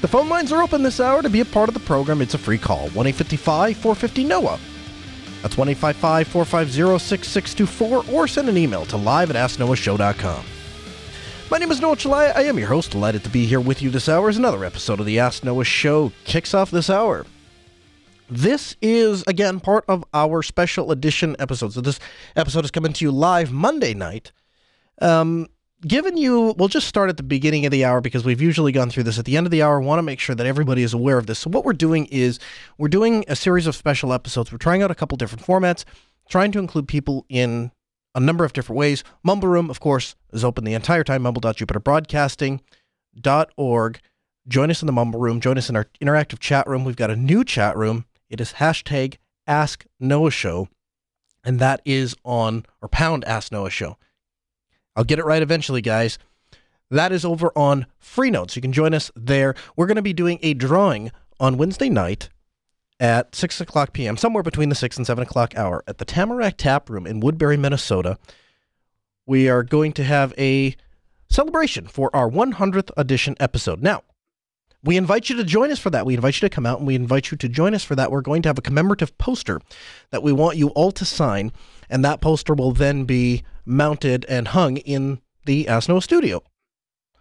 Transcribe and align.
The 0.00 0.08
phone 0.08 0.28
lines 0.28 0.52
are 0.52 0.62
open 0.62 0.82
this 0.84 1.00
hour 1.00 1.22
to 1.22 1.28
be 1.28 1.40
a 1.40 1.44
part 1.44 1.68
of 1.68 1.74
the 1.74 1.80
program. 1.80 2.22
It's 2.22 2.34
a 2.34 2.38
free 2.38 2.58
call 2.58 2.88
1 2.90 3.06
855 3.06 3.76
450 3.76 4.24
NOAH. 4.24 4.60
That's 5.42 5.56
1 5.56 5.68
855 5.70 6.28
450 6.28 6.98
6624 7.04 8.14
or 8.14 8.28
send 8.28 8.48
an 8.48 8.56
email 8.56 8.86
to 8.86 8.96
live 8.96 9.30
at 9.30 9.36
asknoahshow.com. 9.36 10.44
My 11.50 11.58
name 11.58 11.72
is 11.72 11.80
Noah 11.80 11.96
Chelliah. 11.96 12.36
I 12.36 12.42
am 12.42 12.58
your 12.58 12.68
host. 12.68 12.92
Delighted 12.92 13.24
to 13.24 13.30
be 13.30 13.46
here 13.46 13.58
with 13.58 13.82
you 13.82 13.90
this 13.90 14.08
hour 14.08 14.28
as 14.28 14.36
another 14.36 14.64
episode 14.64 15.00
of 15.00 15.06
the 15.06 15.18
Ask 15.18 15.42
Noah 15.42 15.64
Show 15.64 16.12
kicks 16.24 16.54
off 16.54 16.70
this 16.70 16.90
hour. 16.90 17.26
This 18.30 18.76
is, 18.82 19.24
again, 19.26 19.58
part 19.58 19.84
of 19.88 20.04
our 20.12 20.42
special 20.42 20.92
edition 20.92 21.34
episode. 21.38 21.72
So, 21.72 21.80
this 21.80 21.98
episode 22.36 22.66
is 22.66 22.70
coming 22.70 22.92
to 22.92 23.04
you 23.04 23.10
live 23.10 23.50
Monday 23.50 23.94
night. 23.94 24.30
Um, 25.00 25.46
given 25.82 26.16
you, 26.16 26.54
we'll 26.58 26.68
just 26.68 26.88
start 26.88 27.10
at 27.10 27.16
the 27.16 27.22
beginning 27.22 27.64
of 27.66 27.70
the 27.70 27.84
hour 27.84 28.00
because 28.00 28.24
we've 28.24 28.40
usually 28.40 28.72
gone 28.72 28.90
through 28.90 29.04
this 29.04 29.18
at 29.18 29.24
the 29.24 29.36
end 29.36 29.46
of 29.46 29.50
the 29.50 29.62
hour. 29.62 29.80
want 29.80 29.98
to 29.98 30.02
make 30.02 30.20
sure 30.20 30.34
that 30.34 30.46
everybody 30.46 30.82
is 30.82 30.94
aware 30.94 31.18
of 31.18 31.26
this. 31.26 31.38
So, 31.38 31.50
what 31.50 31.64
we're 31.64 31.72
doing 31.72 32.06
is 32.06 32.38
we're 32.76 32.88
doing 32.88 33.24
a 33.28 33.36
series 33.36 33.66
of 33.66 33.76
special 33.76 34.12
episodes. 34.12 34.52
We're 34.52 34.58
trying 34.58 34.82
out 34.82 34.90
a 34.90 34.94
couple 34.94 35.16
different 35.16 35.44
formats, 35.44 35.84
trying 36.28 36.52
to 36.52 36.58
include 36.58 36.88
people 36.88 37.24
in 37.28 37.70
a 38.14 38.20
number 38.20 38.44
of 38.44 38.52
different 38.52 38.78
ways. 38.78 39.02
Mumble 39.22 39.48
Room, 39.48 39.70
of 39.70 39.80
course, 39.80 40.14
is 40.32 40.44
open 40.44 40.64
the 40.64 40.74
entire 40.74 41.04
time, 41.04 41.22
mumble.jupiterbroadcasting.org. 41.22 44.00
Join 44.48 44.70
us 44.70 44.82
in 44.82 44.86
the 44.86 44.92
Mumble 44.92 45.20
Room. 45.20 45.40
Join 45.40 45.58
us 45.58 45.68
in 45.68 45.76
our 45.76 45.86
interactive 46.00 46.38
chat 46.38 46.66
room. 46.66 46.84
We've 46.84 46.96
got 46.96 47.10
a 47.10 47.16
new 47.16 47.44
chat 47.44 47.76
room 47.76 48.06
it 48.28 48.40
is 48.40 48.54
hashtag 48.54 49.16
Ask 49.46 49.86
Noah 49.98 50.30
Show, 50.30 50.68
and 51.42 51.58
that 51.60 51.80
is 51.84 52.14
on 52.24 52.66
or 52.82 52.88
pound 52.88 53.24
Ask 53.24 53.52
Noah 53.52 53.70
Show. 53.70 53.96
I'll 54.98 55.04
get 55.04 55.20
it 55.20 55.24
right 55.24 55.40
eventually, 55.40 55.80
guys. 55.80 56.18
That 56.90 57.12
is 57.12 57.24
over 57.24 57.52
on 57.54 57.86
Freenode, 58.02 58.50
so 58.50 58.56
you 58.56 58.62
can 58.62 58.72
join 58.72 58.94
us 58.94 59.12
there. 59.14 59.54
We're 59.76 59.86
going 59.86 59.94
to 59.94 60.02
be 60.02 60.12
doing 60.12 60.40
a 60.42 60.54
drawing 60.54 61.12
on 61.38 61.56
Wednesday 61.56 61.88
night 61.88 62.30
at 62.98 63.32
6 63.36 63.60
o'clock 63.60 63.92
p.m., 63.92 64.16
somewhere 64.16 64.42
between 64.42 64.70
the 64.70 64.74
6 64.74 64.96
and 64.96 65.06
7 65.06 65.22
o'clock 65.22 65.54
hour 65.54 65.84
at 65.86 65.98
the 65.98 66.04
Tamarack 66.04 66.56
Tap 66.56 66.90
Room 66.90 67.06
in 67.06 67.20
Woodbury, 67.20 67.56
Minnesota. 67.56 68.18
We 69.24 69.48
are 69.48 69.62
going 69.62 69.92
to 69.92 70.02
have 70.02 70.34
a 70.36 70.74
celebration 71.30 71.86
for 71.86 72.10
our 72.12 72.28
100th 72.28 72.90
edition 72.96 73.36
episode. 73.38 73.80
Now, 73.80 74.02
we 74.84 74.96
invite 74.96 75.28
you 75.28 75.36
to 75.36 75.44
join 75.44 75.70
us 75.70 75.78
for 75.78 75.90
that. 75.90 76.06
We 76.06 76.14
invite 76.14 76.40
you 76.40 76.48
to 76.48 76.54
come 76.54 76.66
out 76.66 76.78
and 76.78 76.86
we 76.86 76.94
invite 76.94 77.30
you 77.30 77.36
to 77.36 77.48
join 77.48 77.74
us 77.74 77.84
for 77.84 77.96
that. 77.96 78.10
We're 78.10 78.20
going 78.20 78.42
to 78.42 78.48
have 78.48 78.58
a 78.58 78.62
commemorative 78.62 79.16
poster 79.18 79.60
that 80.10 80.22
we 80.22 80.32
want 80.32 80.56
you 80.56 80.68
all 80.68 80.92
to 80.92 81.04
sign, 81.04 81.52
and 81.90 82.04
that 82.04 82.20
poster 82.20 82.54
will 82.54 82.72
then 82.72 83.04
be 83.04 83.42
mounted 83.64 84.24
and 84.28 84.48
hung 84.48 84.76
in 84.78 85.20
the 85.46 85.66
Ask 85.66 85.88
Noah 85.88 86.02
studio. 86.02 86.42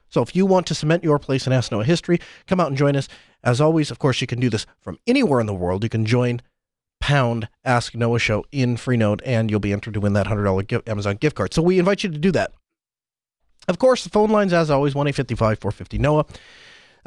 So 0.09 0.21
if 0.21 0.35
you 0.35 0.45
want 0.45 0.67
to 0.67 0.75
cement 0.75 1.03
your 1.03 1.19
place 1.19 1.47
in 1.47 1.53
Ask 1.53 1.71
Noah 1.71 1.83
history, 1.83 2.19
come 2.45 2.59
out 2.59 2.67
and 2.67 2.77
join 2.77 2.95
us. 2.95 3.07
As 3.43 3.59
always, 3.59 3.91
of 3.91 3.99
course, 3.99 4.21
you 4.21 4.27
can 4.27 4.39
do 4.39 4.49
this 4.49 4.65
from 4.79 4.99
anywhere 5.07 5.39
in 5.39 5.47
the 5.47 5.53
world. 5.53 5.83
You 5.83 5.89
can 5.89 6.05
join 6.05 6.41
pound 6.99 7.47
Ask 7.65 7.95
Noah 7.95 8.19
Show 8.19 8.45
in 8.51 8.75
Freenode, 8.75 9.21
and 9.25 9.49
you'll 9.49 9.59
be 9.59 9.73
entered 9.73 9.93
to 9.95 9.99
win 9.99 10.13
that 10.13 10.27
$100 10.27 10.87
Amazon 10.87 11.15
gift 11.17 11.35
card. 11.35 11.53
So 11.53 11.61
we 11.61 11.79
invite 11.79 12.03
you 12.03 12.11
to 12.11 12.17
do 12.17 12.31
that. 12.31 12.53
Of 13.67 13.79
course, 13.79 14.03
the 14.03 14.09
phone 14.09 14.29
lines, 14.29 14.53
as 14.53 14.69
always, 14.69 14.95
1 14.95 15.07
855 15.07 15.59
450 15.59 15.97
Noah. 15.97 16.25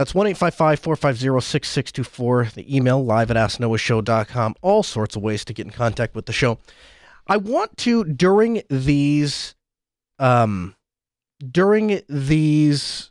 That's 0.01 0.15
1 0.15 0.35
450 0.35 1.41
6624. 1.43 2.53
The 2.55 2.75
email 2.75 3.05
live 3.05 3.31
at 3.31 3.37
asknoahshow.com. 3.37 4.55
All 4.63 4.83
sorts 4.83 5.15
of 5.15 5.21
ways 5.21 5.45
to 5.45 5.53
get 5.53 5.67
in 5.67 5.73
contact 5.73 6.15
with 6.15 6.25
the 6.25 6.33
show. 6.33 6.59
I 7.27 7.37
want 7.37 7.77
to, 7.77 8.05
during 8.05 8.63
these, 8.71 9.55
um, 10.19 10.75
during 11.47 12.01
these, 12.09 13.11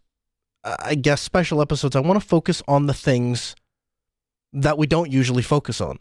I 0.63 0.95
guess, 0.95 1.21
special 1.21 1.61
episodes, 1.61 1.95
I 1.95 1.99
want 1.99 2.19
to 2.19 2.27
focus 2.27 2.63
on 2.67 2.87
the 2.87 2.95
things 2.95 3.55
that 4.51 4.79
we 4.79 4.87
don't 4.87 5.11
usually 5.11 5.43
focus 5.43 5.79
on. 5.79 5.99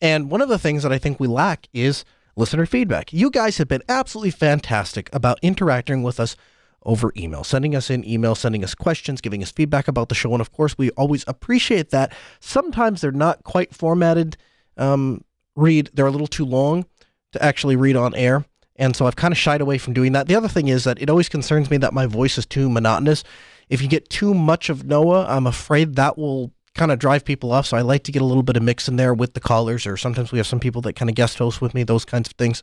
And 0.00 0.30
one 0.30 0.42
of 0.42 0.48
the 0.48 0.60
things 0.60 0.84
that 0.84 0.92
I 0.92 0.98
think 0.98 1.18
we 1.18 1.26
lack 1.26 1.66
is 1.72 2.04
listener 2.36 2.66
feedback. 2.66 3.12
You 3.12 3.32
guys 3.32 3.58
have 3.58 3.66
been 3.66 3.82
absolutely 3.88 4.30
fantastic 4.30 5.12
about 5.12 5.40
interacting 5.42 6.04
with 6.04 6.20
us 6.20 6.36
over 6.84 7.12
email, 7.16 7.44
sending 7.44 7.74
us 7.74 7.90
in 7.90 8.06
email, 8.08 8.34
sending 8.34 8.62
us 8.62 8.74
questions, 8.74 9.20
giving 9.20 9.42
us 9.42 9.50
feedback 9.50 9.88
about 9.88 10.08
the 10.08 10.14
show. 10.14 10.32
And 10.32 10.40
of 10.40 10.52
course, 10.52 10.76
we 10.76 10.90
always 10.90 11.24
appreciate 11.26 11.90
that. 11.90 12.12
Sometimes 12.40 13.00
they're 13.00 13.12
not 13.12 13.42
quite 13.44 13.74
formatted. 13.74 14.36
Um, 14.76 15.24
read, 15.56 15.90
they're 15.94 16.06
a 16.06 16.10
little 16.10 16.26
too 16.26 16.44
long 16.44 16.86
to 17.32 17.42
actually 17.42 17.76
read 17.76 17.96
on 17.96 18.14
air. 18.14 18.44
And 18.76 18.96
so 18.96 19.06
I've 19.06 19.16
kind 19.16 19.32
of 19.32 19.38
shied 19.38 19.60
away 19.60 19.78
from 19.78 19.92
doing 19.92 20.12
that. 20.12 20.26
The 20.26 20.34
other 20.34 20.48
thing 20.48 20.68
is 20.68 20.84
that 20.84 21.00
it 21.00 21.08
always 21.08 21.28
concerns 21.28 21.70
me 21.70 21.76
that 21.78 21.92
my 21.92 22.06
voice 22.06 22.38
is 22.38 22.46
too 22.46 22.68
monotonous. 22.68 23.22
If 23.68 23.80
you 23.80 23.88
get 23.88 24.10
too 24.10 24.34
much 24.34 24.68
of 24.68 24.84
Noah, 24.84 25.26
I'm 25.28 25.46
afraid 25.46 25.94
that 25.96 26.18
will 26.18 26.52
kind 26.74 26.90
of 26.90 26.98
drive 26.98 27.24
people 27.24 27.52
off. 27.52 27.66
So 27.66 27.76
I 27.76 27.82
like 27.82 28.02
to 28.04 28.12
get 28.12 28.20
a 28.20 28.24
little 28.24 28.42
bit 28.42 28.56
of 28.56 28.62
mix 28.62 28.88
in 28.88 28.96
there 28.96 29.14
with 29.14 29.34
the 29.34 29.40
callers, 29.40 29.86
or 29.86 29.96
sometimes 29.96 30.32
we 30.32 30.38
have 30.38 30.46
some 30.46 30.60
people 30.60 30.82
that 30.82 30.94
kind 30.94 31.08
of 31.08 31.14
guest 31.14 31.38
host 31.38 31.60
with 31.60 31.72
me, 31.72 31.84
those 31.84 32.04
kinds 32.04 32.28
of 32.28 32.34
things. 32.34 32.62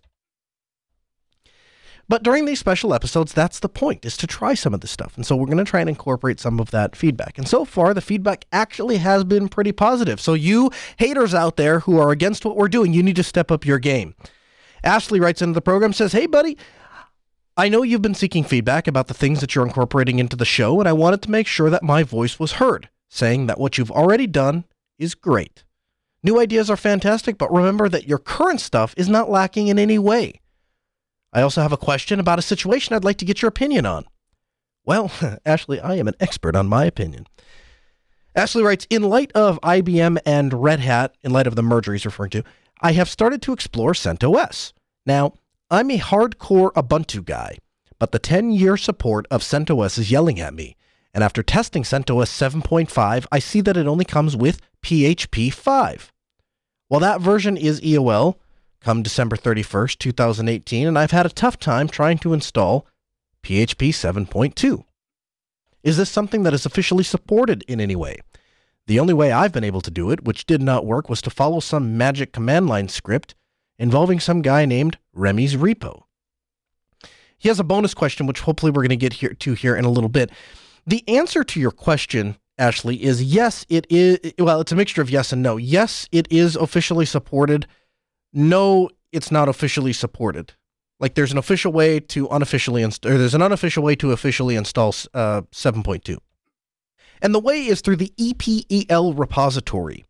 But 2.11 2.23
during 2.23 2.43
these 2.43 2.59
special 2.59 2.93
episodes, 2.93 3.31
that's 3.31 3.61
the 3.61 3.69
point, 3.69 4.03
is 4.03 4.17
to 4.17 4.27
try 4.27 4.53
some 4.53 4.73
of 4.73 4.81
this 4.81 4.91
stuff. 4.91 5.15
And 5.15 5.25
so 5.25 5.33
we're 5.33 5.45
going 5.45 5.59
to 5.59 5.63
try 5.63 5.79
and 5.79 5.87
incorporate 5.87 6.41
some 6.41 6.59
of 6.59 6.69
that 6.71 6.93
feedback. 6.93 7.37
And 7.37 7.47
so 7.47 7.63
far, 7.63 7.93
the 7.93 8.01
feedback 8.01 8.43
actually 8.51 8.97
has 8.97 9.23
been 9.23 9.47
pretty 9.47 9.71
positive. 9.71 10.19
So 10.19 10.33
you 10.33 10.71
haters 10.97 11.33
out 11.33 11.55
there 11.55 11.79
who 11.79 11.97
are 11.97 12.11
against 12.11 12.43
what 12.43 12.57
we're 12.57 12.67
doing, 12.67 12.91
you 12.91 13.01
need 13.01 13.15
to 13.15 13.23
step 13.23 13.49
up 13.49 13.65
your 13.65 13.79
game. 13.79 14.13
Ashley 14.83 15.21
writes 15.21 15.41
into 15.41 15.53
the 15.53 15.61
program, 15.61 15.93
says, 15.93 16.11
Hey, 16.11 16.25
buddy, 16.25 16.57
I 17.55 17.69
know 17.69 17.81
you've 17.81 18.01
been 18.01 18.13
seeking 18.13 18.43
feedback 18.43 18.89
about 18.89 19.07
the 19.07 19.13
things 19.13 19.39
that 19.39 19.55
you're 19.55 19.65
incorporating 19.65 20.19
into 20.19 20.35
the 20.35 20.43
show, 20.43 20.81
and 20.81 20.89
I 20.89 20.93
wanted 20.93 21.21
to 21.21 21.31
make 21.31 21.47
sure 21.47 21.69
that 21.69 21.81
my 21.81 22.03
voice 22.03 22.37
was 22.37 22.53
heard, 22.53 22.89
saying 23.09 23.47
that 23.47 23.57
what 23.57 23.77
you've 23.77 23.89
already 23.89 24.27
done 24.27 24.65
is 24.99 25.15
great. 25.15 25.63
New 26.23 26.41
ideas 26.41 26.69
are 26.69 26.75
fantastic, 26.75 27.37
but 27.37 27.53
remember 27.53 27.87
that 27.87 28.05
your 28.05 28.19
current 28.19 28.59
stuff 28.59 28.93
is 28.97 29.07
not 29.07 29.29
lacking 29.29 29.69
in 29.69 29.79
any 29.79 29.97
way. 29.97 30.40
I 31.33 31.41
also 31.41 31.61
have 31.61 31.71
a 31.71 31.77
question 31.77 32.19
about 32.19 32.39
a 32.39 32.43
situation 32.43 32.95
I'd 32.95 33.03
like 33.03 33.17
to 33.17 33.25
get 33.25 33.41
your 33.41 33.49
opinion 33.49 33.85
on. 33.85 34.05
Well, 34.85 35.11
Ashley, 35.45 35.79
I 35.79 35.95
am 35.95 36.07
an 36.07 36.15
expert 36.19 36.55
on 36.55 36.67
my 36.67 36.85
opinion. 36.85 37.27
Ashley 38.35 38.63
writes 38.63 38.87
In 38.89 39.03
light 39.03 39.31
of 39.33 39.59
IBM 39.61 40.17
and 40.25 40.53
Red 40.53 40.79
Hat, 40.79 41.15
in 41.21 41.31
light 41.31 41.47
of 41.47 41.55
the 41.55 41.63
merger 41.63 41.93
he's 41.93 42.05
referring 42.05 42.31
to, 42.31 42.43
I 42.81 42.93
have 42.93 43.09
started 43.09 43.41
to 43.43 43.53
explore 43.53 43.93
CentOS. 43.93 44.73
Now, 45.05 45.33
I'm 45.69 45.91
a 45.91 45.99
hardcore 45.99 46.73
Ubuntu 46.73 47.23
guy, 47.23 47.57
but 47.99 48.11
the 48.11 48.19
10 48.19 48.51
year 48.51 48.75
support 48.77 49.25
of 49.29 49.41
CentOS 49.41 49.97
is 49.97 50.11
yelling 50.11 50.39
at 50.39 50.53
me. 50.53 50.75
And 51.13 51.23
after 51.23 51.43
testing 51.43 51.83
CentOS 51.83 52.29
7.5, 52.61 53.25
I 53.31 53.39
see 53.39 53.61
that 53.61 53.77
it 53.77 53.87
only 53.87 54.05
comes 54.05 54.35
with 54.35 54.61
PHP 54.81 55.53
5. 55.53 56.11
While 56.87 57.01
that 57.01 57.21
version 57.21 57.57
is 57.57 57.81
EOL, 57.81 58.35
come 58.81 59.03
December 59.03 59.35
31st, 59.35 59.97
2018, 59.99 60.87
and 60.87 60.97
I've 60.97 61.11
had 61.11 61.25
a 61.25 61.29
tough 61.29 61.57
time 61.57 61.87
trying 61.87 62.17
to 62.19 62.33
install 62.33 62.87
PHP 63.43 63.89
7.2. 63.89 64.83
Is 65.83 65.97
this 65.97 66.09
something 66.09 66.43
that 66.43 66.53
is 66.53 66.65
officially 66.65 67.03
supported 67.03 67.63
in 67.67 67.79
any 67.79 67.95
way? 67.95 68.19
The 68.87 68.99
only 68.99 69.13
way 69.13 69.31
I've 69.31 69.53
been 69.53 69.63
able 69.63 69.81
to 69.81 69.91
do 69.91 70.11
it, 70.11 70.23
which 70.23 70.45
did 70.45 70.61
not 70.61 70.85
work, 70.85 71.09
was 71.09 71.21
to 71.23 71.29
follow 71.29 71.59
some 71.59 71.97
magic 71.97 72.33
command 72.33 72.67
line 72.67 72.87
script 72.87 73.35
involving 73.77 74.19
some 74.19 74.41
guy 74.41 74.65
named 74.65 74.97
Remi's 75.15 75.55
repo. 75.55 76.03
He 77.37 77.47
has 77.47 77.59
a 77.59 77.63
bonus 77.63 77.93
question, 77.93 78.27
which 78.27 78.41
hopefully 78.41 78.71
we're 78.71 78.83
going 78.83 78.89
to 78.89 78.95
get 78.95 79.13
here 79.13 79.33
to 79.33 79.53
here 79.53 79.75
in 79.75 79.85
a 79.85 79.89
little 79.89 80.09
bit. 80.09 80.31
The 80.85 81.03
answer 81.07 81.43
to 81.43 81.59
your 81.59 81.71
question, 81.71 82.37
Ashley, 82.57 83.03
is 83.03 83.23
yes, 83.23 83.65
it 83.69 83.87
is. 83.89 84.33
Well, 84.37 84.61
it's 84.61 84.71
a 84.71 84.75
mixture 84.75 85.01
of 85.01 85.09
yes 85.09 85.33
and 85.33 85.41
no. 85.41 85.57
Yes, 85.57 86.07
it 86.11 86.27
is 86.31 86.55
officially 86.55 87.05
supported 87.05 87.65
no, 88.33 88.89
it's 89.11 89.31
not 89.31 89.49
officially 89.49 89.93
supported. 89.93 90.53
Like 90.99 91.15
there's 91.15 91.31
an 91.31 91.37
official 91.37 91.71
way 91.71 91.99
to 91.99 92.27
unofficially 92.29 92.83
install, 92.83 93.13
or 93.13 93.17
there's 93.17 93.33
an 93.33 93.41
unofficial 93.41 93.83
way 93.83 93.95
to 93.95 94.11
officially 94.11 94.55
install 94.55 94.93
uh, 95.13 95.41
7.2. 95.51 96.17
And 97.21 97.35
the 97.35 97.39
way 97.39 97.65
is 97.65 97.81
through 97.81 97.97
the 97.97 98.13
EPEL 98.17 99.13
repository. 99.17 100.05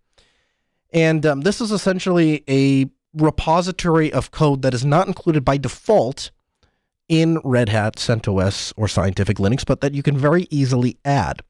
And 0.93 1.25
um, 1.25 1.41
this 1.41 1.61
is 1.61 1.71
essentially 1.71 2.43
a 2.49 2.89
repository 3.13 4.11
of 4.11 4.31
code 4.31 4.61
that 4.61 4.73
is 4.73 4.85
not 4.85 5.07
included 5.07 5.43
by 5.43 5.57
default 5.57 6.31
in 7.07 7.39
Red 7.43 7.69
Hat, 7.69 7.97
CentOS, 7.97 8.73
or 8.77 8.87
Scientific 8.87 9.37
Linux, 9.37 9.65
but 9.65 9.81
that 9.81 9.93
you 9.93 10.03
can 10.03 10.17
very 10.17 10.47
easily 10.49 10.97
add. 11.03 11.41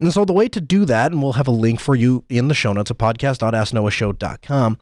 And 0.00 0.12
so 0.12 0.24
the 0.24 0.32
way 0.32 0.48
to 0.48 0.60
do 0.60 0.84
that, 0.86 1.12
and 1.12 1.22
we'll 1.22 1.34
have 1.34 1.46
a 1.46 1.52
link 1.52 1.78
for 1.78 1.94
you 1.94 2.24
in 2.28 2.48
the 2.48 2.54
show 2.54 2.72
notes 2.72 2.90
at 2.90 2.98
podcast.asknoahshow.com. 2.98 4.78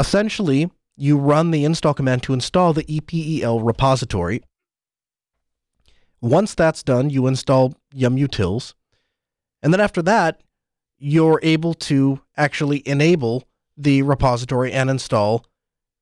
Essentially, 0.00 0.70
you 0.96 1.18
run 1.18 1.50
the 1.50 1.64
install 1.64 1.94
command 1.94 2.22
to 2.24 2.32
install 2.32 2.72
the 2.72 2.84
EPEL 2.84 3.60
repository. 3.64 4.42
Once 6.22 6.54
that's 6.54 6.82
done, 6.82 7.10
you 7.10 7.26
install 7.26 7.74
yumutils. 7.94 8.74
And 9.62 9.72
then 9.72 9.80
after 9.80 10.00
that, 10.02 10.42
you're 10.98 11.38
able 11.42 11.74
to 11.74 12.20
actually 12.36 12.82
enable 12.86 13.44
the 13.76 14.02
repository 14.02 14.72
and 14.72 14.90
install 14.90 15.44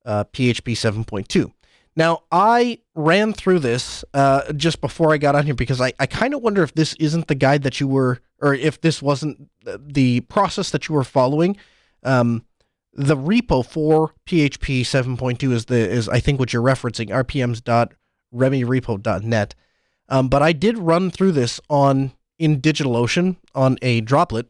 uh, 0.05 0.25
PHP 0.25 0.73
7.2. 0.73 1.53
Now, 1.94 2.23
I 2.31 2.79
ran 2.94 3.33
through 3.33 3.59
this 3.59 4.05
uh, 4.15 4.53
just 4.53 4.81
before 4.81 5.12
I 5.12 5.19
got 5.19 5.35
on 5.35 5.44
here 5.44 5.55
because 5.55 5.81
I, 5.81 5.93
I 5.99 6.06
kind 6.06 6.35
of 6.35 6.43
wonder 6.43 6.62
if 6.62 6.75
this 6.75 6.94
isn't 6.94 7.27
the 7.27 7.35
guide 7.35 7.65
that 7.65 7.81
you 7.81 7.89
were, 7.89 8.21
or 8.41 8.55
if 8.55 8.81
this 8.81 9.03
wasn't 9.03 9.49
the 9.65 10.21
process 10.23 10.71
that 10.71 10.89
you 10.89 10.94
were 10.94 11.05
following. 11.05 11.56
Um, 12.05 12.44
the 12.99 13.17
repo 13.17 13.65
for 13.65 14.12
PHP 14.27 14.81
7.2 14.81 15.53
is 15.53 15.67
the 15.67 15.77
is 15.77 16.09
I 16.09 16.19
think 16.19 16.41
what 16.41 16.53
you're 16.53 16.62
referencing 16.62 17.11
rpms.remirepo.net. 17.11 19.55
Um, 20.11 20.29
but 20.29 20.43
I 20.43 20.53
did 20.53 20.79
run 20.79 21.11
through 21.11 21.33
this 21.33 21.61
on 21.71 22.12
in 22.39 22.61
DigitalOcean 22.61 23.37
on 23.55 23.79
a 23.83 24.00
droplet, 24.00 24.49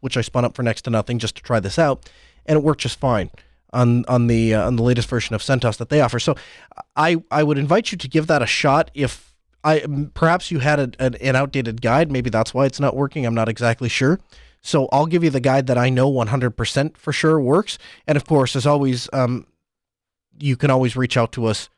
which 0.00 0.16
I 0.16 0.20
spun 0.20 0.44
up 0.44 0.54
for 0.54 0.62
next 0.62 0.82
to 0.82 0.90
nothing 0.90 1.18
just 1.18 1.34
to 1.36 1.42
try 1.42 1.58
this 1.58 1.78
out, 1.78 2.08
and 2.46 2.56
it 2.56 2.62
worked 2.62 2.82
just 2.82 3.00
fine 3.00 3.30
on 3.72 4.04
on 4.06 4.28
the 4.28 4.54
uh, 4.54 4.64
on 4.64 4.76
the 4.76 4.84
latest 4.84 5.08
version 5.08 5.34
of 5.34 5.42
CentOS 5.42 5.78
that 5.78 5.88
they 5.88 6.00
offer. 6.00 6.20
So 6.20 6.36
I 6.94 7.16
I 7.32 7.42
would 7.42 7.58
invite 7.58 7.90
you 7.90 7.98
to 7.98 8.08
give 8.08 8.28
that 8.28 8.42
a 8.42 8.46
shot 8.46 8.92
if 8.94 9.34
I 9.64 9.84
perhaps 10.14 10.52
you 10.52 10.60
had 10.60 10.78
a, 10.78 10.92
an, 11.00 11.16
an 11.16 11.34
outdated 11.34 11.82
guide, 11.82 12.12
maybe 12.12 12.30
that's 12.30 12.54
why 12.54 12.66
it's 12.66 12.78
not 12.78 12.94
working. 12.94 13.26
I'm 13.26 13.34
not 13.34 13.48
exactly 13.48 13.88
sure. 13.88 14.20
So 14.62 14.88
I'll 14.92 15.06
give 15.06 15.24
you 15.24 15.30
the 15.30 15.40
guide 15.40 15.66
that 15.66 15.76
I 15.76 15.90
know 15.90 16.10
100% 16.10 16.96
for 16.96 17.12
sure 17.12 17.40
works. 17.40 17.78
And 18.06 18.16
of 18.16 18.24
course, 18.24 18.54
as 18.54 18.66
always, 18.66 19.08
um, 19.12 19.46
you 20.38 20.56
can 20.56 20.70
always 20.70 20.96
reach 20.96 21.16
out 21.16 21.32
to 21.32 21.46
us, 21.46 21.68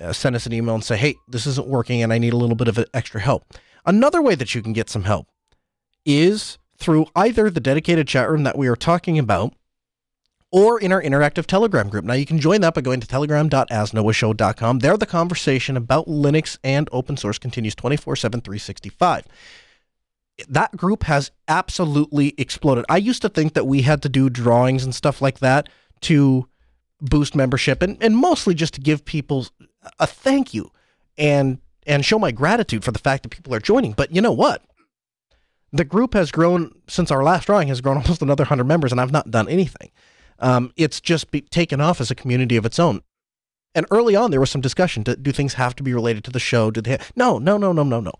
uh, 0.00 0.12
send 0.12 0.36
us 0.36 0.46
an 0.46 0.52
email 0.52 0.74
and 0.74 0.84
say, 0.84 0.96
hey, 0.96 1.16
this 1.26 1.46
isn't 1.46 1.66
working 1.66 2.02
and 2.02 2.12
I 2.12 2.18
need 2.18 2.34
a 2.34 2.36
little 2.36 2.56
bit 2.56 2.68
of 2.68 2.84
extra 2.92 3.20
help. 3.20 3.54
Another 3.84 4.22
way 4.22 4.34
that 4.34 4.54
you 4.54 4.62
can 4.62 4.72
get 4.72 4.90
some 4.90 5.04
help 5.04 5.26
is 6.04 6.58
through 6.76 7.06
either 7.16 7.48
the 7.48 7.60
dedicated 7.60 8.06
chat 8.06 8.28
room 8.28 8.42
that 8.42 8.58
we 8.58 8.68
are 8.68 8.76
talking 8.76 9.18
about 9.18 9.54
or 10.50 10.78
in 10.78 10.92
our 10.92 11.02
interactive 11.02 11.46
Telegram 11.46 11.88
group. 11.88 12.04
Now, 12.04 12.12
you 12.12 12.26
can 12.26 12.38
join 12.38 12.60
that 12.60 12.74
by 12.74 12.82
going 12.82 13.00
to 13.00 13.06
telegram.asknoahshow.com. 13.06 14.80
There, 14.80 14.96
the 14.98 15.06
conversation 15.06 15.78
about 15.78 16.06
Linux 16.06 16.58
and 16.62 16.88
open 16.92 17.16
source 17.16 17.38
continues 17.38 17.74
24 17.74 18.16
7, 18.16 18.40
365. 18.42 19.24
That 20.48 20.76
group 20.76 21.04
has 21.04 21.30
absolutely 21.46 22.34
exploded. 22.38 22.84
I 22.88 22.96
used 22.96 23.22
to 23.22 23.28
think 23.28 23.54
that 23.54 23.66
we 23.66 23.82
had 23.82 24.02
to 24.02 24.08
do 24.08 24.30
drawings 24.30 24.84
and 24.84 24.94
stuff 24.94 25.20
like 25.20 25.40
that 25.40 25.68
to 26.02 26.48
boost 27.00 27.34
membership 27.34 27.82
and, 27.82 28.02
and 28.02 28.16
mostly 28.16 28.54
just 28.54 28.74
to 28.74 28.80
give 28.80 29.04
people 29.04 29.46
a 29.98 30.06
thank 30.06 30.54
you 30.54 30.70
and 31.18 31.58
and 31.84 32.04
show 32.04 32.18
my 32.18 32.30
gratitude 32.30 32.84
for 32.84 32.92
the 32.92 32.98
fact 32.98 33.24
that 33.24 33.30
people 33.30 33.52
are 33.52 33.60
joining. 33.60 33.92
But 33.92 34.14
you 34.14 34.20
know 34.20 34.32
what? 34.32 34.62
The 35.72 35.84
group 35.84 36.14
has 36.14 36.30
grown 36.30 36.72
since 36.88 37.10
our 37.10 37.24
last 37.24 37.46
drawing 37.46 37.68
has 37.68 37.80
grown 37.80 37.96
almost 38.02 38.22
another 38.22 38.44
100 38.44 38.64
members 38.64 38.92
and 38.92 39.00
I've 39.00 39.12
not 39.12 39.30
done 39.30 39.48
anything. 39.48 39.90
Um, 40.38 40.72
it's 40.76 41.00
just 41.00 41.30
be 41.30 41.40
taken 41.40 41.80
off 41.80 42.00
as 42.00 42.10
a 42.10 42.14
community 42.14 42.56
of 42.56 42.64
its 42.64 42.78
own. 42.78 43.02
And 43.74 43.86
early 43.90 44.14
on, 44.14 44.30
there 44.30 44.40
was 44.40 44.50
some 44.50 44.60
discussion: 44.60 45.02
do, 45.02 45.16
do 45.16 45.32
things 45.32 45.54
have 45.54 45.74
to 45.76 45.82
be 45.82 45.94
related 45.94 46.24
to 46.24 46.30
the 46.30 46.38
show? 46.38 46.70
Do 46.70 46.82
they? 46.82 46.98
No, 47.16 47.38
no, 47.38 47.56
no, 47.56 47.72
no, 47.72 47.82
no, 47.82 48.00
no. 48.00 48.12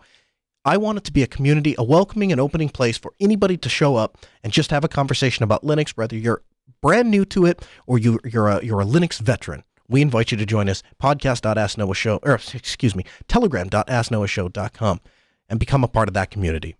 I 0.64 0.76
want 0.76 0.98
it 0.98 1.04
to 1.04 1.12
be 1.12 1.22
a 1.22 1.26
community, 1.26 1.74
a 1.76 1.82
welcoming 1.82 2.30
and 2.30 2.40
opening 2.40 2.68
place 2.68 2.96
for 2.96 3.12
anybody 3.18 3.56
to 3.56 3.68
show 3.68 3.96
up 3.96 4.16
and 4.44 4.52
just 4.52 4.70
have 4.70 4.84
a 4.84 4.88
conversation 4.88 5.42
about 5.42 5.64
Linux, 5.64 5.90
whether 5.90 6.16
you're 6.16 6.42
brand 6.80 7.10
new 7.10 7.24
to 7.26 7.46
it 7.46 7.66
or 7.86 7.98
you, 7.98 8.18
you're 8.24 8.48
a 8.48 8.64
you're 8.64 8.80
a 8.80 8.84
Linux 8.84 9.18
veteran. 9.18 9.64
We 9.88 10.00
invite 10.02 10.30
you 10.30 10.38
to 10.38 10.46
join 10.46 10.68
us. 10.68 10.82
Podcast.asknoahshow, 11.02 12.20
or 12.22 12.34
excuse 12.54 12.94
me, 12.94 13.04
telegram.asknoahshow.com 13.28 15.00
and 15.48 15.60
become 15.60 15.84
a 15.84 15.88
part 15.88 16.08
of 16.08 16.14
that 16.14 16.30
community. 16.30 16.76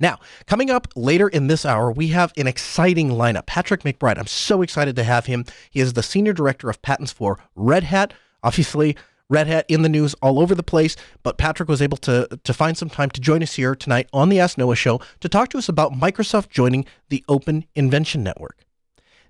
Now, 0.00 0.18
coming 0.46 0.68
up 0.70 0.88
later 0.96 1.28
in 1.28 1.46
this 1.46 1.64
hour, 1.64 1.92
we 1.92 2.08
have 2.08 2.32
an 2.36 2.48
exciting 2.48 3.10
lineup. 3.10 3.46
Patrick 3.46 3.82
McBride, 3.82 4.18
I'm 4.18 4.26
so 4.26 4.62
excited 4.62 4.96
to 4.96 5.04
have 5.04 5.26
him. 5.26 5.44
He 5.70 5.78
is 5.78 5.92
the 5.92 6.02
Senior 6.02 6.32
Director 6.32 6.68
of 6.68 6.82
Patents 6.82 7.12
for 7.12 7.38
Red 7.54 7.84
Hat. 7.84 8.14
Obviously, 8.42 8.96
Red 9.32 9.46
Hat 9.46 9.64
in 9.68 9.80
the 9.80 9.88
news 9.88 10.14
all 10.20 10.38
over 10.38 10.54
the 10.54 10.62
place, 10.62 10.94
but 11.22 11.38
Patrick 11.38 11.68
was 11.68 11.80
able 11.80 11.96
to, 11.98 12.28
to 12.44 12.52
find 12.52 12.76
some 12.76 12.90
time 12.90 13.10
to 13.10 13.20
join 13.20 13.42
us 13.42 13.54
here 13.54 13.74
tonight 13.74 14.08
on 14.12 14.28
the 14.28 14.38
Ask 14.38 14.58
Noah 14.58 14.76
show 14.76 15.00
to 15.20 15.28
talk 15.28 15.48
to 15.50 15.58
us 15.58 15.68
about 15.70 15.92
Microsoft 15.92 16.50
joining 16.50 16.84
the 17.08 17.24
Open 17.28 17.64
Invention 17.74 18.22
Network. 18.22 18.64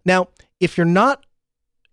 Now, 0.05 0.29
if 0.61 0.77
you're 0.77 0.85
not 0.85 1.25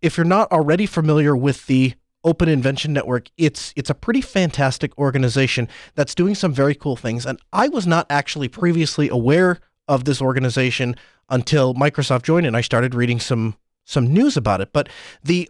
if 0.02 0.18
you're 0.18 0.26
not 0.26 0.52
already 0.52 0.86
familiar 0.86 1.36
with 1.36 1.68
the 1.68 1.94
Open 2.24 2.50
Invention 2.50 2.94
Network, 2.94 3.30
it's 3.38 3.74
it's 3.76 3.90
a 3.90 3.96
pretty 3.96 4.22
fantastic 4.22 4.98
organization 4.98 5.68
that's 5.96 6.16
doing 6.16 6.34
some 6.34 6.52
very 6.52 6.74
cool 6.74 6.96
things. 6.96 7.26
And 7.26 7.40
I 7.54 7.68
was 7.68 7.86
not 7.86 8.08
actually 8.10 8.48
previously 8.48 9.08
aware 9.08 9.60
of 9.88 10.06
this 10.06 10.22
organization 10.22 10.96
until 11.30 11.76
Microsoft 11.76 12.24
joined 12.24 12.48
and 12.48 12.58
I 12.58 12.62
started 12.62 12.96
reading 12.96 13.20
some 13.20 13.56
some 13.86 14.12
news 14.12 14.36
about 14.36 14.62
it. 14.62 14.72
But 14.74 14.90
the 15.24 15.50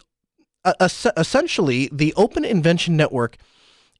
Uh, 0.64 0.88
essentially 1.16 1.88
the 1.92 2.12
Open 2.16 2.44
Invention 2.44 2.96
Network 2.96 3.36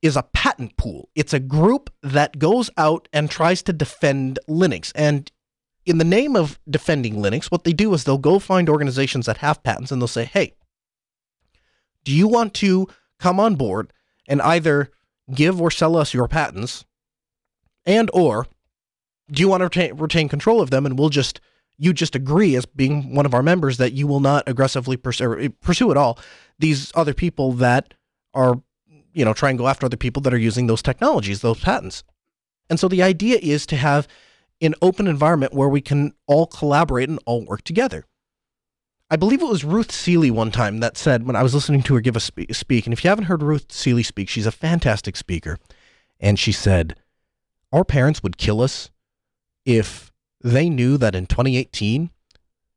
is 0.02 0.16
a 0.16 0.22
patent 0.22 0.76
pool. 0.76 1.08
It's 1.14 1.32
a 1.32 1.40
group 1.40 1.90
that 2.02 2.38
goes 2.38 2.70
out 2.76 3.08
and 3.12 3.30
tries 3.30 3.62
to 3.62 3.72
defend 3.72 4.38
Linux. 4.48 4.92
And 4.94 5.30
in 5.86 5.98
the 5.98 6.04
name 6.04 6.36
of 6.36 6.58
defending 6.68 7.16
Linux, 7.16 7.50
what 7.50 7.64
they 7.64 7.72
do 7.72 7.92
is 7.94 8.04
they'll 8.04 8.18
go 8.18 8.38
find 8.38 8.68
organizations 8.68 9.26
that 9.26 9.38
have 9.38 9.62
patents 9.62 9.90
and 9.90 10.00
they'll 10.00 10.08
say, 10.08 10.24
"Hey, 10.24 10.54
do 12.04 12.12
you 12.12 12.28
want 12.28 12.54
to 12.54 12.88
come 13.18 13.40
on 13.40 13.56
board 13.56 13.92
and 14.28 14.40
either 14.42 14.90
give 15.34 15.60
or 15.60 15.70
sell 15.70 15.96
us 15.96 16.14
your 16.14 16.28
patents 16.28 16.84
and 17.86 18.10
or 18.12 18.46
do 19.30 19.40
you 19.40 19.48
want 19.48 19.60
to 19.60 19.64
retain, 19.64 19.96
retain 19.96 20.28
control 20.28 20.60
of 20.60 20.70
them 20.70 20.86
and 20.86 20.98
we'll 20.98 21.08
just 21.08 21.40
you 21.80 21.92
just 21.94 22.14
agree 22.14 22.54
as 22.56 22.66
being 22.66 23.14
one 23.14 23.26
of 23.26 23.32
our 23.32 23.42
members 23.42 23.78
that 23.78 23.94
you 23.94 24.06
will 24.06 24.20
not 24.20 24.44
aggressively 24.46 24.96
pursue, 24.96 25.38
eh, 25.40 25.48
pursue 25.62 25.90
at 25.90 25.96
all 25.96 26.18
these 26.58 26.92
other 26.94 27.14
people 27.14 27.52
that 27.52 27.94
are 28.34 28.60
you 29.12 29.24
know 29.24 29.32
try 29.32 29.48
and 29.50 29.58
go 29.58 29.66
after 29.66 29.86
other 29.86 29.96
people 29.96 30.22
that 30.22 30.34
are 30.34 30.38
using 30.38 30.66
those 30.66 30.82
technologies 30.82 31.40
those 31.40 31.60
patents 31.60 32.04
and 32.68 32.78
so 32.78 32.86
the 32.86 33.02
idea 33.02 33.38
is 33.42 33.66
to 33.66 33.76
have 33.76 34.06
an 34.60 34.74
open 34.82 35.08
environment 35.08 35.54
where 35.54 35.68
we 35.68 35.80
can 35.80 36.12
all 36.26 36.46
collaborate 36.46 37.08
and 37.08 37.18
all 37.26 37.44
work 37.44 37.62
together 37.62 38.04
I 39.12 39.16
believe 39.16 39.42
it 39.42 39.48
was 39.48 39.64
Ruth 39.64 39.88
Suehle 39.88 40.30
one 40.30 40.52
time 40.52 40.78
that 40.78 40.96
said 40.96 41.26
when 41.26 41.34
I 41.34 41.42
was 41.42 41.52
listening 41.52 41.82
to 41.82 41.94
her 41.94 42.00
give 42.00 42.14
a 42.14 42.20
spe- 42.20 42.52
speak, 42.52 42.86
and 42.86 42.92
if 42.92 43.02
you 43.02 43.10
haven't 43.10 43.24
heard 43.24 43.42
Ruth 43.42 43.66
Suehle 43.66 44.06
speak, 44.06 44.28
she's 44.28 44.46
a 44.46 44.52
fantastic 44.52 45.16
speaker. 45.16 45.58
And 46.20 46.38
she 46.38 46.52
said, 46.52 46.94
Our 47.72 47.84
parents 47.84 48.22
would 48.22 48.36
kill 48.36 48.60
us 48.60 48.88
if 49.64 50.09
they 50.42 50.68
knew 50.70 50.96
that 50.96 51.14
in 51.14 51.26
2018 51.26 52.10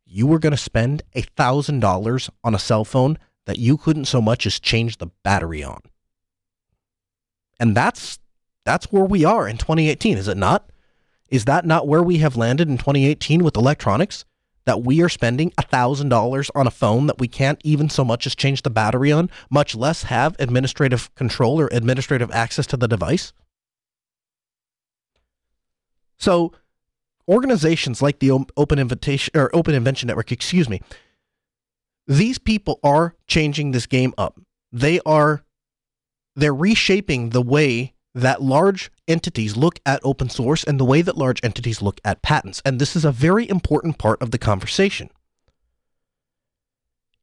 you 0.05 0.27
were 0.27 0.39
going 0.39 0.51
to 0.51 0.57
spend 0.57 1.01
$1,000 1.15 2.29
on 2.43 2.55
a 2.55 2.59
cell 2.59 2.85
phone 2.85 3.17
that 3.45 3.57
you 3.57 3.77
couldn't 3.77 4.05
so 4.05 4.21
much 4.21 4.45
as 4.45 4.59
change 4.59 4.97
the 4.97 5.07
battery 5.23 5.63
on. 5.63 5.81
And 7.59 7.75
that's 7.75 8.19
that's 8.65 8.91
where 8.91 9.03
we 9.03 9.25
are 9.25 9.47
in 9.47 9.57
2018, 9.57 10.17
is 10.17 10.27
it 10.27 10.37
not? 10.37 10.69
Is 11.29 11.45
that 11.45 11.65
not 11.65 11.87
where 11.87 12.03
we 12.03 12.19
have 12.19 12.37
landed 12.37 12.69
in 12.69 12.77
2018 12.77 13.43
with 13.43 13.57
electronics? 13.57 14.23
that 14.65 14.83
we 14.83 15.01
are 15.01 15.09
spending 15.09 15.51
$1,000 15.51 16.49
on 16.55 16.67
a 16.67 16.71
phone 16.71 17.07
that 17.07 17.19
we 17.19 17.27
can't 17.27 17.59
even 17.63 17.89
so 17.89 18.05
much 18.05 18.25
as 18.25 18.35
change 18.35 18.61
the 18.61 18.69
battery 18.69 19.11
on, 19.11 19.29
much 19.49 19.75
less 19.75 20.03
have 20.03 20.35
administrative 20.39 21.13
control 21.15 21.59
or 21.59 21.69
administrative 21.71 22.31
access 22.31 22.65
to 22.67 22.77
the 22.77 22.87
device? 22.87 23.33
So, 26.17 26.53
organizations 27.27 28.01
like 28.01 28.19
the 28.19 28.31
Open 28.57 28.79
Invitation 28.79 29.31
or 29.35 29.55
Open 29.55 29.73
Invention 29.75 30.07
Network, 30.07 30.31
excuse 30.31 30.69
me, 30.69 30.81
these 32.07 32.37
people 32.37 32.79
are 32.83 33.15
changing 33.27 33.71
this 33.71 33.85
game 33.85 34.13
up. 34.17 34.39
They 34.71 34.99
are 35.05 35.43
they're 36.35 36.53
reshaping 36.53 37.29
the 37.29 37.41
way 37.41 37.93
that 38.15 38.41
large 38.41 38.91
entities 39.07 39.57
look 39.57 39.79
at 39.85 39.99
open 40.03 40.29
source 40.29 40.63
and 40.63 40.79
the 40.79 40.85
way 40.85 41.01
that 41.01 41.17
large 41.17 41.39
entities 41.43 41.81
look 41.81 41.99
at 42.03 42.21
patents. 42.21 42.61
And 42.65 42.79
this 42.79 42.95
is 42.95 43.05
a 43.05 43.11
very 43.11 43.47
important 43.49 43.97
part 43.97 44.21
of 44.21 44.31
the 44.31 44.37
conversation. 44.37 45.09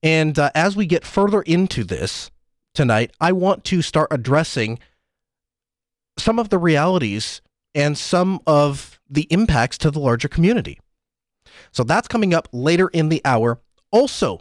And 0.02 0.38
uh, 0.38 0.50
as 0.54 0.76
we 0.76 0.86
get 0.86 1.04
further 1.04 1.42
into 1.42 1.84
this 1.84 2.30
tonight, 2.74 3.12
I 3.20 3.32
want 3.32 3.64
to 3.64 3.82
start 3.82 4.08
addressing 4.10 4.78
some 6.18 6.38
of 6.38 6.48
the 6.48 6.58
realities 6.58 7.40
and 7.74 7.96
some 7.96 8.40
of 8.46 9.00
the 9.08 9.26
impacts 9.30 9.78
to 9.78 9.90
the 9.90 10.00
larger 10.00 10.28
community. 10.28 10.78
So 11.72 11.84
that's 11.84 12.08
coming 12.08 12.34
up 12.34 12.48
later 12.52 12.88
in 12.88 13.08
the 13.08 13.20
hour. 13.24 13.60
Also, 13.90 14.40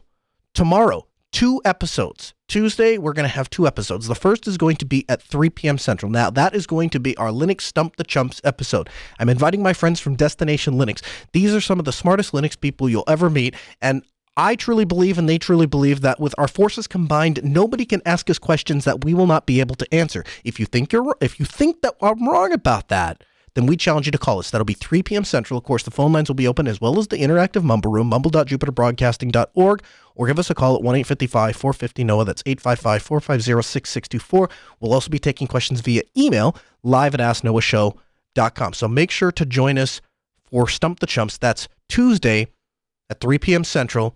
tomorrow, 0.54 1.08
two 1.32 1.62
episodes 1.66 2.34
Tuesday, 2.50 2.98
we're 2.98 3.14
going 3.14 3.30
to 3.30 3.36
have 3.36 3.50
two 3.50 3.68
episodes. 3.68 4.08
The 4.08 4.16
first 4.16 4.48
is 4.48 4.58
going 4.58 4.76
to 4.78 4.86
be 4.86 5.06
at 5.08 5.22
3 5.22 5.52
p.m. 5.52 5.78
Central. 5.78 6.12
Now, 6.12 6.32
that 6.32 6.56
is 6.56 6.66
going 6.66 6.90
to 6.90 7.00
be 7.00 7.16
our 7.16 7.30
Linux 7.30 7.62
Stump 7.62 7.96
the 7.96 8.04
Chumps 8.04 8.42
episode. 8.44 8.90
I'm 9.20 9.30
inviting 9.30 9.62
my 9.62 9.72
friends 9.72 10.00
from 10.00 10.16
Destination 10.16 10.74
Linux. 10.74 11.04
These 11.32 11.54
are 11.54 11.62
some 11.62 11.78
of 11.78 11.86
the 11.86 11.94
smartest 11.94 12.34
Linux 12.34 12.60
people 12.60 12.90
you'll 12.90 13.04
ever 13.08 13.30
meet, 13.30 13.54
and 13.82 14.04
I 14.40 14.56
truly 14.56 14.86
believe, 14.86 15.18
and 15.18 15.28
they 15.28 15.38
truly 15.38 15.66
believe, 15.66 16.00
that 16.00 16.22
with 16.22 16.34
our 16.38 16.48
forces 16.48 16.88
combined, 16.88 17.44
nobody 17.44 17.86
can 17.86 18.02
ask 18.06 18.30
us 18.30 18.40
questions 18.40 18.86
that 18.86 19.04
we 19.04 19.14
will 19.14 19.28
not 19.28 19.46
be 19.46 19.60
able 19.60 19.76
to 19.76 19.94
answer. 19.94 20.24
If 20.46 20.62
you 20.62 20.66
think 20.66 20.94
you're, 20.94 21.14
if 21.20 21.42
you 21.42 21.46
think 21.46 21.82
that 21.82 21.96
I'm 22.02 22.26
wrong 22.26 22.54
about 22.54 22.88
that, 22.88 23.26
then 23.56 23.66
we 23.66 23.76
challenge 23.76 24.06
you 24.06 24.14
to 24.14 24.18
call 24.18 24.40
us. 24.40 24.50
That'll 24.50 24.64
be 24.64 24.76
3 24.76 25.04
p.m. 25.04 25.26
Central. 25.26 25.58
Of 25.58 25.66
course, 25.66 25.84
the 25.84 25.92
phone 25.92 26.14
lines 26.14 26.30
will 26.30 26.36
be 26.36 26.48
open 26.48 26.68
as 26.68 26.80
well 26.80 26.98
as 26.98 27.10
the 27.10 27.18
interactive 27.18 27.64
mumble 27.64 27.92
room, 27.92 28.08
mumble.jupiterbroadcasting.org, 28.08 29.84
or 30.16 30.28
give 30.28 30.40
us 30.40 30.50
a 30.50 30.56
call 30.56 30.76
at 30.78 30.84
1 30.84 30.96
855 30.96 31.58
450 31.58 32.04
NOAH. 32.06 32.24
That's 32.24 32.44
855 32.46 33.02
450 33.02 33.62
6624. 33.62 34.50
We'll 34.80 34.94
also 34.94 35.10
be 35.10 35.20
taking 35.20 35.48
questions 35.48 35.82
via 35.82 36.04
email, 36.18 36.56
live 36.82 37.14
at 37.14 37.20
asknoahshow.com. 37.20 38.72
So 38.72 38.88
make 38.88 39.12
sure 39.12 39.34
to 39.34 39.46
join 39.46 39.78
us 39.78 40.00
for 40.50 40.70
Stump 40.70 41.02
the 41.02 41.08
Chumps. 41.08 41.38
That's 41.38 41.68
Tuesday 41.90 42.48
at 43.10 43.20
3 43.20 43.38
p.m. 43.40 43.66
Central. 43.66 44.16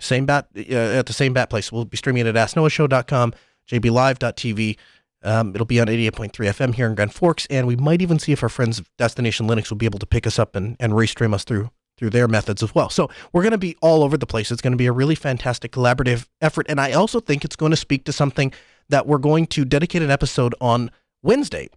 Same 0.00 0.26
bat 0.26 0.48
uh, 0.56 0.60
at 0.72 1.06
the 1.06 1.12
same 1.12 1.32
bat 1.32 1.50
place. 1.50 1.70
We'll 1.70 1.84
be 1.84 1.96
streaming 1.96 2.26
it 2.26 2.34
at 2.34 2.48
asknoahshow.com, 2.48 3.34
jblive.tv. 3.68 4.76
Um, 5.22 5.54
it'll 5.54 5.66
be 5.66 5.80
on 5.80 5.86
88.3 5.86 6.32
FM 6.32 6.74
here 6.74 6.86
in 6.86 6.94
Grand 6.94 7.14
Forks, 7.14 7.46
and 7.48 7.66
we 7.66 7.76
might 7.76 8.02
even 8.02 8.18
see 8.18 8.32
if 8.32 8.42
our 8.42 8.48
friends 8.48 8.78
of 8.78 8.90
Destination 8.98 9.46
Linux 9.46 9.70
will 9.70 9.78
be 9.78 9.86
able 9.86 9.98
to 9.98 10.06
pick 10.06 10.26
us 10.26 10.38
up 10.38 10.54
and, 10.54 10.76
and 10.78 10.92
restream 10.92 11.32
us 11.32 11.44
through 11.44 11.70
through 11.96 12.10
their 12.10 12.26
methods 12.26 12.60
as 12.60 12.74
well. 12.74 12.90
So 12.90 13.08
we're 13.32 13.42
going 13.42 13.52
to 13.52 13.58
be 13.58 13.76
all 13.80 14.02
over 14.02 14.16
the 14.16 14.26
place. 14.26 14.50
It's 14.50 14.60
going 14.60 14.72
to 14.72 14.76
be 14.76 14.86
a 14.86 14.92
really 14.92 15.14
fantastic 15.14 15.70
collaborative 15.70 16.26
effort, 16.40 16.66
and 16.68 16.80
I 16.80 16.92
also 16.92 17.20
think 17.20 17.44
it's 17.44 17.56
going 17.56 17.70
to 17.70 17.76
speak 17.76 18.04
to 18.06 18.12
something 18.12 18.52
that 18.88 19.06
we're 19.06 19.18
going 19.18 19.46
to 19.46 19.64
dedicate 19.64 20.02
an 20.02 20.10
episode 20.10 20.54
on 20.60 20.90
Wednesday. 21.22 21.68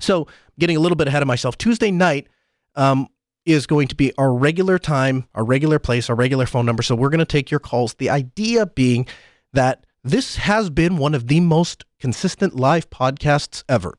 So 0.00 0.26
getting 0.58 0.76
a 0.76 0.80
little 0.80 0.96
bit 0.96 1.08
ahead 1.08 1.22
of 1.22 1.28
myself, 1.28 1.56
Tuesday 1.56 1.90
night 1.90 2.26
um, 2.74 3.08
is 3.46 3.66
going 3.66 3.88
to 3.88 3.94
be 3.94 4.12
our 4.16 4.32
regular 4.32 4.78
time, 4.78 5.26
our 5.34 5.44
regular 5.44 5.78
place, 5.78 6.08
our 6.08 6.16
regular 6.16 6.46
phone 6.46 6.66
number. 6.66 6.82
So 6.82 6.94
we're 6.94 7.10
going 7.10 7.18
to 7.18 7.24
take 7.24 7.50
your 7.50 7.60
calls. 7.60 7.94
The 7.94 8.10
idea 8.10 8.66
being 8.66 9.06
that 9.52 9.86
this 10.02 10.36
has 10.36 10.70
been 10.70 10.96
one 10.98 11.14
of 11.14 11.28
the 11.28 11.40
most 11.40 11.84
consistent 11.98 12.54
live 12.54 12.90
podcasts 12.90 13.64
ever. 13.68 13.94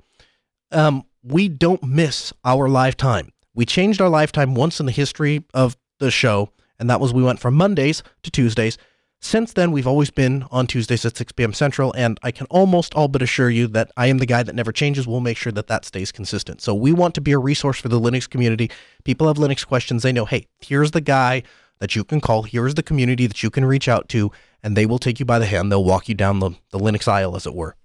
Um, 0.72 1.04
we 1.24 1.48
don't 1.50 1.84
miss 1.84 2.34
our 2.44 2.70
live 2.70 2.98
time. 2.98 3.32
We 3.54 3.66
changed 3.66 4.02
our 4.02 4.10
lifetime 4.10 4.54
once 4.54 4.80
in 4.80 4.86
the 4.86 4.92
history 4.92 5.44
of 5.54 5.78
the 6.00 6.12
show, 6.12 6.52
and 6.78 6.90
that 6.90 7.00
was 7.00 7.14
we 7.14 7.24
went 7.24 7.40
from 7.40 7.56
Mondays 7.56 8.04
to 8.24 8.30
Tuesdays. 8.30 8.78
Since 9.22 9.54
then, 9.54 9.72
we've 9.72 9.88
always 9.88 10.12
been 10.12 10.46
on 10.52 10.68
Tuesdays 10.68 11.04
at 11.04 11.18
6 11.18 11.32
p.m. 11.32 11.54
Central, 11.54 11.92
and 11.94 12.20
I 12.22 12.32
can 12.32 12.46
almost 12.48 12.94
all 12.94 13.08
but 13.08 13.24
assure 13.24 13.50
you 13.50 13.66
that 13.68 13.92
I 13.98 14.08
am 14.08 14.20
the 14.20 14.26
guy 14.28 14.44
that 14.44 14.54
never 14.54 14.72
changes. 14.72 15.08
We'll 15.08 15.20
make 15.20 15.38
sure 15.38 15.52
that 15.52 15.68
that 15.68 15.84
stays 15.84 16.12
consistent. 16.12 16.62
So 16.62 16.76
we 16.76 16.94
want 16.94 17.16
to 17.16 17.22
be 17.22 17.32
a 17.32 17.40
resource 17.40 17.80
for 17.80 17.90
the 17.90 18.00
Linux 18.00 18.30
community. 18.30 18.70
People 19.04 19.28
have 19.28 19.38
Linux 19.38 19.66
questions. 19.66 20.04
They 20.04 20.12
know, 20.12 20.26
hey, 20.26 20.46
here's 20.60 20.92
the 20.92 21.02
guy 21.02 21.42
that 21.80 21.96
you 21.96 22.04
can 22.04 22.22
call. 22.22 22.44
Here's 22.44 22.76
the 22.76 22.84
community 22.84 23.26
that 23.26 23.42
you 23.42 23.50
can 23.50 23.66
reach 23.66 23.88
out 23.88 24.10
to, 24.10 24.32
and 24.62 24.78
they 24.78 24.86
will 24.86 25.00
take 25.00 25.20
you 25.20 25.26
by 25.26 25.40
the 25.40 25.46
hand. 25.48 25.72
They'll 25.72 25.84
walk 25.84 26.08
you 26.08 26.16
down 26.16 26.40
the, 26.40 26.52
the 26.70 26.80
Linux 26.80 27.08
aisle, 27.08 27.36
as 27.36 27.48
it 27.48 27.56
were. 27.56 27.76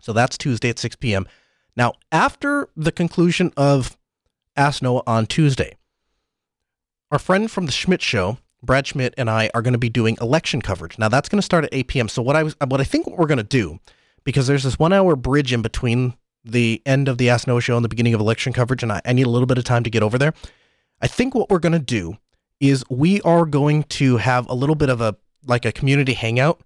So 0.00 0.12
that's 0.12 0.36
Tuesday 0.36 0.70
at 0.70 0.78
6 0.78 0.96
p.m. 0.96 1.26
Now, 1.76 1.94
after 2.10 2.68
the 2.76 2.92
conclusion 2.92 3.52
of 3.56 3.96
Ask 4.56 4.82
Noah 4.82 5.02
on 5.06 5.26
Tuesday, 5.26 5.76
our 7.10 7.18
friend 7.18 7.50
from 7.50 7.66
the 7.66 7.72
Schmidt 7.72 8.02
Show, 8.02 8.38
Brad 8.62 8.86
Schmidt, 8.86 9.14
and 9.16 9.30
I 9.30 9.50
are 9.54 9.62
going 9.62 9.72
to 9.72 9.78
be 9.78 9.88
doing 9.88 10.16
election 10.20 10.60
coverage. 10.60 10.98
Now, 10.98 11.08
that's 11.08 11.28
going 11.28 11.38
to 11.38 11.42
start 11.42 11.64
at 11.64 11.70
8 11.72 11.88
p.m. 11.88 12.08
So 12.08 12.22
what 12.22 12.36
I 12.36 12.42
was, 12.42 12.56
what 12.66 12.80
I 12.80 12.84
think 12.84 13.06
what 13.06 13.18
we're 13.18 13.26
going 13.26 13.38
to 13.38 13.44
do, 13.44 13.78
because 14.24 14.46
there's 14.46 14.64
this 14.64 14.78
one 14.78 14.92
hour 14.92 15.16
bridge 15.16 15.52
in 15.52 15.62
between 15.62 16.14
the 16.44 16.82
end 16.86 17.08
of 17.08 17.18
the 17.18 17.30
Ask 17.30 17.46
Noah 17.46 17.60
show 17.60 17.76
and 17.76 17.84
the 17.84 17.88
beginning 17.88 18.14
of 18.14 18.20
election 18.20 18.52
coverage, 18.52 18.82
and 18.82 18.92
I, 18.92 19.00
I 19.04 19.12
need 19.12 19.26
a 19.26 19.30
little 19.30 19.46
bit 19.46 19.58
of 19.58 19.64
time 19.64 19.84
to 19.84 19.90
get 19.90 20.02
over 20.02 20.18
there. 20.18 20.32
I 21.00 21.06
think 21.06 21.34
what 21.34 21.50
we're 21.50 21.58
going 21.58 21.72
to 21.72 21.78
do 21.78 22.16
is 22.60 22.84
we 22.90 23.20
are 23.22 23.44
going 23.44 23.84
to 23.84 24.16
have 24.16 24.48
a 24.48 24.54
little 24.54 24.74
bit 24.74 24.88
of 24.88 25.00
a 25.00 25.16
like 25.46 25.64
a 25.64 25.72
community 25.72 26.14
hangout. 26.14 26.60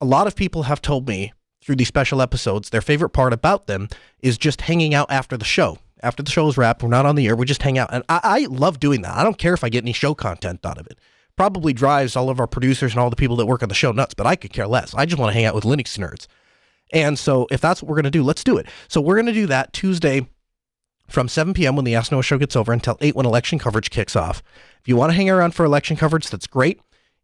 A 0.00 0.04
lot 0.04 0.26
of 0.26 0.34
people 0.34 0.64
have 0.64 0.82
told 0.82 1.08
me 1.08 1.32
through 1.62 1.76
these 1.76 1.88
special 1.88 2.20
episodes 2.20 2.70
their 2.70 2.80
favorite 2.80 3.10
part 3.10 3.32
about 3.32 3.66
them 3.66 3.88
is 4.20 4.38
just 4.38 4.62
hanging 4.62 4.94
out 4.94 5.10
after 5.10 5.36
the 5.36 5.44
show. 5.44 5.78
After 6.02 6.22
the 6.22 6.30
show 6.30 6.48
is 6.48 6.56
wrapped, 6.56 6.82
we're 6.82 6.88
not 6.88 7.06
on 7.06 7.14
the 7.14 7.26
air, 7.28 7.36
we 7.36 7.44
just 7.44 7.62
hang 7.62 7.78
out. 7.78 7.90
And 7.92 8.02
I, 8.08 8.20
I 8.22 8.46
love 8.46 8.80
doing 8.80 9.02
that. 9.02 9.16
I 9.16 9.22
don't 9.22 9.38
care 9.38 9.54
if 9.54 9.62
I 9.62 9.68
get 9.68 9.84
any 9.84 9.92
show 9.92 10.14
content 10.14 10.64
out 10.64 10.78
of 10.78 10.86
it. 10.86 10.98
Probably 11.40 11.72
drives 11.72 12.16
all 12.16 12.28
of 12.28 12.38
our 12.38 12.46
producers 12.46 12.92
and 12.92 13.00
all 13.00 13.08
the 13.08 13.16
people 13.16 13.36
that 13.36 13.46
work 13.46 13.62
on 13.62 13.70
the 13.70 13.74
show 13.74 13.92
nuts, 13.92 14.12
but 14.12 14.26
I 14.26 14.36
could 14.36 14.52
care 14.52 14.66
less. 14.66 14.92
I 14.92 15.06
just 15.06 15.18
want 15.18 15.30
to 15.30 15.32
hang 15.32 15.46
out 15.46 15.54
with 15.54 15.64
Linux 15.64 15.98
nerds. 15.98 16.26
And 16.92 17.18
so 17.18 17.46
if 17.50 17.62
that's 17.62 17.82
what 17.82 17.88
we're 17.88 17.94
going 17.96 18.04
to 18.04 18.10
do, 18.10 18.22
let's 18.22 18.44
do 18.44 18.58
it. 18.58 18.66
So 18.88 19.00
we're 19.00 19.14
going 19.14 19.24
to 19.24 19.32
do 19.32 19.46
that 19.46 19.72
Tuesday 19.72 20.28
from 21.08 21.28
7 21.28 21.54
p.m. 21.54 21.76
when 21.76 21.86
the 21.86 21.94
Ask 21.94 22.12
Noah 22.12 22.22
show 22.22 22.36
gets 22.36 22.56
over 22.56 22.74
until 22.74 22.98
8 23.00 23.16
when 23.16 23.24
election 23.24 23.58
coverage 23.58 23.88
kicks 23.88 24.14
off. 24.14 24.42
If 24.82 24.88
you 24.88 24.96
want 24.96 25.12
to 25.12 25.16
hang 25.16 25.30
around 25.30 25.54
for 25.54 25.64
election 25.64 25.96
coverage, 25.96 26.28
that's 26.28 26.46
great. 26.46 26.78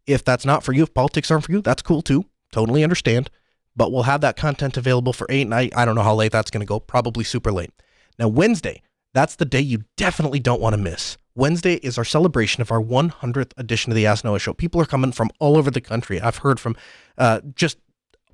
If 0.06 0.24
that's 0.24 0.46
not 0.46 0.64
for 0.64 0.72
you, 0.72 0.84
if 0.84 0.94
politics 0.94 1.30
aren't 1.30 1.44
for 1.44 1.52
you, 1.52 1.60
that's 1.60 1.82
cool 1.82 2.00
too. 2.00 2.24
Totally 2.52 2.82
understand. 2.82 3.28
But 3.76 3.92
we'll 3.92 4.04
have 4.04 4.22
that 4.22 4.38
content 4.38 4.78
available 4.78 5.12
for 5.12 5.26
8 5.28 5.42
and 5.42 5.54
I, 5.54 5.68
I 5.76 5.84
don't 5.84 5.94
know 5.94 6.00
how 6.00 6.14
late 6.14 6.32
that's 6.32 6.50
going 6.50 6.62
to 6.62 6.66
go. 6.66 6.80
Probably 6.80 7.22
super 7.22 7.52
late. 7.52 7.70
Now, 8.18 8.28
Wednesday, 8.28 8.80
that's 9.16 9.36
the 9.36 9.46
day 9.46 9.60
you 9.60 9.82
definitely 9.96 10.38
don't 10.38 10.60
want 10.60 10.74
to 10.74 10.76
miss. 10.76 11.16
Wednesday 11.34 11.76
is 11.76 11.96
our 11.96 12.04
celebration 12.04 12.60
of 12.60 12.70
our 12.70 12.82
100th 12.82 13.52
edition 13.56 13.90
of 13.90 13.96
the 13.96 14.04
Ask 14.04 14.24
Noah 14.24 14.38
Show. 14.38 14.52
People 14.52 14.78
are 14.78 14.84
coming 14.84 15.10
from 15.10 15.30
all 15.38 15.56
over 15.56 15.70
the 15.70 15.80
country. 15.80 16.20
I've 16.20 16.36
heard 16.38 16.60
from 16.60 16.76
uh, 17.16 17.40
just 17.54 17.78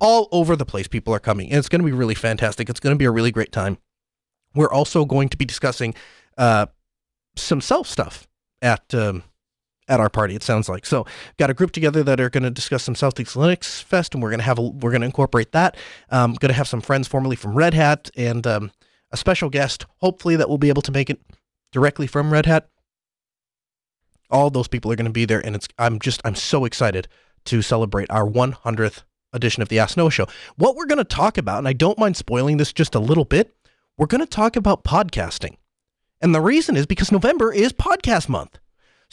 all 0.01 0.27
over 0.33 0.57
the 0.57 0.65
place. 0.65 0.89
People 0.89 1.13
are 1.13 1.19
coming, 1.19 1.49
and 1.49 1.57
it's 1.57 1.69
going 1.69 1.79
to 1.79 1.85
be 1.85 1.93
really 1.93 2.15
fantastic. 2.15 2.69
It's 2.69 2.81
going 2.81 2.93
to 2.93 2.97
be 2.97 3.05
a 3.05 3.11
really 3.11 3.31
great 3.31 3.53
time. 3.53 3.77
We're 4.55 4.71
also 4.71 5.05
going 5.05 5.29
to 5.29 5.37
be 5.37 5.45
discussing 5.45 5.95
uh, 6.37 6.65
some 7.37 7.61
self 7.61 7.87
stuff 7.87 8.27
at 8.61 8.93
um, 8.93 9.23
at 9.87 10.01
our 10.01 10.09
party. 10.09 10.35
It 10.35 10.43
sounds 10.43 10.67
like 10.67 10.85
so. 10.85 11.05
Got 11.37 11.49
a 11.49 11.53
group 11.53 11.71
together 11.71 12.03
that 12.03 12.19
are 12.19 12.29
going 12.29 12.43
to 12.43 12.51
discuss 12.51 12.83
some 12.83 12.95
Celtics 12.95 13.37
Linux 13.37 13.81
Fest, 13.81 14.13
and 14.13 14.21
we're 14.21 14.31
going 14.31 14.39
to 14.39 14.45
have 14.45 14.59
a, 14.59 14.63
we're 14.63 14.91
going 14.91 15.01
to 15.01 15.07
incorporate 15.07 15.53
that. 15.53 15.77
Um, 16.09 16.33
going 16.33 16.49
to 16.49 16.57
have 16.57 16.67
some 16.67 16.81
friends 16.81 17.07
formerly 17.07 17.37
from 17.37 17.53
Red 17.53 17.73
Hat 17.73 18.11
and 18.17 18.45
um, 18.45 18.71
a 19.13 19.17
special 19.17 19.49
guest, 19.49 19.85
hopefully 19.99 20.35
that 20.35 20.49
will 20.49 20.57
be 20.57 20.69
able 20.69 20.81
to 20.81 20.91
make 20.91 21.09
it 21.09 21.21
directly 21.71 22.07
from 22.07 22.33
Red 22.33 22.45
Hat. 22.45 22.67
All 24.29 24.49
those 24.49 24.67
people 24.67 24.91
are 24.91 24.95
going 24.95 25.05
to 25.05 25.11
be 25.11 25.25
there, 25.25 25.45
and 25.45 25.55
it's 25.55 25.67
I'm 25.77 25.99
just 25.99 26.19
I'm 26.25 26.35
so 26.35 26.65
excited 26.65 27.07
to 27.45 27.61
celebrate 27.61 28.09
our 28.09 28.25
100th 28.25 29.03
edition 29.31 29.61
of 29.61 29.69
the 29.69 29.79
Ask 29.79 29.95
Noah 29.95 30.11
Show. 30.11 30.27
What 30.55 30.75
we're 30.75 30.85
going 30.85 30.97
to 30.97 31.03
talk 31.03 31.37
about, 31.37 31.59
and 31.59 31.67
I 31.67 31.73
don't 31.73 31.99
mind 31.99 32.17
spoiling 32.17 32.57
this 32.57 32.73
just 32.73 32.95
a 32.95 32.99
little 32.99 33.25
bit, 33.25 33.53
we're 33.97 34.07
going 34.07 34.21
to 34.21 34.27
talk 34.27 34.55
about 34.55 34.83
podcasting. 34.83 35.57
And 36.21 36.33
the 36.33 36.41
reason 36.41 36.75
is 36.75 36.85
because 36.85 37.11
November 37.11 37.53
is 37.53 37.73
podcast 37.73 38.29
month. 38.29 38.57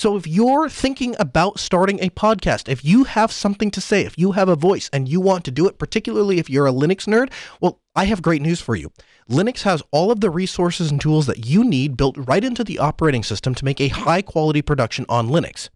So 0.00 0.16
if 0.16 0.26
you're 0.26 0.70
thinking 0.70 1.14
about 1.18 1.60
starting 1.60 2.00
a 2.00 2.08
podcast, 2.08 2.70
if 2.70 2.82
you 2.82 3.04
have 3.04 3.30
something 3.30 3.70
to 3.72 3.82
say, 3.82 4.06
if 4.06 4.16
you 4.16 4.32
have 4.32 4.48
a 4.48 4.56
voice 4.56 4.88
and 4.94 5.06
you 5.06 5.20
want 5.20 5.44
to 5.44 5.50
do 5.50 5.68
it, 5.68 5.78
particularly 5.78 6.38
if 6.38 6.48
you're 6.48 6.66
a 6.66 6.72
Linux 6.72 7.06
nerd, 7.06 7.30
well, 7.60 7.82
I 7.94 8.06
have 8.06 8.22
great 8.22 8.40
news 8.40 8.62
for 8.62 8.74
you. 8.74 8.92
Linux 9.28 9.60
has 9.64 9.82
all 9.90 10.10
of 10.10 10.20
the 10.20 10.30
resources 10.30 10.90
and 10.90 10.98
tools 10.98 11.26
that 11.26 11.44
you 11.44 11.64
need 11.64 11.98
built 11.98 12.16
right 12.16 12.42
into 12.42 12.64
the 12.64 12.78
operating 12.78 13.22
system 13.22 13.54
to 13.54 13.64
make 13.66 13.78
a 13.78 13.88
high 13.88 14.22
quality 14.22 14.62
production 14.62 15.04
on 15.10 15.28
Linux. 15.28 15.68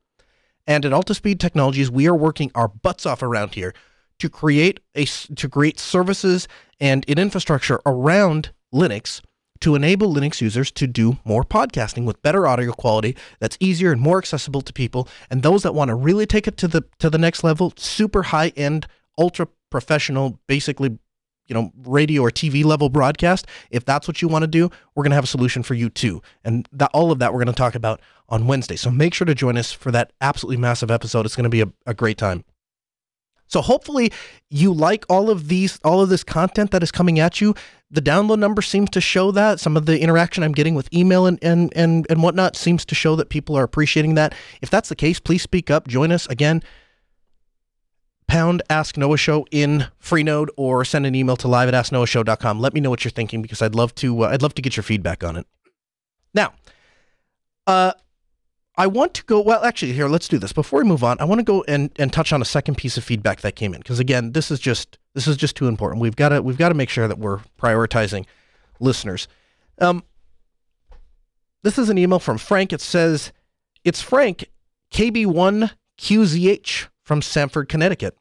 And 0.67 0.87
at 0.87 0.93
Altispeed 0.93 1.39
Technologies, 1.39 1.91
we 1.91 2.09
are 2.09 2.17
working 2.17 2.51
our 2.55 2.69
butts 2.69 3.05
off 3.05 3.23
around 3.23 3.53
here 3.57 3.75
to 4.21 4.31
create 4.31 4.81
a 4.95 5.05
to 5.05 5.51
create 5.51 5.79
services 5.79 6.49
and 6.81 7.05
an 7.11 7.19
infrastructure 7.19 7.79
around 7.85 8.53
Linux 8.73 9.21
to 9.65 9.75
enable 9.75 10.13
Linux 10.13 10.43
users 10.43 10.71
to 10.71 10.87
do 10.87 11.17
more 11.25 11.43
podcasting 11.43 12.05
with 12.05 12.21
better 12.21 12.47
audio 12.47 12.71
quality 12.71 13.17
that's 13.41 13.57
easier 13.61 13.93
and 13.93 13.99
more 13.99 14.19
accessible 14.19 14.61
to 14.61 14.75
people 14.75 15.09
and 15.31 15.43
those 15.43 15.63
that 15.63 15.75
want 15.75 15.89
to 15.89 15.95
really 15.95 16.27
take 16.27 16.47
it 16.47 16.59
to 16.59 16.69
the 16.69 16.85
to 16.99 17.09
the 17.09 17.17
next 17.17 17.43
level, 17.43 17.73
super 17.79 18.25
high 18.25 18.49
end, 18.57 18.87
ultra 19.19 19.49
professional, 19.71 20.39
basically 20.47 20.99
you 21.47 21.55
know 21.55 21.73
radio 21.87 22.21
or 22.21 22.31
TV 22.31 22.63
level 22.63 22.91
broadcast, 22.91 23.47
if 23.71 23.87
that's 23.87 24.07
what 24.07 24.21
you 24.21 24.29
want 24.29 24.43
to 24.43 24.47
do, 24.47 24.71
we're 24.95 25.03
going 25.03 25.13
to 25.13 25.17
have 25.17 25.25
a 25.25 25.29
solution 25.29 25.63
for 25.63 25.73
you 25.73 25.89
too. 25.89 26.21
And 26.45 26.69
that 26.71 26.91
all 26.93 27.11
of 27.11 27.19
that 27.21 27.33
we're 27.33 27.43
going 27.43 27.55
to 27.55 27.59
talk 27.59 27.75
about 27.75 28.03
on 28.29 28.47
Wednesday. 28.47 28.77
So 28.77 28.91
make 28.91 29.15
sure 29.15 29.25
to 29.25 29.35
join 29.35 29.57
us 29.57 29.73
for 29.73 29.91
that 29.93 30.13
absolutely 30.21 30.59
massive 30.59 30.91
episode. 30.91 31.25
It's 31.25 31.37
going 31.37 31.45
to 31.45 31.49
be 31.49 31.63
a, 31.63 31.73
a 31.87 31.95
great 31.95 32.19
time. 32.19 32.45
So 33.47 33.61
hopefully 33.61 34.13
you 34.51 34.73
like 34.73 35.05
all 35.09 35.31
of 35.31 35.49
these 35.49 35.79
all 35.85 36.01
of 36.01 36.09
this 36.09 36.25
content 36.25 36.71
that 36.71 36.83
is 36.83 36.91
coming 36.91 37.19
at 37.19 37.41
you. 37.41 37.55
The 37.91 38.03
download 38.03 38.39
number 38.39 38.63
seems 38.63 38.91
to 38.91 39.01
show 39.01 39.31
that. 39.33 39.61
Some 39.61 39.77
of 39.77 39.87
the 39.87 40.01
interaction 40.01 40.43
I'm 40.43 40.53
getting 40.53 40.75
with 40.75 40.93
email 40.93 41.27
and 41.27 41.39
and 41.43 41.73
and, 41.77 42.07
and 42.09 42.23
whatnot 42.23 42.57
seems 42.57 42.85
to 42.87 42.95
show 42.95 43.17
that 43.17 43.29
people 43.29 43.57
are 43.57 43.63
appreciating 43.63 44.15
that. 44.15 44.35
If 44.63 44.71
that's 44.71 44.89
the 44.89 44.97
case, 44.97 45.21
please 45.21 45.43
speak 45.43 45.71
up. 45.71 45.89
Join 45.89 46.11
us 46.11 46.27
again. 46.27 46.63
Pound 48.27 48.63
Ask 48.71 48.97
Noah 48.97 49.19
Show 49.19 49.47
in 49.51 49.87
Freenode 50.03 50.49
or 50.57 50.85
send 50.85 51.07
an 51.07 51.15
email 51.15 51.37
to 51.37 51.49
live 51.49 51.69
at 51.69 51.75
asknoahshow.com. 51.75 52.59
Let 52.59 52.73
me 52.73 52.81
know 52.81 52.91
what 52.91 53.05
you're 53.05 53.13
thinking 53.13 53.43
because 53.43 53.61
I'd 53.61 53.75
love 53.75 53.95
to 53.97 54.25
uh, 54.25 54.29
I'd 54.29 54.43
love 54.43 54.55
to 54.55 54.63
get 54.63 54.77
your 54.77 54.83
feedback 54.83 55.23
on 55.23 55.37
it. 55.37 55.47
Now, 56.33 56.55
uh, 57.67 57.93
I 58.77 58.89
want 58.89 59.15
to 59.15 59.25
go. 59.25 59.41
Well, 59.41 59.63
actually, 59.65 59.93
here, 59.93 60.09
let's 60.09 60.27
do 60.27 60.39
this. 60.39 60.53
Before 60.53 60.81
we 60.81 60.85
move 60.85 61.05
on, 61.05 61.17
I 61.21 61.25
want 61.25 61.39
to 61.39 61.45
go 61.45 61.65
and, 61.69 61.91
and 61.97 62.13
touch 62.13 62.33
on 62.33 62.43
a 62.43 62.45
second 62.45 62.77
piece 62.77 62.97
of 62.97 63.05
feedback 63.05 63.41
that 63.43 63.55
came 63.55 63.73
in 63.73 63.81
because 63.81 64.01
again, 64.01 64.33
this 64.33 64.51
is 64.51 64.59
just 64.59 64.99
this 65.15 65.29
is 65.29 65.37
just 65.37 65.55
too 65.57 65.69
important. 65.69 66.01
We've 66.01 66.17
got 66.17 66.31
to 66.31 66.43
we've 66.43 66.59
got 66.59 66.71
to 66.71 66.75
make 66.75 66.89
sure 66.89 67.07
that 67.07 67.19
we're 67.19 67.39
prioritizing 67.61 68.27
listeners. 68.81 69.29
Um, 69.81 70.03
this 71.63 71.79
is 71.79 71.89
an 71.89 71.99
email 71.99 72.19
from 72.19 72.39
Frank. 72.39 72.73
It 72.73 72.81
says, 72.81 73.33
"It's 73.85 74.03
Frank 74.03 74.51
KB1QZH 74.91 76.89
from 77.05 77.23
Stamford, 77.23 77.69
Connecticut. 77.69 78.17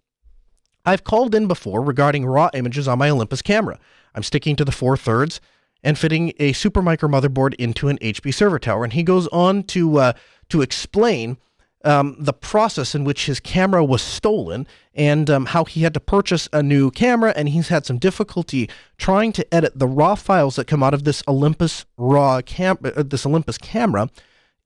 I've 0.86 1.04
called 1.04 1.34
in 1.34 1.48
before 1.48 1.82
regarding 1.82 2.26
raw 2.26 2.50
images 2.54 2.88
on 2.88 3.00
my 3.00 3.10
Olympus 3.10 3.42
camera. 3.42 3.80
I'm 4.14 4.24
sticking 4.24 4.56
to 4.58 4.66
the 4.66 4.72
four 4.72 4.98
thirds." 4.98 5.42
And 5.84 5.98
fitting 5.98 6.34
a 6.40 6.54
Supermicro 6.54 7.10
motherboard 7.10 7.56
into 7.56 7.90
an 7.90 7.98
HP 8.00 8.34
server 8.34 8.58
tower. 8.58 8.84
And 8.84 8.94
he 8.94 9.04
goes 9.04 9.28
on 9.28 9.64
to 9.64 9.98
uh, 9.98 10.14
to 10.50 10.62
explain 10.62 11.38
um, 11.84 12.16
the 12.18 12.34
process 12.34 12.96
in 12.96 13.04
which 13.04 13.26
his 13.26 13.40
camera 13.40 13.84
was 13.84 14.02
stolen 14.02 14.66
and 14.94 15.30
um, 15.30 15.48
how 15.48 15.66
he 15.66 15.82
had 15.82 15.94
to 15.94 16.00
purchase 16.00 16.48
a 16.54 16.64
new 16.64 16.90
camera 16.92 17.34
and 17.36 17.50
he's 17.50 17.68
had 17.68 17.86
some 17.86 17.98
difficulty 17.98 18.70
trying 18.98 19.34
to 19.34 19.54
edit 19.54 19.78
the 19.78 19.88
raw 19.88 20.16
files 20.16 20.56
that 20.56 20.68
come 20.68 20.82
out 20.82 20.94
of 20.94 21.04
this 21.04 21.24
Olympus 21.28 21.86
raw 21.98 22.42
cam 22.42 22.78
uh, 22.84 23.04
this 23.04 23.26
Olympus 23.26 23.58
camera 23.58 24.10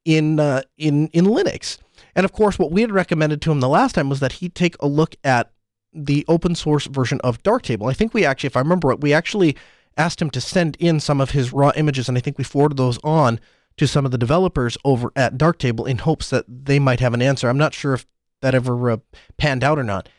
in 0.06 0.40
uh, 0.40 0.62
in 0.78 1.08
in 1.08 1.26
Linux. 1.26 1.78
And 2.16 2.26
of 2.26 2.32
course, 2.32 2.60
what 2.60 2.72
we 2.72 2.82
had 2.82 2.92
recommended 2.92 3.42
to 3.44 3.52
him 3.52 3.60
the 3.60 3.70
last 3.70 3.96
time 3.96 4.10
was 4.10 4.20
that 4.20 4.34
he 4.34 4.50
take 4.50 4.76
a 4.80 4.88
look 4.88 5.16
at 5.24 5.52
the 5.94 6.26
open 6.28 6.54
source 6.56 6.86
version 6.86 7.20
of 7.24 7.42
Darktable. 7.44 7.90
I 7.90 7.94
think 7.94 8.14
we 8.14 8.26
actually, 8.26 8.48
if 8.48 8.58
I 8.58 8.60
remember 8.60 8.92
it, 8.92 9.02
we 9.02 9.14
actually 9.14 9.56
asked 9.98 10.22
him 10.22 10.30
to 10.32 10.42
send 10.42 10.75
in 10.80 11.00
some 11.00 11.20
of 11.20 11.32
his 11.32 11.51
raw 11.51 11.72
images, 11.75 12.08
and 12.08 12.18
I 12.18 12.22
think 12.22 12.38
we 12.38 12.44
forwarded 12.44 12.77
those 12.77 13.00
on 13.04 13.39
to 13.77 13.88
some 13.88 14.06
of 14.06 14.12
the 14.12 14.18
developers 14.18 14.77
over 14.84 15.12
at 15.16 15.38
Darktable 15.38 15.88
in 15.88 16.00
hopes 16.00 16.30
that 16.30 16.46
they 16.48 16.80
might 16.80 17.00
have 17.00 17.13
an 17.13 17.22
answer. 17.22 17.48
I'm 17.48 17.58
not 17.58 17.74
sure 17.74 17.94
if 17.94 18.06
that 18.42 18.56
ever 18.56 18.92
uh, 18.92 18.98
panned 19.38 19.63
out 19.63 19.80
or 19.80 19.84
not. 19.84 20.10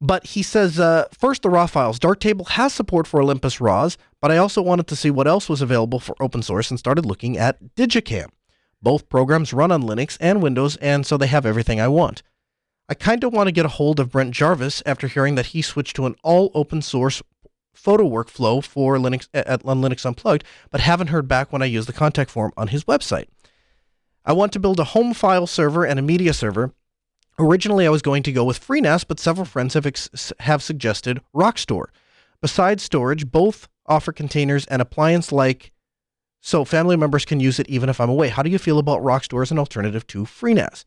But 0.00 0.26
he 0.26 0.42
says, 0.42 0.78
uh, 0.78 1.06
first, 1.18 1.42
the 1.42 1.48
raw 1.48 1.66
files. 1.66 1.98
Darktable 1.98 2.48
has 2.48 2.74
support 2.74 3.06
for 3.06 3.22
Olympus 3.22 3.60
RAWs, 3.60 3.96
but 4.20 4.30
I 4.30 4.36
also 4.36 4.60
wanted 4.60 4.86
to 4.88 4.96
see 4.96 5.10
what 5.10 5.26
else 5.26 5.48
was 5.48 5.62
available 5.62 6.00
for 6.00 6.14
open 6.20 6.42
source 6.42 6.70
and 6.70 6.78
started 6.78 7.06
looking 7.06 7.38
at 7.38 7.74
digiKam. 7.76 8.28
Both 8.82 9.08
programs 9.08 9.54
run 9.54 9.72
on 9.72 9.82
Linux 9.82 10.18
and 10.20 10.42
Windows, 10.42 10.76
and 10.76 11.06
so 11.06 11.16
they 11.16 11.28
have 11.28 11.46
everything 11.46 11.80
I 11.80 11.88
want. 11.88 12.22
I 12.88 12.94
kind 12.94 13.24
of 13.24 13.32
want 13.32 13.48
to 13.48 13.52
get 13.52 13.64
a 13.64 13.70
hold 13.70 13.98
of 13.98 14.12
Brent 14.12 14.34
Gervais 14.34 14.82
after 14.84 15.08
hearing 15.08 15.34
that 15.34 15.46
he 15.46 15.62
switched 15.62 15.96
to 15.96 16.06
an 16.06 16.14
all 16.22 16.50
open 16.54 16.82
source 16.82 17.22
photo 17.76 18.08
workflow 18.08 18.62
for 18.64 18.96
Linux 18.96 19.28
at, 19.34 19.64
on 19.64 19.80
Linux 19.80 20.04
Unplugged, 20.04 20.44
but 20.70 20.80
haven't 20.80 21.08
heard 21.08 21.28
back 21.28 21.52
when 21.52 21.62
I 21.62 21.66
use 21.66 21.86
the 21.86 21.92
contact 21.92 22.30
form 22.30 22.52
on 22.56 22.68
his 22.68 22.84
website. 22.84 23.26
I 24.24 24.32
want 24.32 24.52
to 24.54 24.60
build 24.60 24.80
a 24.80 24.84
home 24.84 25.14
file 25.14 25.46
server 25.46 25.84
and 25.84 25.98
a 25.98 26.02
media 26.02 26.32
server. 26.32 26.72
Originally, 27.38 27.86
I 27.86 27.90
was 27.90 28.02
going 28.02 28.22
to 28.24 28.32
go 28.32 28.44
with 28.44 28.66
FreeNAS, 28.66 29.06
but 29.06 29.20
several 29.20 29.44
friends 29.44 29.74
have 29.74 29.86
ex- 29.86 30.32
have 30.40 30.62
suggested 30.62 31.20
Rockstor. 31.34 31.86
Besides 32.40 32.82
storage, 32.82 33.30
both 33.30 33.68
offer 33.86 34.12
containers 34.12 34.66
and 34.66 34.82
appliance 34.82 35.30
like 35.30 35.72
so 36.40 36.64
family 36.64 36.96
members 36.96 37.24
can 37.24 37.40
use 37.40 37.58
it 37.58 37.68
even 37.68 37.88
if 37.88 38.00
I'm 38.00 38.10
away. 38.10 38.28
How 38.28 38.42
do 38.42 38.50
you 38.50 38.58
feel 38.58 38.78
about 38.78 39.02
Rockstor 39.02 39.42
as 39.42 39.50
an 39.50 39.58
alternative 39.58 40.06
to 40.08 40.24
FreeNAS? 40.24 40.84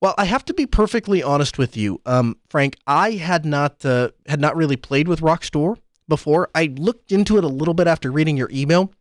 Well, 0.00 0.14
I 0.18 0.26
have 0.26 0.44
to 0.46 0.54
be 0.54 0.66
perfectly 0.66 1.22
honest 1.22 1.56
with 1.56 1.76
you, 1.76 2.00
um, 2.04 2.36
Frank. 2.50 2.76
I 2.86 3.12
had 3.12 3.46
not 3.46 3.84
uh, 3.84 4.10
had 4.26 4.40
not 4.40 4.56
really 4.56 4.76
played 4.76 5.08
with 5.08 5.20
Rockstor 5.20 5.78
before. 6.08 6.50
I 6.54 6.74
looked 6.76 7.12
into 7.12 7.38
it 7.38 7.44
a 7.44 7.48
little 7.48 7.74
bit 7.74 7.86
after 7.86 8.10
reading 8.10 8.36
your 8.36 8.50
email, 8.52 8.92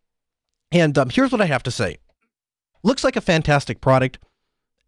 and 0.72 0.98
um, 0.98 1.10
here's 1.10 1.32
what 1.32 1.42
I 1.42 1.46
have 1.46 1.64
to 1.64 1.72
say. 1.72 1.98
Looks 2.84 3.04
like 3.04 3.16
a 3.16 3.22
fantastic 3.22 3.82
product. 3.82 4.20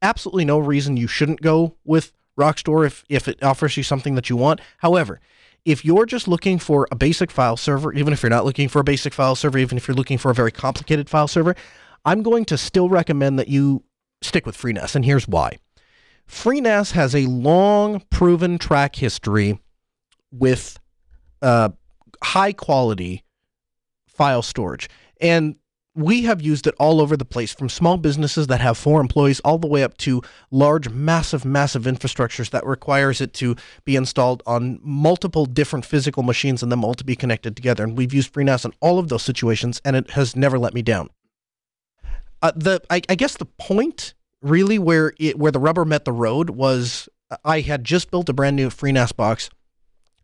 Absolutely 0.01 0.45
no 0.45 0.59
reason 0.59 0.97
you 0.97 1.07
shouldn't 1.07 1.41
go 1.41 1.75
with 1.83 2.11
Rockstor 2.37 2.85
if 2.85 3.05
if 3.07 3.27
it 3.27 3.41
offers 3.41 3.77
you 3.77 3.83
something 3.83 4.15
that 4.15 4.29
you 4.29 4.35
want. 4.35 4.59
However, 4.79 5.19
if 5.63 5.83
you're 5.83 6.05
just 6.05 6.27
looking 6.27 6.59
for 6.59 6.87
a 6.91 6.95
basic 6.95 7.31
file 7.31 7.57
server, 7.57 7.91
even 7.93 8.13
if 8.13 8.21
you're 8.21 8.29
not 8.29 8.45
looking 8.45 8.69
for 8.69 8.79
a 8.79 8.83
basic 8.83 9.13
file 9.13 9.35
server, 9.35 9.57
even 9.57 9.77
if 9.77 9.87
you're 9.87 9.95
looking 9.95 10.17
for 10.17 10.29
a 10.29 10.35
very 10.35 10.51
complicated 10.51 11.09
file 11.09 11.27
server, 11.27 11.55
I'm 12.05 12.21
going 12.21 12.45
to 12.45 12.57
still 12.57 12.87
recommend 12.87 13.39
that 13.39 13.47
you 13.47 13.83
stick 14.21 14.45
with 14.45 14.57
FreeNAS, 14.57 14.95
and 14.95 15.03
here's 15.03 15.27
why. 15.27 15.57
FreeNAS 16.29 16.91
has 16.91 17.15
a 17.15 17.25
long 17.27 18.03
proven 18.09 18.57
track 18.57 18.95
history 18.95 19.59
with 20.31 20.79
uh, 21.41 21.69
high 22.25 22.53
quality 22.53 23.23
file 24.07 24.41
storage. 24.41 24.89
And 25.21 25.55
we 25.95 26.23
have 26.23 26.41
used 26.41 26.67
it 26.67 26.75
all 26.77 26.99
over 26.99 27.15
the 27.15 27.23
place 27.23 27.53
from 27.53 27.69
small 27.69 27.97
businesses 27.97 28.47
that 28.47 28.59
have 28.59 28.77
four 28.77 28.99
employees 28.99 29.39
all 29.41 29.57
the 29.57 29.67
way 29.67 29.81
up 29.81 29.95
to 29.97 30.21
large 30.51 30.89
massive 30.89 31.45
massive 31.45 31.83
infrastructures 31.83 32.49
that 32.49 32.65
requires 32.65 33.21
it 33.21 33.33
to 33.33 33.55
be 33.85 33.95
installed 33.95 34.43
on 34.45 34.79
multiple 34.83 35.45
different 35.45 35.85
physical 35.85 36.21
machines 36.21 36.61
and 36.61 36.71
them 36.71 36.83
all 36.83 36.93
to 36.95 37.05
be 37.05 37.15
connected 37.15 37.55
together. 37.55 37.83
And 37.83 37.97
we've 37.97 38.13
used 38.13 38.33
FreeNAS 38.33 38.65
in 38.65 38.73
all 38.81 38.99
of 38.99 39.07
those 39.07 39.23
situations 39.23 39.81
and 39.85 39.95
it 39.95 40.11
has 40.11 40.35
never 40.35 40.59
let 40.59 40.73
me 40.73 40.81
down. 40.81 41.09
Uh, 42.41 42.51
the 42.55 42.81
I, 42.89 43.01
I 43.07 43.15
guess 43.15 43.37
the 43.37 43.45
point 43.45 44.13
really 44.41 44.77
where 44.77 45.13
it 45.17 45.39
where 45.39 45.51
the 45.51 45.59
rubber 45.59 45.85
met 45.85 46.03
the 46.03 46.11
road 46.11 46.49
was 46.49 47.07
I 47.43 47.61
had 47.61 47.83
just 47.83 48.11
built 48.11 48.27
a 48.29 48.33
brand 48.33 48.57
new 48.57 48.69
FreeNAS 48.69 49.15
box 49.15 49.49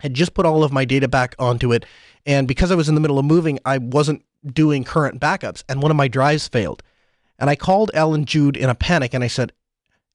had 0.01 0.13
just 0.13 0.33
put 0.33 0.45
all 0.45 0.63
of 0.63 0.71
my 0.71 0.85
data 0.85 1.07
back 1.07 1.35
onto 1.39 1.71
it. 1.71 1.85
And 2.25 2.47
because 2.47 2.71
I 2.71 2.75
was 2.75 2.89
in 2.89 2.95
the 2.95 3.01
middle 3.01 3.19
of 3.19 3.25
moving, 3.25 3.59
I 3.65 3.77
wasn't 3.77 4.23
doing 4.45 4.83
current 4.83 5.19
backups, 5.19 5.63
and 5.69 5.81
one 5.81 5.91
of 5.91 5.97
my 5.97 6.07
drives 6.07 6.47
failed. 6.47 6.83
And 7.39 7.49
I 7.49 7.55
called 7.55 7.91
Allan 7.93 8.25
Jude 8.25 8.57
in 8.57 8.69
a 8.69 8.75
panic 8.75 9.13
and 9.13 9.23
I 9.23 9.27
said, 9.27 9.51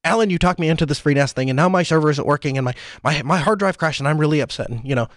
Allan, 0.05 0.31
you 0.31 0.39
talked 0.39 0.61
me 0.61 0.69
into 0.69 0.87
this 0.87 1.01
free 1.01 1.15
FreeNAS 1.15 1.33
thing, 1.33 1.51
and 1.51 1.57
now 1.57 1.69
my 1.69 1.83
server 1.83 2.11
isn't 2.11 2.27
working, 2.27 2.57
and 2.57 2.65
my, 2.65 2.75
my, 3.03 3.23
my 3.23 3.39
hard 3.39 3.59
drive 3.59 3.77
crashed, 3.77 3.99
and 3.99 4.09
I'm 4.09 4.19
really 4.19 4.39
upset. 4.39 4.69
And, 4.69 4.87
you 4.87 4.95
know, 4.95 5.09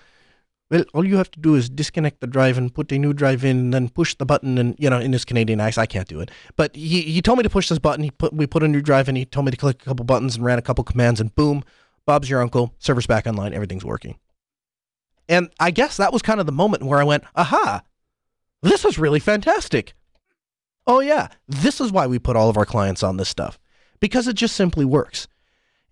well, 0.72 0.84
all 0.94 1.06
you 1.06 1.18
have 1.18 1.30
to 1.32 1.40
do 1.40 1.56
is 1.56 1.70
disconnect 1.70 2.22
the 2.22 2.28
drive 2.28 2.58
and 2.58 2.74
put 2.74 2.92
a 2.92 2.98
new 2.98 3.14
drive 3.14 3.44
in, 3.44 3.58
and 3.58 3.74
then 3.74 3.90
push 3.90 4.16
the 4.16 4.26
button. 4.26 4.58
And 4.58 4.76
you 4.80 4.90
know, 4.90 5.00
in 5.00 5.14
his 5.14 5.26
Canadian 5.26 5.60
accent, 5.60 5.84
I 5.84 5.86
can't 5.86 6.08
do 6.08 6.20
it. 6.20 6.32
But 6.56 6.76
he, 6.76 7.02
he 7.02 7.22
told 7.22 7.38
me 7.38 7.44
to 7.44 7.50
push 7.50 7.70
this 7.70 7.80
button. 7.80 8.04
He 8.04 8.12
put 8.12 8.34
we 8.34 8.46
put 8.48 8.64
a 8.64 8.68
new 8.68 8.82
drive 8.82 9.10
in. 9.10 9.16
He 9.16 9.26
told 9.26 9.46
me 9.46 9.52
to 9.52 9.58
click 9.58 9.82
a 9.82 9.86
couple 9.86 10.06
buttons 10.06 10.36
and 10.36 10.46
ran 10.46 10.60
a 10.60 10.64
couple 10.64 10.84
commands, 10.84 11.20
and 11.20 11.34
boom, 11.34 11.64
Bob's 12.06 12.30
your 12.30 12.42
uncle. 12.42 12.74
Server's 12.80 13.08
back 13.08 13.28
online. 13.28 13.54
Everything's 13.54 13.86
working. 13.86 14.18
And 15.30 15.52
I 15.60 15.70
guess 15.70 15.96
that 15.98 16.12
was 16.12 16.24
kind 16.24 16.40
of 16.40 16.48
the 16.48 16.52
moment 16.52 16.84
where 16.84 17.00
I 17.00 17.04
went, 17.04 17.24
aha, 17.36 17.84
this 18.64 18.84
is 18.84 18.98
really 18.98 19.20
fantastic. 19.20 19.94
Oh, 20.88 21.02
yeah, 21.02 21.28
this 21.48 21.80
is 21.80 21.92
why 21.92 22.08
we 22.08 22.18
put 22.18 22.36
all 22.36 22.50
of 22.50 22.58
our 22.58 22.66
clients 22.66 23.04
on 23.04 23.18
this 23.18 23.30
stuff, 23.30 23.60
because 24.00 24.28
it 24.28 24.36
just 24.36 24.56
simply 24.56 24.86
works. 24.86 25.28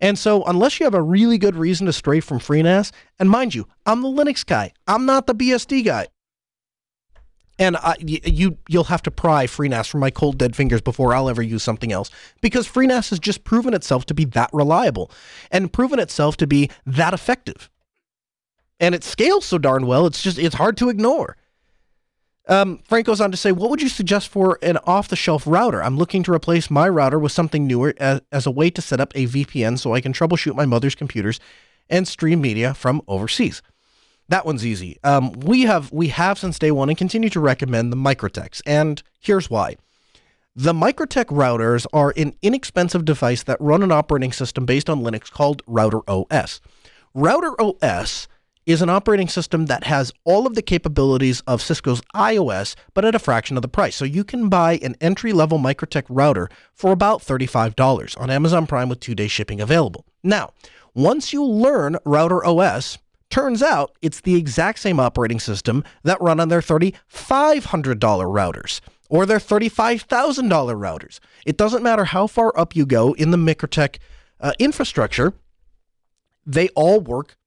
And 0.00 0.18
so, 0.18 0.42
unless 0.44 0.78
you 0.78 0.84
have 0.84 0.94
a 0.94 1.02
really 1.02 1.38
good 1.38 1.54
reason 1.54 1.86
to 1.86 1.92
stray 1.92 2.18
from 2.18 2.40
FreeNAS, 2.40 2.90
and 3.18 3.30
mind 3.30 3.54
you, 3.54 3.68
I'm 3.86 4.02
the 4.02 4.08
Linux 4.08 4.44
guy, 4.44 4.72
I'm 4.88 5.06
not 5.06 5.28
the 5.28 5.34
BSD 5.34 5.84
guy. 5.84 6.08
And 7.60 7.76
I, 7.76 7.94
you, 8.00 8.58
you'll 8.68 8.84
have 8.84 9.02
to 9.02 9.10
pry 9.10 9.46
FreeNAS 9.46 9.88
from 9.88 10.00
my 10.00 10.10
cold 10.10 10.38
dead 10.38 10.54
fingers 10.56 10.80
before 10.80 11.14
I'll 11.14 11.28
ever 11.28 11.42
use 11.42 11.62
something 11.62 11.92
else, 11.92 12.10
because 12.40 12.68
FreeNAS 12.68 13.10
has 13.10 13.20
just 13.20 13.44
proven 13.44 13.72
itself 13.72 14.04
to 14.06 14.14
be 14.14 14.24
that 14.24 14.50
reliable 14.52 15.12
and 15.52 15.72
proven 15.72 16.00
itself 16.00 16.36
to 16.38 16.46
be 16.48 16.70
that 16.86 17.14
effective 17.14 17.70
and 18.80 18.94
it 18.94 19.04
scales 19.04 19.44
so 19.44 19.58
darn 19.58 19.86
well. 19.86 20.06
It's 20.06 20.22
just 20.22 20.38
it's 20.38 20.54
hard 20.54 20.76
to 20.78 20.88
ignore. 20.88 21.36
Um, 22.48 22.78
Frank 22.84 23.06
goes 23.06 23.20
on 23.20 23.30
to 23.30 23.36
say, 23.36 23.52
"What 23.52 23.70
would 23.70 23.82
you 23.82 23.88
suggest 23.88 24.28
for 24.28 24.58
an 24.62 24.78
off-the-shelf 24.84 25.44
router? 25.46 25.82
I'm 25.82 25.98
looking 25.98 26.22
to 26.22 26.32
replace 26.32 26.70
my 26.70 26.88
router 26.88 27.18
with 27.18 27.32
something 27.32 27.66
newer 27.66 27.94
as, 27.98 28.22
as 28.32 28.46
a 28.46 28.50
way 28.50 28.70
to 28.70 28.80
set 28.80 29.00
up 29.00 29.12
a 29.14 29.26
VPN 29.26 29.78
so 29.78 29.94
I 29.94 30.00
can 30.00 30.14
troubleshoot 30.14 30.54
my 30.54 30.64
mother's 30.64 30.94
computers 30.94 31.40
and 31.90 32.08
stream 32.08 32.40
media 32.40 32.74
from 32.74 33.02
overseas." 33.06 33.62
That 34.30 34.44
one's 34.44 34.64
easy. 34.64 34.98
Um, 35.04 35.32
we 35.32 35.62
have 35.62 35.90
we 35.92 36.08
have 36.08 36.38
since 36.38 36.58
day 36.58 36.70
one 36.70 36.88
and 36.88 36.98
continue 36.98 37.30
to 37.30 37.40
recommend 37.40 37.92
the 37.92 37.96
MikroTiks, 37.96 38.60
and 38.66 39.02
here's 39.20 39.50
why. 39.50 39.76
The 40.54 40.72
MikroTik 40.72 41.26
routers 41.26 41.86
are 41.92 42.12
an 42.16 42.34
inexpensive 42.42 43.04
device 43.04 43.42
that 43.44 43.60
run 43.60 43.82
an 43.82 43.92
operating 43.92 44.32
system 44.32 44.66
based 44.66 44.90
on 44.90 45.02
Linux 45.02 45.30
called 45.30 45.62
Router 45.66 46.00
OS. 46.08 46.60
Router 47.14 47.54
OS 47.60 48.26
is 48.68 48.82
an 48.82 48.90
operating 48.90 49.28
system 49.28 49.64
that 49.64 49.84
has 49.84 50.12
all 50.24 50.46
of 50.46 50.54
the 50.54 50.60
capabilities 50.60 51.40
of 51.46 51.62
Cisco's 51.62 52.02
iOS, 52.14 52.74
but 52.92 53.02
at 53.02 53.14
a 53.14 53.18
fraction 53.18 53.56
of 53.56 53.62
the 53.62 53.68
price. 53.68 53.96
So 53.96 54.04
you 54.04 54.24
can 54.24 54.50
buy 54.50 54.74
an 54.82 54.94
entry 55.00 55.32
level 55.32 55.58
MikroTik 55.58 56.04
router 56.10 56.50
for 56.74 56.92
about 56.92 57.22
$35 57.22 58.20
on 58.20 58.28
Amazon 58.28 58.66
Prime 58.66 58.90
with 58.90 59.00
two 59.00 59.14
day 59.14 59.26
shipping 59.26 59.58
available. 59.58 60.04
Now, 60.22 60.52
once 60.94 61.32
you 61.32 61.42
learn 61.42 61.96
Router 62.04 62.44
OS, 62.44 62.98
turns 63.30 63.62
out 63.62 63.96
it's 64.02 64.20
the 64.20 64.36
exact 64.36 64.80
same 64.80 65.00
operating 65.00 65.40
system 65.40 65.82
that 66.02 66.20
run 66.20 66.38
on 66.38 66.50
their 66.50 66.60
$3,500 66.60 67.98
routers 67.98 68.82
or 69.08 69.24
their 69.24 69.38
$35,000 69.38 70.02
routers. 70.76 71.20
It 71.46 71.56
doesn't 71.56 71.82
matter 71.82 72.04
how 72.04 72.26
far 72.26 72.52
up 72.54 72.76
you 72.76 72.84
go 72.84 73.14
in 73.14 73.30
the 73.30 73.38
MikroTik 73.38 73.96
uh, 74.42 74.52
infrastructure, 74.58 75.32
they 76.44 76.68
all 76.70 77.00
work 77.00 77.37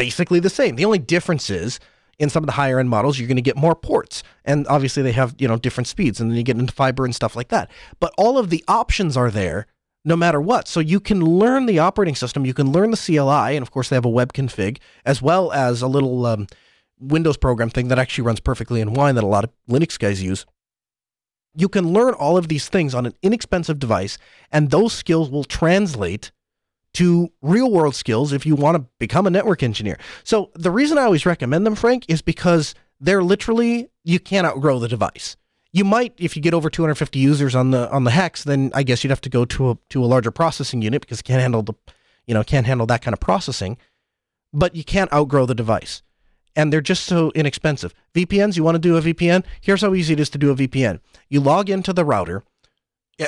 basically 0.00 0.40
the 0.40 0.48
same. 0.48 0.76
The 0.76 0.86
only 0.86 0.98
difference 0.98 1.50
is 1.50 1.78
in 2.18 2.30
some 2.30 2.42
of 2.42 2.46
the 2.46 2.52
higher 2.52 2.78
end 2.80 2.88
models, 2.88 3.18
you're 3.18 3.28
going 3.28 3.36
to 3.36 3.42
get 3.42 3.56
more 3.56 3.74
ports. 3.74 4.22
And 4.46 4.66
obviously 4.66 5.02
they 5.02 5.12
have, 5.12 5.34
you 5.38 5.46
know, 5.46 5.58
different 5.58 5.88
speeds 5.88 6.20
and 6.20 6.30
then 6.30 6.38
you 6.38 6.42
get 6.42 6.56
into 6.56 6.72
fiber 6.72 7.04
and 7.04 7.14
stuff 7.14 7.36
like 7.36 7.48
that. 7.48 7.70
But 8.00 8.14
all 8.16 8.38
of 8.38 8.48
the 8.48 8.64
options 8.66 9.14
are 9.14 9.30
there 9.30 9.66
no 10.02 10.16
matter 10.16 10.40
what. 10.40 10.66
So 10.68 10.80
you 10.80 11.00
can 11.00 11.22
learn 11.22 11.66
the 11.66 11.80
operating 11.80 12.14
system, 12.14 12.46
you 12.46 12.54
can 12.54 12.72
learn 12.72 12.90
the 12.90 12.96
CLI, 12.96 13.54
and 13.56 13.62
of 13.62 13.70
course 13.70 13.90
they 13.90 13.96
have 13.96 14.06
a 14.06 14.10
web 14.10 14.32
config 14.32 14.78
as 15.04 15.20
well 15.20 15.52
as 15.52 15.82
a 15.82 15.86
little 15.86 16.24
um, 16.24 16.46
Windows 16.98 17.36
program 17.36 17.68
thing 17.68 17.88
that 17.88 17.98
actually 17.98 18.24
runs 18.24 18.40
perfectly 18.40 18.80
in 18.80 18.94
Wine 18.94 19.16
that 19.16 19.24
a 19.24 19.26
lot 19.26 19.44
of 19.44 19.50
Linux 19.68 19.98
guys 19.98 20.22
use. 20.22 20.46
You 21.54 21.68
can 21.68 21.92
learn 21.92 22.14
all 22.14 22.38
of 22.38 22.48
these 22.48 22.70
things 22.70 22.94
on 22.94 23.04
an 23.04 23.12
inexpensive 23.22 23.78
device, 23.78 24.16
and 24.50 24.70
those 24.70 24.94
skills 24.94 25.28
will 25.28 25.44
translate 25.44 26.32
to 26.94 27.30
real 27.40 27.70
world 27.70 27.94
skills 27.94 28.32
if 28.32 28.44
you 28.44 28.54
want 28.54 28.76
to 28.76 28.84
become 28.98 29.26
a 29.26 29.30
network 29.30 29.62
engineer. 29.62 29.98
So 30.24 30.50
the 30.54 30.70
reason 30.70 30.98
I 30.98 31.02
always 31.02 31.26
recommend 31.26 31.66
them, 31.66 31.74
Frank, 31.74 32.04
is 32.08 32.22
because 32.22 32.74
they're 33.00 33.22
literally 33.22 33.90
you 34.04 34.18
can't 34.18 34.46
outgrow 34.46 34.78
the 34.78 34.88
device. 34.88 35.36
You 35.72 35.84
might, 35.84 36.14
if 36.18 36.34
you 36.34 36.42
get 36.42 36.52
over 36.52 36.68
250 36.68 37.18
users 37.18 37.54
on 37.54 37.70
the 37.70 37.90
on 37.90 38.04
the 38.04 38.10
hex, 38.10 38.42
then 38.42 38.72
I 38.74 38.82
guess 38.82 39.04
you'd 39.04 39.10
have 39.10 39.20
to 39.20 39.28
go 39.28 39.44
to 39.44 39.70
a 39.70 39.78
to 39.90 40.04
a 40.04 40.06
larger 40.06 40.30
processing 40.32 40.82
unit 40.82 41.00
because 41.00 41.20
it 41.20 41.24
can't 41.24 41.40
handle 41.40 41.62
the, 41.62 41.74
you 42.26 42.34
know, 42.34 42.42
can't 42.42 42.66
handle 42.66 42.86
that 42.86 43.02
kind 43.02 43.12
of 43.12 43.20
processing. 43.20 43.76
But 44.52 44.74
you 44.74 44.82
can't 44.82 45.12
outgrow 45.12 45.46
the 45.46 45.54
device, 45.54 46.02
and 46.56 46.72
they're 46.72 46.80
just 46.80 47.04
so 47.04 47.30
inexpensive. 47.36 47.94
VPNs, 48.14 48.56
you 48.56 48.64
want 48.64 48.74
to 48.74 48.80
do 48.80 48.96
a 48.96 49.00
VPN? 49.00 49.44
Here's 49.60 49.82
how 49.82 49.94
easy 49.94 50.14
it 50.14 50.20
is 50.20 50.30
to 50.30 50.38
do 50.38 50.50
a 50.50 50.56
VPN. 50.56 50.98
You 51.28 51.38
log 51.38 51.70
into 51.70 51.92
the 51.92 52.04
router, 52.04 52.42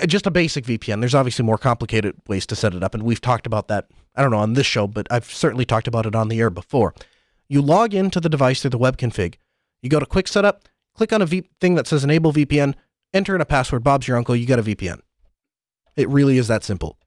just 0.07 0.27
a 0.27 0.31
basic 0.31 0.65
VPN. 0.65 1.01
There's 1.01 1.15
obviously 1.15 1.45
more 1.45 1.59
complicated 1.59 2.17
ways 2.27 2.47
to 2.47 2.57
set 2.57 2.75
it 2.75 2.83
up, 2.83 2.95
and 2.95 3.03
we've 3.03 3.21
talked 3.21 3.47
about 3.47 3.69
that. 3.69 3.89
I 4.15 4.23
don't 4.23 4.31
know 4.31 4.39
on 4.39 4.55
this 4.55 4.67
show, 4.67 4.87
but 4.87 5.07
I've 5.11 5.27
certainly 5.27 5.65
talked 5.65 5.87
about 5.87 6.07
it 6.07 6.15
on 6.15 6.29
the 6.29 6.41
air 6.41 6.51
before. 6.51 6.95
You 7.49 7.63
log 7.63 7.95
into 7.95 8.21
the 8.21 8.29
device 8.29 8.63
through 8.63 8.71
the 8.71 8.79
web 8.79 8.97
config. 8.97 9.35
You 9.83 9.91
go 9.91 10.01
to 10.01 10.07
quick 10.07 10.29
setup 10.29 10.69
click 10.95 11.13
on 11.13 11.23
a 11.23 11.27
v- 11.27 11.49
thing 11.61 11.75
that 11.75 11.87
says 11.87 12.05
enable 12.05 12.33
VPN, 12.33 12.75
enter 13.13 13.35
in 13.35 13.41
a 13.41 13.47
password. 13.47 13.83
Bob's 13.83 14.09
your 14.09 14.17
uncle. 14.17 14.37
You 14.37 14.47
got 14.47 14.59
a 14.59 14.63
VPN. 14.63 15.01
It 15.97 16.09
really 16.09 16.39
is 16.39 16.49
that 16.49 16.65
simple. 16.65 16.99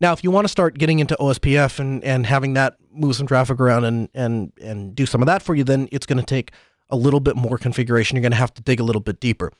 Now, 0.00 0.12
if 0.12 0.24
you 0.24 0.30
want 0.30 0.44
to 0.44 0.48
start 0.48 0.78
getting 0.78 0.98
into 0.98 1.16
OSPF 1.20 1.78
and, 1.78 2.02
and 2.02 2.26
having 2.26 2.54
that 2.54 2.76
move 2.92 3.14
some 3.14 3.26
traffic 3.26 3.60
around 3.60 3.84
and, 3.84 4.08
and, 4.14 4.52
and 4.60 4.94
do 4.94 5.06
some 5.06 5.22
of 5.22 5.26
that 5.26 5.42
for 5.42 5.54
you, 5.54 5.62
then 5.62 5.88
it's 5.92 6.06
going 6.06 6.18
to 6.18 6.24
take 6.24 6.52
a 6.90 6.96
little 6.96 7.20
bit 7.20 7.36
more 7.36 7.56
configuration. 7.56 8.16
You're 8.16 8.22
going 8.22 8.32
to 8.32 8.36
have 8.36 8.54
to 8.54 8.62
dig 8.62 8.80
a 8.80 8.84
little 8.84 9.00
bit 9.00 9.20
deeper. 9.20 9.52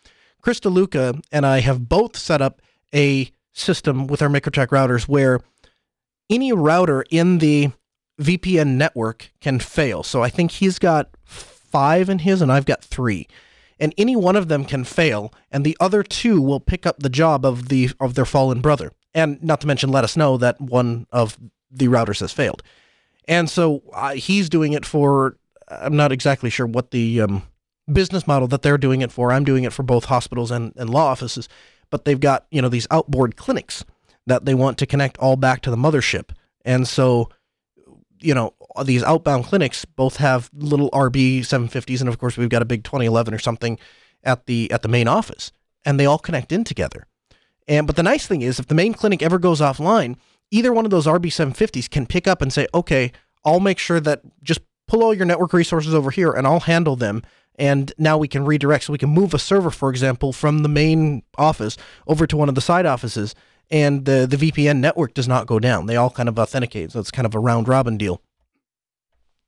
Chris 0.42 0.60
DeLuca 0.60 1.22
and 1.30 1.46
I 1.46 1.60
have 1.60 1.88
both 1.88 2.16
set 2.16 2.42
up 2.42 2.60
a 2.92 3.30
system 3.52 4.06
with 4.06 4.20
our 4.20 4.28
MikroTik 4.28 4.68
routers 4.68 5.08
where 5.08 5.40
any 6.28 6.52
router 6.52 7.04
in 7.10 7.38
the 7.38 7.70
VPN 8.20 8.76
network 8.76 9.32
can 9.40 9.58
fail. 9.58 10.02
So 10.02 10.22
I 10.22 10.28
think 10.28 10.50
he's 10.50 10.78
got 10.78 11.10
five 11.24 12.08
in 12.08 12.20
his, 12.20 12.42
and 12.42 12.52
I've 12.52 12.66
got 12.66 12.84
three. 12.84 13.26
And 13.78 13.94
any 13.96 14.14
one 14.14 14.36
of 14.36 14.48
them 14.48 14.64
can 14.64 14.84
fail, 14.84 15.32
and 15.50 15.64
the 15.64 15.76
other 15.80 16.02
two 16.02 16.40
will 16.40 16.60
pick 16.60 16.86
up 16.86 16.98
the 17.00 17.08
job 17.08 17.44
of 17.44 17.68
the 17.68 17.90
of 17.98 18.14
their 18.14 18.24
fallen 18.24 18.60
brother. 18.60 18.92
And 19.14 19.42
not 19.42 19.60
to 19.62 19.66
mention, 19.66 19.90
let 19.90 20.04
us 20.04 20.16
know 20.16 20.36
that 20.36 20.60
one 20.60 21.06
of 21.10 21.36
the 21.70 21.88
routers 21.88 22.20
has 22.20 22.32
failed. 22.32 22.62
And 23.26 23.50
so 23.50 23.82
uh, 23.92 24.14
he's 24.14 24.48
doing 24.48 24.72
it 24.72 24.86
for. 24.86 25.36
I'm 25.68 25.96
not 25.96 26.12
exactly 26.12 26.50
sure 26.50 26.66
what 26.66 26.90
the 26.90 27.22
um, 27.22 27.42
business 27.90 28.26
model 28.26 28.48
that 28.48 28.62
they're 28.62 28.78
doing 28.78 29.00
it 29.00 29.12
for. 29.12 29.32
I'm 29.32 29.44
doing 29.44 29.64
it 29.64 29.72
for 29.72 29.82
both 29.82 30.06
hospitals 30.06 30.50
and, 30.50 30.72
and 30.76 30.90
law 30.90 31.06
offices, 31.06 31.48
but 31.90 32.04
they've 32.04 32.20
got 32.20 32.46
you 32.50 32.62
know 32.62 32.68
these 32.68 32.86
outboard 32.90 33.36
clinics 33.36 33.84
that 34.26 34.44
they 34.44 34.54
want 34.54 34.78
to 34.78 34.86
connect 34.86 35.18
all 35.18 35.36
back 35.36 35.62
to 35.62 35.70
the 35.70 35.76
mothership. 35.76 36.30
And 36.64 36.86
so 36.86 37.28
you 38.22 38.34
know, 38.34 38.54
these 38.84 39.02
outbound 39.02 39.44
clinics 39.44 39.84
both 39.84 40.16
have 40.16 40.50
little 40.54 40.90
RB 40.90 41.40
750s, 41.40 42.00
and 42.00 42.08
of 42.08 42.18
course 42.18 42.36
we've 42.36 42.48
got 42.48 42.62
a 42.62 42.66
big 42.66 42.84
2011 42.84 43.34
or 43.34 43.38
something 43.38 43.78
at 44.24 44.46
the 44.46 44.70
at 44.70 44.82
the 44.82 44.88
main 44.88 45.08
office, 45.08 45.52
and 45.84 45.98
they 45.98 46.06
all 46.06 46.18
connect 46.18 46.52
in 46.52 46.64
together. 46.64 47.06
And 47.68 47.86
but 47.86 47.96
the 47.96 48.02
nice 48.02 48.26
thing 48.26 48.42
is, 48.42 48.58
if 48.58 48.68
the 48.68 48.74
main 48.74 48.94
clinic 48.94 49.22
ever 49.22 49.38
goes 49.38 49.60
offline, 49.60 50.16
either 50.50 50.72
one 50.72 50.84
of 50.84 50.90
those 50.90 51.06
RB 51.06 51.26
750s 51.26 51.90
can 51.90 52.06
pick 52.06 52.26
up 52.26 52.40
and 52.40 52.52
say, 52.52 52.66
okay, 52.72 53.12
I'll 53.44 53.60
make 53.60 53.78
sure 53.78 54.00
that 54.00 54.22
just 54.42 54.60
pull 54.86 55.02
all 55.02 55.14
your 55.14 55.26
network 55.26 55.52
resources 55.52 55.94
over 55.94 56.10
here, 56.10 56.32
and 56.32 56.46
I'll 56.46 56.60
handle 56.60 56.96
them. 56.96 57.22
And 57.56 57.92
now 57.98 58.16
we 58.16 58.28
can 58.28 58.44
redirect, 58.44 58.84
so 58.84 58.92
we 58.92 58.98
can 58.98 59.10
move 59.10 59.34
a 59.34 59.38
server, 59.38 59.70
for 59.70 59.90
example, 59.90 60.32
from 60.32 60.60
the 60.60 60.68
main 60.68 61.22
office 61.36 61.76
over 62.06 62.26
to 62.26 62.36
one 62.36 62.48
of 62.48 62.54
the 62.54 62.60
side 62.60 62.86
offices 62.86 63.34
and 63.72 64.04
the 64.04 64.26
the 64.28 64.36
VPN 64.36 64.78
network 64.78 65.14
does 65.14 65.26
not 65.26 65.46
go 65.46 65.58
down. 65.58 65.86
They 65.86 65.96
all 65.96 66.10
kind 66.10 66.28
of 66.28 66.38
authenticate, 66.38 66.92
so 66.92 67.00
it's 67.00 67.10
kind 67.10 67.26
of 67.26 67.34
a 67.34 67.40
round 67.40 67.66
robin 67.66 67.96
deal, 67.96 68.20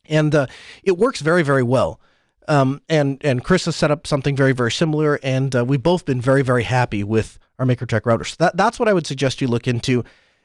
and 0.07 0.35
uh, 0.35 0.47
it 0.83 0.97
works 0.99 1.21
very 1.21 1.43
very 1.43 1.63
well. 1.63 2.01
Um, 2.49 2.81
and 2.89 3.19
and 3.25 3.45
Chris 3.45 3.67
has 3.67 3.77
set 3.77 3.91
up 3.91 4.07
something 4.07 4.35
very 4.35 4.53
very 4.53 4.73
similar, 4.73 5.21
and 5.23 5.55
uh, 5.55 5.65
we've 5.65 5.83
both 5.83 6.07
been 6.07 6.21
very 6.21 6.43
very 6.43 6.65
happy 6.65 7.05
with 7.05 7.39
our 7.59 7.67
MikroTik 7.67 8.01
routers. 8.01 8.31
So 8.31 8.37
that 8.41 8.57
that's 8.57 8.81
what 8.81 8.89
I 8.89 8.95
would 8.95 9.07
suggest 9.07 9.41
you 9.41 9.47
look 9.47 9.69
into. 9.69 10.03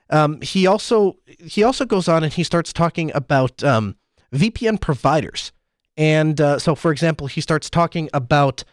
Um, 0.09 0.41
he 0.41 0.67
also 0.67 1.17
he 1.39 1.63
also 1.63 1.85
goes 1.85 2.07
on 2.07 2.23
and 2.23 2.33
he 2.33 2.43
starts 2.43 2.73
talking 2.73 3.11
about 3.15 3.63
um, 3.63 3.95
VPN 4.33 4.81
providers, 4.81 5.51
and 5.99 6.39
uh, 6.39 6.57
so 6.57 6.75
for 6.75 6.91
example, 6.91 7.27
he 7.27 7.41
starts 7.41 7.69
talking 7.69 8.09
about 8.13 8.63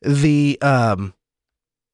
the 0.00 0.58
um, 0.62 1.12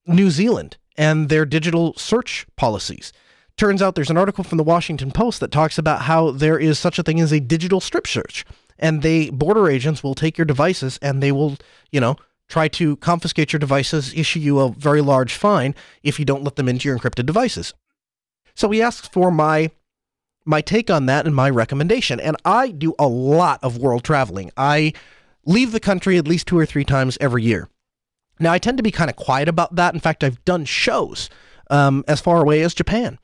New 0.07 0.31
Zealand 0.31 0.77
and 0.97 1.31
their 1.31 1.47
digital 1.47 1.95
search 1.95 2.47
policies. 2.57 3.11
Turns 3.57 3.81
out 3.81 3.95
there's 3.95 4.11
an 4.11 4.19
article 4.19 4.45
from 4.45 4.59
the 4.59 4.65
Washington 4.65 5.11
Post 5.11 5.41
that 5.41 5.51
talks 5.51 5.79
about 5.79 6.03
how 6.03 6.31
there 6.31 6.59
is 6.59 6.79
such 6.79 6.99
a 6.99 7.03
thing 7.03 7.19
as 7.19 7.33
a 7.33 7.41
digital 7.41 7.81
strip 7.81 8.07
search. 8.07 8.45
And 8.79 9.01
they 9.01 9.31
border 9.31 9.71
agents 9.71 10.03
will 10.03 10.15
take 10.15 10.37
your 10.37 10.45
devices 10.45 10.99
and 11.01 11.23
they 11.23 11.33
will, 11.33 11.57
you 11.91 12.01
know, 12.01 12.17
try 12.49 12.69
to 12.69 12.97
confiscate 12.97 13.55
your 13.55 13.61
devices, 13.61 14.13
issue 14.13 14.41
you 14.41 14.59
a 14.61 14.69
very 14.69 15.01
large 15.01 15.35
fine 15.35 15.75
if 16.03 16.19
you 16.19 16.27
don't 16.27 16.45
let 16.45 16.57
them 16.57 16.69
into 16.69 16.89
your 16.89 16.99
encrypted 16.99 17.25
devices. 17.25 17.73
So 18.55 18.71
he 18.71 18.83
asks 18.83 19.09
for 19.09 19.31
my 19.31 19.71
my 20.45 20.61
take 20.61 20.91
on 20.91 21.07
that 21.07 21.27
and 21.27 21.35
my 21.35 21.49
recommendation. 21.51 22.21
And 22.21 22.37
I 22.45 22.71
do 22.71 22.95
a 22.99 23.09
lot 23.09 23.61
of 23.63 23.79
world 23.79 24.05
traveling. 24.05 24.51
I 24.57 24.93
leave 25.45 25.73
the 25.73 25.81
country 25.81 26.17
at 26.19 26.29
least 26.29 26.47
two 26.47 26.59
or 26.59 26.67
three 26.67 26.85
times 26.85 27.19
every 27.21 27.43
year. 27.43 27.69
Now, 28.41 28.53
I 28.53 28.59
tend 28.59 28.79
to 28.79 28.83
be 28.83 28.91
kind 28.91 29.11
of 29.11 29.17
quiet 29.17 29.49
about 29.49 29.77
that. 29.77 29.95
In 29.95 30.01
fact, 30.01 30.25
I've 30.25 30.45
done 30.45 30.65
shows 30.65 31.31
um, 31.71 32.05
as 32.09 32.21
far 32.21 32.43
away 32.43 32.63
as 32.63 32.75
Japan. 32.75 33.19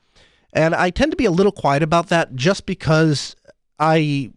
And 0.53 0.73
I 0.75 0.89
tend 0.89 1.11
to 1.11 1.17
be 1.17 1.25
a 1.25 1.31
little 1.31 1.51
quiet 1.51 1.83
about 1.83 2.07
that 2.09 2.35
just 2.35 2.65
because 2.65 3.35
I, 3.79 4.31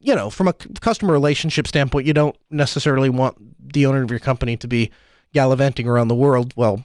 you 0.00 0.14
know, 0.14 0.30
from 0.30 0.48
a 0.48 0.52
customer 0.52 1.12
relationship 1.12 1.66
standpoint, 1.66 2.06
you 2.06 2.14
don't 2.14 2.36
necessarily 2.50 3.10
want 3.10 3.36
the 3.72 3.86
owner 3.86 4.02
of 4.02 4.10
your 4.10 4.20
company 4.20 4.56
to 4.58 4.68
be 4.68 4.90
gallivanting 5.32 5.88
around 5.88 6.08
the 6.08 6.14
world. 6.14 6.52
Well, 6.56 6.84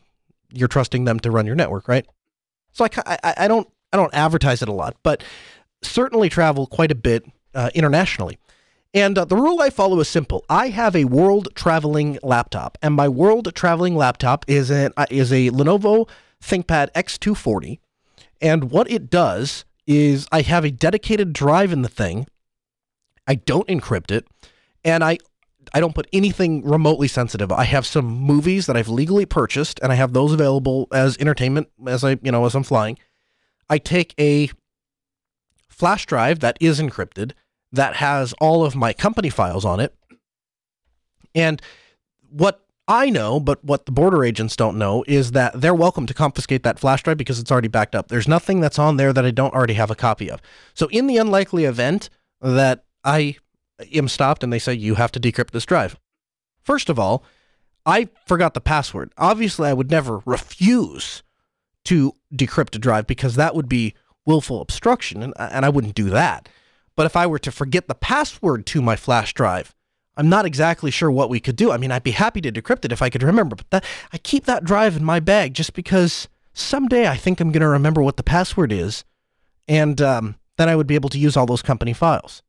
you're 0.51 0.67
trusting 0.67 1.05
them 1.05 1.19
to 1.21 1.31
run 1.31 1.45
your 1.45 1.55
network, 1.55 1.87
right? 1.87 2.05
So 2.73 2.85
I, 2.85 2.89
I, 3.23 3.33
I 3.37 3.47
don't 3.47 3.67
I 3.91 3.97
don't 3.97 4.13
advertise 4.13 4.61
it 4.61 4.69
a 4.69 4.73
lot, 4.73 4.95
but 5.03 5.23
certainly 5.81 6.29
travel 6.29 6.67
quite 6.67 6.91
a 6.91 6.95
bit 6.95 7.25
uh, 7.53 7.69
internationally. 7.73 8.37
And 8.93 9.17
uh, 9.17 9.25
the 9.25 9.35
rule 9.37 9.61
I 9.61 9.69
follow 9.69 9.99
is 9.99 10.09
simple. 10.09 10.43
I 10.49 10.69
have 10.69 10.95
a 10.95 11.05
world 11.05 11.49
traveling 11.55 12.19
laptop, 12.23 12.77
and 12.81 12.93
my 12.93 13.07
world 13.07 13.53
traveling 13.55 13.95
laptop 13.95 14.43
is 14.47 14.69
an 14.69 14.91
uh, 14.97 15.05
is 15.09 15.31
a 15.31 15.49
Lenovo 15.49 16.09
ThinkPad 16.43 16.91
X240. 16.91 17.79
And 18.41 18.71
what 18.71 18.89
it 18.91 19.09
does 19.09 19.65
is 19.87 20.27
I 20.31 20.41
have 20.41 20.65
a 20.65 20.71
dedicated 20.71 21.31
drive 21.31 21.71
in 21.71 21.83
the 21.83 21.89
thing. 21.89 22.27
I 23.27 23.35
don't 23.35 23.67
encrypt 23.67 24.11
it, 24.11 24.27
and 24.83 25.03
I 25.03 25.19
I 25.73 25.79
don't 25.79 25.95
put 25.95 26.07
anything 26.11 26.65
remotely 26.65 27.07
sensitive. 27.07 27.49
I 27.51 27.63
have 27.63 27.85
some 27.85 28.05
movies 28.05 28.65
that 28.65 28.75
I've 28.75 28.89
legally 28.89 29.25
purchased, 29.25 29.79
and 29.81 29.91
I 29.91 29.95
have 29.95 30.11
those 30.11 30.33
available 30.33 30.89
as 30.91 31.17
entertainment 31.17 31.69
as 31.87 32.03
I 32.03 32.17
you 32.21 32.31
know 32.31 32.45
as 32.45 32.55
I'm 32.55 32.63
flying. 32.63 32.97
I 33.71 33.77
take 33.77 34.13
a 34.19 34.51
flash 35.69 36.05
drive 36.05 36.41
that 36.41 36.57
is 36.59 36.79
encrypted 36.79 37.31
that 37.71 37.95
has 37.95 38.33
all 38.33 38.65
of 38.65 38.75
my 38.75 38.91
company 38.91 39.29
files 39.29 39.63
on 39.63 39.79
it. 39.79 39.95
And 41.33 41.61
what 42.29 42.65
I 42.85 43.09
know, 43.09 43.39
but 43.39 43.63
what 43.63 43.85
the 43.85 43.93
border 43.93 44.25
agents 44.25 44.57
don't 44.57 44.77
know, 44.77 45.05
is 45.07 45.31
that 45.31 45.61
they're 45.61 45.73
welcome 45.73 46.05
to 46.07 46.13
confiscate 46.13 46.63
that 46.63 46.79
flash 46.79 47.03
drive 47.03 47.17
because 47.17 47.39
it's 47.39 47.49
already 47.49 47.69
backed 47.69 47.95
up. 47.95 48.09
There's 48.09 48.27
nothing 48.27 48.59
that's 48.59 48.77
on 48.77 48.97
there 48.97 49.13
that 49.13 49.25
I 49.25 49.31
don't 49.31 49.53
already 49.53 49.75
have 49.75 49.89
a 49.89 49.95
copy 49.95 50.29
of. 50.29 50.41
So, 50.73 50.87
in 50.91 51.07
the 51.07 51.15
unlikely 51.15 51.63
event 51.63 52.09
that 52.41 52.83
I 53.05 53.37
am 53.95 54.09
stopped 54.09 54.43
and 54.43 54.51
they 54.51 54.59
say, 54.59 54.73
you 54.73 54.95
have 54.95 55.13
to 55.13 55.19
decrypt 55.21 55.51
this 55.51 55.65
drive, 55.65 55.97
first 56.61 56.89
of 56.89 56.99
all, 56.99 57.23
I 57.85 58.09
forgot 58.25 58.53
the 58.53 58.59
password. 58.61 59.13
Obviously, 59.17 59.69
I 59.69 59.73
would 59.73 59.89
never 59.89 60.21
refuse 60.25 61.23
to 61.85 62.15
decrypt 62.35 62.75
a 62.75 62.79
drive 62.79 63.07
because 63.07 63.35
that 63.35 63.55
would 63.55 63.69
be 63.69 63.93
willful 64.25 64.61
obstruction, 64.61 65.23
and, 65.23 65.33
and 65.37 65.65
I 65.65 65.69
wouldn't 65.69 65.95
do 65.95 66.09
that. 66.09 66.47
But 66.95 67.05
if 67.05 67.15
I 67.15 67.25
were 67.25 67.39
to 67.39 67.51
forget 67.51 67.87
the 67.87 67.95
password 67.95 68.65
to 68.67 68.81
my 68.81 68.95
flash 68.95 69.33
drive, 69.33 69.73
I'm 70.17 70.29
not 70.29 70.45
exactly 70.45 70.91
sure 70.91 71.09
what 71.09 71.29
we 71.29 71.39
could 71.39 71.55
do. 71.55 71.71
I 71.71 71.77
mean, 71.77 71.91
I'd 71.91 72.03
be 72.03 72.11
happy 72.11 72.41
to 72.41 72.51
decrypt 72.51 72.85
it 72.85 72.91
if 72.91 73.01
I 73.01 73.09
could 73.09 73.23
remember, 73.23 73.55
but 73.55 73.69
that, 73.69 73.85
I 74.11 74.17
keep 74.17 74.45
that 74.45 74.63
drive 74.63 74.97
in 74.97 75.03
my 75.03 75.19
bag 75.19 75.53
just 75.53 75.73
because 75.73 76.27
someday 76.53 77.07
I 77.07 77.15
think 77.15 77.39
I'm 77.39 77.51
going 77.51 77.61
to 77.61 77.67
remember 77.67 78.01
what 78.01 78.17
the 78.17 78.23
password 78.23 78.71
is, 78.71 79.03
and 79.67 80.01
um, 80.01 80.35
then 80.57 80.69
I 80.69 80.75
would 80.75 80.87
be 80.87 80.95
able 80.95 81.09
to 81.09 81.19
use 81.19 81.37
all 81.37 81.45
those 81.45 81.61
company 81.61 81.93
files. 81.93 82.43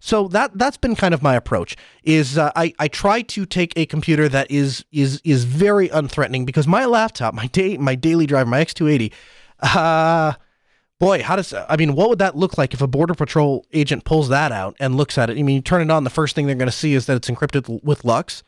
So 0.00 0.28
that 0.28 0.56
that's 0.58 0.78
been 0.78 0.96
kind 0.96 1.14
of 1.14 1.22
my 1.22 1.34
approach. 1.36 1.76
Is 2.02 2.38
uh, 2.38 2.50
I 2.56 2.72
I 2.78 2.88
try 2.88 3.22
to 3.22 3.46
take 3.46 3.72
a 3.76 3.86
computer 3.86 4.28
that 4.28 4.50
is 4.50 4.84
is 4.90 5.20
is 5.24 5.44
very 5.44 5.88
unthreatening 5.90 6.46
because 6.46 6.66
my 6.66 6.86
laptop, 6.86 7.34
my 7.34 7.46
day 7.46 7.76
my 7.76 7.94
daily 7.94 8.26
driver, 8.26 8.48
my 8.48 8.64
X280, 8.64 9.12
uh 9.62 10.32
boy, 11.00 11.22
how 11.22 11.34
does 11.34 11.52
I 11.52 11.76
mean, 11.76 11.96
what 11.96 12.08
would 12.08 12.20
that 12.20 12.36
look 12.36 12.56
like 12.56 12.72
if 12.72 12.80
a 12.80 12.86
border 12.86 13.14
patrol 13.14 13.66
agent 13.72 14.04
pulls 14.04 14.28
that 14.28 14.52
out 14.52 14.76
and 14.78 14.96
looks 14.96 15.18
at 15.18 15.30
it? 15.30 15.38
I 15.38 15.42
mean, 15.42 15.56
you 15.56 15.62
turn 15.62 15.82
it 15.82 15.90
on, 15.90 16.04
the 16.04 16.10
first 16.10 16.36
thing 16.36 16.46
they're 16.46 16.54
going 16.54 16.66
to 16.66 16.72
see 16.72 16.94
is 16.94 17.06
that 17.06 17.16
it's 17.16 17.28
encrypted 17.28 17.82
with 17.82 18.04
LUKS. 18.04 18.44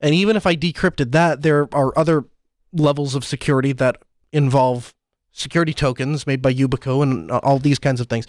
And 0.00 0.14
even 0.14 0.36
if 0.36 0.46
I 0.46 0.54
decrypted 0.56 1.12
that, 1.12 1.42
there 1.42 1.68
are 1.72 1.92
other 1.98 2.24
levels 2.72 3.14
of 3.14 3.24
security 3.24 3.72
that 3.72 3.96
involve 4.32 4.94
security 5.32 5.74
tokens 5.74 6.26
made 6.26 6.40
by 6.40 6.54
Yubico 6.54 7.02
and 7.02 7.30
all 7.30 7.58
these 7.58 7.78
kinds 7.78 8.00
of 8.00 8.06
things. 8.06 8.26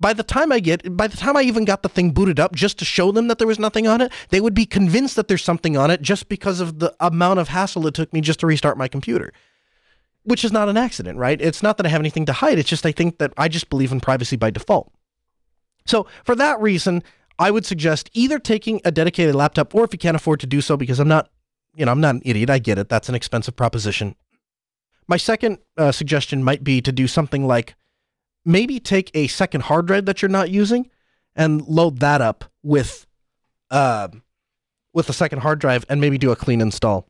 By 0.00 0.12
the 0.12 0.22
time 0.22 0.52
I 0.52 0.60
get, 0.60 0.96
by 0.96 1.08
the 1.08 1.16
time 1.16 1.36
I 1.36 1.42
even 1.42 1.64
got 1.64 1.82
the 1.82 1.88
thing 1.88 2.12
booted 2.12 2.38
up 2.38 2.54
just 2.54 2.78
to 2.78 2.84
show 2.84 3.10
them 3.10 3.26
that 3.28 3.38
there 3.38 3.48
was 3.48 3.58
nothing 3.58 3.88
on 3.88 4.00
it, 4.00 4.12
they 4.28 4.40
would 4.40 4.54
be 4.54 4.64
convinced 4.64 5.16
that 5.16 5.26
there's 5.26 5.42
something 5.42 5.76
on 5.76 5.90
it 5.90 6.02
just 6.02 6.28
because 6.28 6.60
of 6.60 6.78
the 6.78 6.94
amount 7.00 7.40
of 7.40 7.48
hassle 7.48 7.86
it 7.86 7.94
took 7.94 8.12
me 8.12 8.20
just 8.20 8.40
to 8.40 8.46
restart 8.46 8.78
my 8.78 8.86
computer. 8.86 9.32
Which 10.22 10.44
is 10.44 10.52
not 10.52 10.68
an 10.68 10.76
accident, 10.76 11.18
right? 11.18 11.40
It's 11.40 11.62
not 11.62 11.78
that 11.78 11.86
I 11.86 11.88
have 11.88 12.00
anything 12.00 12.26
to 12.26 12.32
hide. 12.32 12.58
It's 12.58 12.68
just 12.68 12.86
I 12.86 12.92
think 12.92 13.18
that 13.18 13.32
I 13.36 13.48
just 13.48 13.70
believe 13.70 13.90
in 13.90 14.00
privacy 14.00 14.36
by 14.36 14.50
default. 14.50 14.92
So 15.84 16.06
for 16.22 16.36
that 16.36 16.60
reason, 16.60 17.02
I 17.38 17.50
would 17.50 17.66
suggest 17.66 18.10
either 18.12 18.38
taking 18.38 18.80
a 18.84 18.92
dedicated 18.92 19.34
laptop 19.34 19.74
or 19.74 19.84
if 19.84 19.92
you 19.92 19.98
can't 19.98 20.16
afford 20.16 20.40
to 20.40 20.46
do 20.46 20.60
so, 20.60 20.76
because 20.76 21.00
I'm 21.00 21.08
not, 21.08 21.30
you 21.74 21.86
know, 21.86 21.92
I'm 21.92 22.00
not 22.00 22.16
an 22.16 22.22
idiot. 22.24 22.50
I 22.50 22.58
get 22.58 22.78
it. 22.78 22.88
That's 22.88 23.08
an 23.08 23.14
expensive 23.14 23.56
proposition. 23.56 24.14
My 25.06 25.16
second 25.16 25.58
uh, 25.76 25.90
suggestion 25.90 26.44
might 26.44 26.62
be 26.62 26.82
to 26.82 26.92
do 26.92 27.06
something 27.06 27.46
like 27.46 27.74
maybe 28.44 28.80
take 28.80 29.10
a 29.14 29.26
second 29.26 29.62
hard 29.62 29.86
drive 29.86 30.06
that 30.06 30.22
you're 30.22 30.28
not 30.28 30.50
using 30.50 30.90
and 31.36 31.66
load 31.66 31.98
that 32.00 32.20
up 32.20 32.44
with, 32.62 33.06
uh, 33.70 34.08
with 34.92 35.08
a 35.08 35.12
second 35.12 35.40
hard 35.40 35.58
drive 35.58 35.84
and 35.88 36.00
maybe 36.00 36.18
do 36.18 36.30
a 36.30 36.36
clean 36.36 36.60
install. 36.60 37.06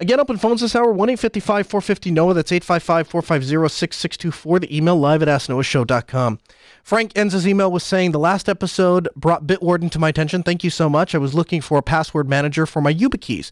Again, 0.00 0.20
open 0.20 0.36
phones 0.36 0.60
this 0.60 0.76
hour, 0.76 0.92
1 0.92 1.10
855 1.10 1.66
450 1.66 2.10
NOAH. 2.12 2.34
That's 2.34 2.52
855 2.52 3.08
450 3.08 3.68
6624. 3.68 4.60
The 4.60 4.76
email 4.76 4.96
live 4.96 5.22
at 5.22 5.28
asknoahshow.com. 5.28 6.38
Frank 6.84 7.12
ends 7.16 7.34
his 7.34 7.48
email 7.48 7.72
with 7.72 7.82
saying, 7.82 8.12
The 8.12 8.18
last 8.20 8.48
episode 8.48 9.08
brought 9.16 9.46
Bitwarden 9.48 9.90
to 9.90 9.98
my 9.98 10.10
attention. 10.10 10.44
Thank 10.44 10.62
you 10.62 10.70
so 10.70 10.88
much. 10.88 11.16
I 11.16 11.18
was 11.18 11.34
looking 11.34 11.60
for 11.60 11.78
a 11.78 11.82
password 11.82 12.28
manager 12.28 12.64
for 12.64 12.80
my 12.80 12.94
YubiKeys. 12.94 13.50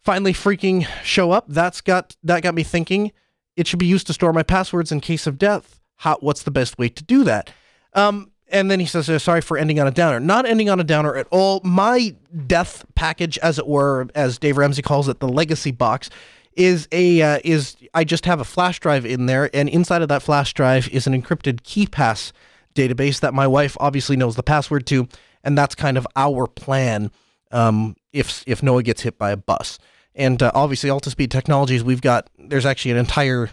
Finally, 0.00 0.32
freaking 0.32 0.88
show 1.04 1.30
up. 1.30 1.44
That's 1.46 1.80
got 1.80 2.16
that 2.24 2.42
got 2.42 2.54
me 2.54 2.64
thinking. 2.64 3.12
It 3.56 3.66
should 3.66 3.78
be 3.78 3.86
used 3.86 4.06
to 4.08 4.12
store 4.12 4.32
my 4.32 4.42
passwords 4.42 4.92
in 4.92 5.00
case 5.00 5.26
of 5.26 5.38
death. 5.38 5.80
How? 5.96 6.16
What's 6.20 6.42
the 6.42 6.50
best 6.50 6.78
way 6.78 6.88
to 6.88 7.04
do 7.04 7.24
that? 7.24 7.50
Um, 7.94 8.30
and 8.48 8.70
then 8.70 8.80
he 8.80 8.86
says, 8.86 9.08
uh, 9.08 9.18
"Sorry 9.18 9.40
for 9.40 9.58
ending 9.58 9.78
on 9.80 9.86
a 9.86 9.90
downer. 9.90 10.18
Not 10.18 10.46
ending 10.46 10.70
on 10.70 10.80
a 10.80 10.84
downer 10.84 11.14
at 11.16 11.26
all. 11.30 11.60
My 11.62 12.14
death 12.46 12.84
package, 12.94 13.38
as 13.38 13.58
it 13.58 13.66
were, 13.66 14.08
as 14.14 14.38
Dave 14.38 14.56
Ramsey 14.56 14.82
calls 14.82 15.08
it, 15.08 15.20
the 15.20 15.28
legacy 15.28 15.70
box." 15.70 16.10
Is 16.54 16.88
a 16.90 17.22
uh, 17.22 17.38
is 17.44 17.76
I 17.94 18.02
just 18.02 18.26
have 18.26 18.40
a 18.40 18.44
flash 18.44 18.80
drive 18.80 19.06
in 19.06 19.26
there, 19.26 19.48
and 19.54 19.68
inside 19.68 20.02
of 20.02 20.08
that 20.08 20.22
flash 20.22 20.52
drive 20.52 20.88
is 20.88 21.06
an 21.06 21.20
encrypted 21.20 21.60
KeePass 21.60 22.32
database 22.74 23.20
that 23.20 23.34
my 23.34 23.46
wife 23.46 23.76
obviously 23.80 24.16
knows 24.16 24.36
the 24.36 24.42
password 24.42 24.86
to, 24.88 25.08
and 25.44 25.56
that's 25.56 25.74
kind 25.74 25.96
of 25.96 26.06
our 26.16 26.46
plan 26.46 27.12
um, 27.52 27.96
if 28.12 28.42
if 28.46 28.62
Noah 28.62 28.82
gets 28.82 29.02
hit 29.02 29.16
by 29.16 29.30
a 29.30 29.36
bus. 29.36 29.78
And 30.14 30.42
uh, 30.42 30.50
obviously, 30.54 30.90
Altispeed 30.90 31.30
Technologies, 31.30 31.84
we've 31.84 32.02
got 32.02 32.28
there's 32.38 32.66
actually 32.66 32.92
an 32.92 32.96
entire 32.98 33.50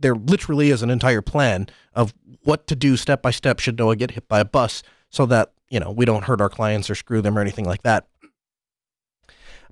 there 0.00 0.14
literally 0.14 0.70
is 0.70 0.82
an 0.82 0.90
entire 0.90 1.22
plan 1.22 1.68
of 1.94 2.14
what 2.44 2.66
to 2.68 2.76
do 2.76 2.96
step 2.96 3.22
by 3.22 3.30
step 3.30 3.58
should 3.58 3.78
Noah 3.78 3.96
get 3.96 4.12
hit 4.12 4.28
by 4.28 4.40
a 4.40 4.44
bus 4.44 4.82
so 5.10 5.26
that, 5.26 5.52
you 5.70 5.80
know, 5.80 5.90
we 5.90 6.04
don't 6.04 6.24
hurt 6.24 6.40
our 6.40 6.48
clients 6.48 6.88
or 6.88 6.94
screw 6.94 7.20
them 7.20 7.36
or 7.36 7.40
anything 7.40 7.64
like 7.64 7.82
that. 7.82 8.06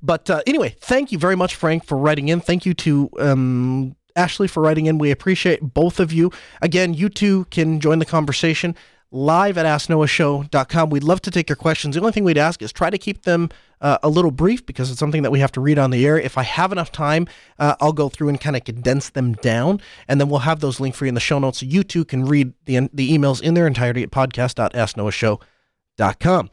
But 0.02 0.28
uh, 0.28 0.42
anyway, 0.46 0.76
thank 0.80 1.10
you 1.12 1.18
very 1.18 1.36
much, 1.36 1.54
Frank, 1.54 1.84
for 1.84 1.96
writing 1.96 2.28
in. 2.28 2.40
Thank 2.40 2.66
you 2.66 2.74
to 2.74 3.10
um, 3.18 3.96
Ashley 4.14 4.48
for 4.48 4.62
writing 4.62 4.86
in. 4.86 4.98
We 4.98 5.10
appreciate 5.10 5.60
both 5.60 6.00
of 6.00 6.12
you. 6.12 6.30
Again, 6.60 6.92
you 6.92 7.08
two 7.08 7.46
can 7.46 7.80
join 7.80 7.98
the 7.98 8.04
conversation 8.04 8.74
live 9.16 9.58
at 9.58 9.66
asknoahshow.com. 9.66 10.90
We'd 10.90 11.02
love 11.02 11.20
to 11.22 11.30
take 11.30 11.48
your 11.48 11.56
questions. 11.56 11.94
The 11.94 12.00
only 12.00 12.12
thing 12.12 12.24
we'd 12.24 12.36
ask 12.38 12.60
is 12.62 12.72
try 12.72 12.90
to 12.90 12.98
keep 12.98 13.22
them 13.22 13.48
uh, 13.80 13.96
a 14.02 14.08
little 14.08 14.30
brief 14.30 14.64
because 14.66 14.90
it's 14.90 15.00
something 15.00 15.22
that 15.22 15.30
we 15.30 15.40
have 15.40 15.52
to 15.52 15.60
read 15.60 15.78
on 15.78 15.90
the 15.90 16.06
air. 16.06 16.18
If 16.18 16.38
I 16.38 16.42
have 16.42 16.72
enough 16.72 16.92
time, 16.92 17.26
uh, 17.58 17.76
I'll 17.80 17.94
go 17.94 18.08
through 18.08 18.28
and 18.28 18.40
kind 18.40 18.56
of 18.56 18.64
condense 18.64 19.10
them 19.10 19.32
down, 19.34 19.80
and 20.06 20.20
then 20.20 20.28
we'll 20.28 20.40
have 20.40 20.60
those 20.60 20.80
linked 20.80 20.98
for 20.98 21.06
you 21.06 21.08
in 21.08 21.14
the 21.14 21.20
show 21.20 21.38
notes 21.38 21.60
so 21.60 21.66
you 21.66 21.82
too 21.82 22.04
can 22.04 22.26
read 22.26 22.52
the, 22.66 22.90
the 22.92 23.16
emails 23.16 23.40
in 23.42 23.54
their 23.54 23.66
entirety 23.66 24.02
at 24.02 24.10
podcast.asknoahshow.com. 24.10 26.50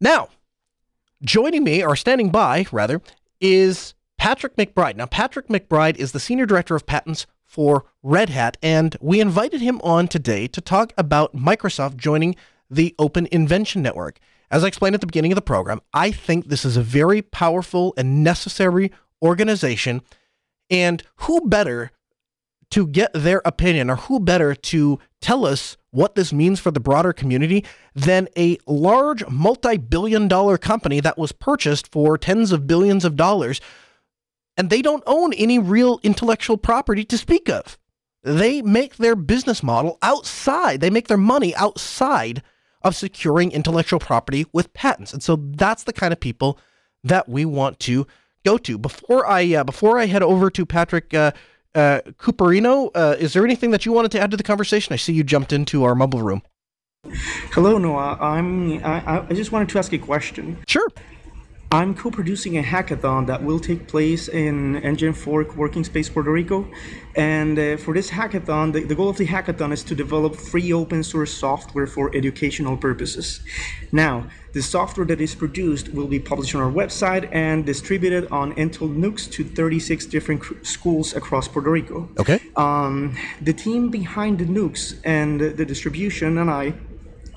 Now, 0.00 0.28
joining 1.22 1.62
me, 1.64 1.84
or 1.84 1.96
standing 1.96 2.30
by, 2.30 2.66
rather, 2.72 3.02
is 3.40 3.94
Patrick 4.18 4.56
McBride. 4.56 4.96
Now, 4.96 5.06
Patrick 5.06 5.48
McBride 5.48 5.96
is 5.96 6.12
the 6.12 6.20
Senior 6.20 6.46
Director 6.46 6.74
of 6.74 6.86
Patents 6.86 7.26
for 7.52 7.84
Red 8.02 8.30
Hat, 8.30 8.56
and 8.62 8.96
we 9.02 9.20
invited 9.20 9.60
him 9.60 9.78
on 9.84 10.08
today 10.08 10.46
to 10.46 10.60
talk 10.62 10.94
about 10.96 11.36
Microsoft 11.36 11.96
joining 11.96 12.34
the 12.70 12.94
Open 12.98 13.28
Invention 13.30 13.82
Network. 13.82 14.18
As 14.50 14.64
I 14.64 14.68
explained 14.68 14.94
at 14.94 15.02
the 15.02 15.06
beginning 15.06 15.32
of 15.32 15.36
the 15.36 15.42
program, 15.42 15.82
I 15.92 16.12
think 16.12 16.46
this 16.46 16.64
is 16.64 16.78
a 16.78 16.82
very 16.82 17.20
powerful 17.20 17.92
and 17.98 18.24
necessary 18.24 18.90
organization. 19.22 20.00
And 20.70 21.02
who 21.16 21.42
better 21.42 21.90
to 22.70 22.86
get 22.86 23.10
their 23.12 23.42
opinion, 23.44 23.90
or 23.90 23.96
who 23.96 24.18
better 24.18 24.54
to 24.54 24.98
tell 25.20 25.44
us 25.44 25.76
what 25.90 26.14
this 26.14 26.32
means 26.32 26.58
for 26.58 26.70
the 26.70 26.80
broader 26.80 27.12
community 27.12 27.66
than 27.94 28.28
a 28.34 28.56
large 28.66 29.28
multi 29.28 29.76
billion 29.76 30.26
dollar 30.26 30.56
company 30.56 31.00
that 31.00 31.18
was 31.18 31.32
purchased 31.32 31.92
for 31.92 32.16
tens 32.16 32.50
of 32.50 32.66
billions 32.66 33.04
of 33.04 33.14
dollars? 33.14 33.60
And 34.56 34.68
they 34.68 34.82
don't 34.82 35.02
own 35.06 35.32
any 35.32 35.58
real 35.58 35.98
intellectual 36.02 36.56
property 36.56 37.04
to 37.04 37.18
speak 37.18 37.48
of. 37.48 37.78
They 38.22 38.62
make 38.62 38.96
their 38.96 39.16
business 39.16 39.62
model 39.62 39.98
outside, 40.02 40.80
they 40.80 40.90
make 40.90 41.08
their 41.08 41.16
money 41.16 41.54
outside 41.56 42.42
of 42.82 42.96
securing 42.96 43.52
intellectual 43.52 43.98
property 43.98 44.46
with 44.52 44.72
patents. 44.74 45.12
And 45.12 45.22
so 45.22 45.36
that's 45.36 45.84
the 45.84 45.92
kind 45.92 46.12
of 46.12 46.20
people 46.20 46.58
that 47.04 47.28
we 47.28 47.44
want 47.44 47.78
to 47.80 48.06
go 48.44 48.58
to. 48.58 48.78
Before 48.78 49.26
I 49.26 49.54
uh, 49.54 49.64
before 49.64 49.98
I 49.98 50.06
head 50.06 50.22
over 50.22 50.50
to 50.50 50.66
Patrick 50.66 51.14
uh, 51.14 51.32
uh, 51.74 52.00
Cooperino, 52.18 52.90
uh, 52.94 53.16
is 53.18 53.32
there 53.32 53.44
anything 53.44 53.70
that 53.70 53.86
you 53.86 53.92
wanted 53.92 54.12
to 54.12 54.20
add 54.20 54.30
to 54.32 54.36
the 54.36 54.42
conversation? 54.42 54.92
I 54.92 54.96
see 54.96 55.12
you 55.12 55.24
jumped 55.24 55.52
into 55.52 55.84
our 55.84 55.94
Mumble 55.94 56.22
room. 56.22 56.42
Hello, 57.52 57.78
Noah. 57.78 58.18
I'm. 58.20 58.84
I, 58.84 59.26
I 59.28 59.32
just 59.32 59.52
wanted 59.52 59.68
to 59.70 59.78
ask 59.78 59.92
a 59.92 59.98
question. 59.98 60.58
Sure. 60.68 60.86
I'm 61.72 61.94
co-producing 61.94 62.58
a 62.58 62.62
hackathon 62.62 63.26
that 63.28 63.42
will 63.42 63.58
take 63.58 63.88
place 63.88 64.28
in 64.28 64.76
Engine-4 64.82 65.56
Working 65.56 65.84
Space 65.84 66.06
Puerto 66.06 66.30
Rico. 66.30 66.70
And 67.16 67.58
uh, 67.58 67.78
for 67.78 67.94
this 67.94 68.10
hackathon, 68.10 68.74
the, 68.74 68.84
the, 68.84 68.94
goal 68.94 69.08
of 69.08 69.16
the 69.16 69.26
hackathon 69.26 69.72
is 69.72 69.82
to 69.84 69.94
develop 69.94 70.36
free 70.36 70.70
open 70.70 71.02
source 71.02 71.32
software 71.32 71.86
for 71.86 72.14
educational 72.14 72.76
purposes. 72.76 73.40
Now, 73.90 74.28
the 74.52 74.60
software 74.60 75.06
that 75.06 75.22
is 75.22 75.34
produced 75.34 75.94
will 75.94 76.08
be 76.08 76.18
published 76.18 76.54
on 76.54 76.60
our 76.60 76.70
website 76.70 77.26
and 77.32 77.64
distributed 77.64 78.30
on 78.30 78.54
Intel 78.56 78.94
NUCs 78.94 79.32
to 79.32 79.42
36 79.42 80.04
different 80.04 80.42
cr- 80.42 80.62
schools 80.62 81.16
across 81.16 81.48
Puerto 81.48 81.70
Rico. 81.70 82.06
Okay. 82.18 82.38
Um, 82.54 83.16
the 83.40 83.54
team 83.54 83.88
behind 83.88 84.40
the 84.40 84.44
NUCs 84.44 85.00
and 85.04 85.40
the 85.40 85.64
distribution 85.64 86.36
and 86.36 86.50
I 86.50 86.74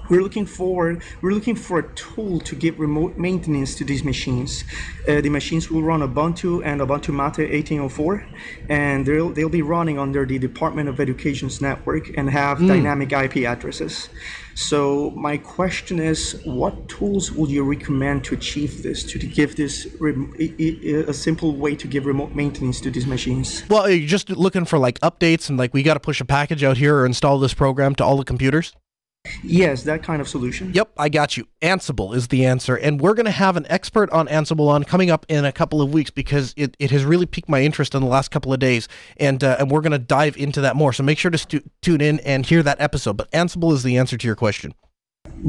we're 0.10 0.22
looking 0.22 0.46
forward 0.46 1.02
we're 1.22 1.32
looking 1.32 1.56
for 1.56 1.80
a 1.80 1.94
tool 1.96 2.40
to 2.40 2.56
give 2.56 2.80
remote 2.80 3.18
maintenance 3.18 3.76
to 3.76 3.84
these 3.84 4.04
machines. 4.04 4.64
Uh, 5.08 5.22
the 5.22 5.30
machines 5.30 5.70
will 5.70 5.82
run 5.82 6.02
ubuntu 6.02 6.62
and 6.66 6.82
ubuntu 6.82 7.10
mate 7.10 7.50
1804 7.50 8.26
and 8.70 9.06
they'll, 9.06 9.30
they'll 9.30 9.50
be 9.50 9.62
running 9.62 10.00
under 10.00 10.26
the 10.26 10.38
department 10.38 10.90
of 10.90 11.00
education's 11.00 11.62
network 11.62 12.16
and 12.18 12.30
have 12.30 12.60
mm. 12.60 12.68
dynamic 12.68 13.12
ip 13.12 13.36
addresses. 13.38 14.10
So 14.56 15.12
my 15.12 15.36
question 15.38 16.00
is 16.00 16.42
what 16.46 16.88
tools 16.88 17.32
would 17.32 17.50
you 17.50 17.64
recommend 17.64 18.24
to 18.26 18.36
achieve 18.36 18.84
this 18.84 19.04
to, 19.04 19.20
to 19.20 19.28
give 19.28 19.58
this 19.58 19.86
a 20.02 21.14
simple 21.14 21.56
way 21.56 21.76
to 21.76 21.88
give 21.88 22.06
remote 22.06 22.34
maintenance 22.34 22.80
to 22.82 22.92
these 22.92 23.06
machines? 23.06 23.64
Well 23.70 23.90
you're 23.90 24.08
just 24.08 24.30
looking 24.30 24.66
for 24.66 24.80
like 24.80 25.00
updates 25.02 25.50
and 25.50 25.58
like 25.58 25.74
we 25.74 25.84
got 25.84 25.96
to 25.96 26.00
push 26.00 26.22
a 26.22 26.26
package 26.26 26.64
out 26.64 26.78
here 26.78 26.98
or 26.98 27.06
install 27.06 27.40
this 27.40 27.54
program 27.54 27.96
to 27.96 28.04
all 28.04 28.18
the 28.18 28.26
computers 28.26 28.74
Yes, 29.44 29.84
that 29.84 30.04
kind 30.04 30.22
of 30.22 30.28
solution. 30.28 30.72
Yep, 30.74 30.92
I 30.98 31.10
got 31.10 31.38
you. 31.38 31.48
Ansible 31.62 32.16
is 32.16 32.28
the 32.28 32.46
answer. 32.46 32.76
And 32.76 33.00
we're 33.02 33.14
going 33.14 33.26
to 33.26 33.32
have 33.32 33.58
an 33.58 33.66
expert 33.70 34.10
on 34.12 34.28
Ansible 34.28 34.68
on 34.68 34.84
coming 34.84 35.10
up 35.10 35.26
in 35.30 35.46
a 35.46 35.52
couple 35.52 35.82
of 35.82 35.94
weeks 35.94 36.10
because 36.10 36.54
it, 36.58 36.76
it 36.80 36.92
has 36.92 37.06
really 37.06 37.26
piqued 37.26 37.50
my 37.50 37.62
interest 37.62 37.96
in 37.96 38.02
the 38.02 38.08
last 38.08 38.32
couple 38.32 38.54
of 38.54 38.60
days. 38.60 38.88
And, 39.18 39.44
uh, 39.44 39.58
and 39.60 39.72
we're 39.72 39.82
going 39.82 39.92
to 39.92 40.00
dive 40.00 40.38
into 40.38 40.62
that 40.62 40.76
more. 40.76 40.94
So 40.94 41.04
make 41.04 41.18
sure 41.18 41.32
to 41.32 41.38
stu- 41.38 41.64
tune 41.82 42.02
in 42.02 42.20
and 42.22 42.46
hear 42.46 42.64
that 42.64 42.80
episode. 42.80 43.18
But 43.18 43.32
Ansible 43.32 43.74
is 43.74 43.84
the 43.84 43.98
answer 43.98 44.18
to 44.18 44.28
your 44.28 44.36
question. 44.36 44.74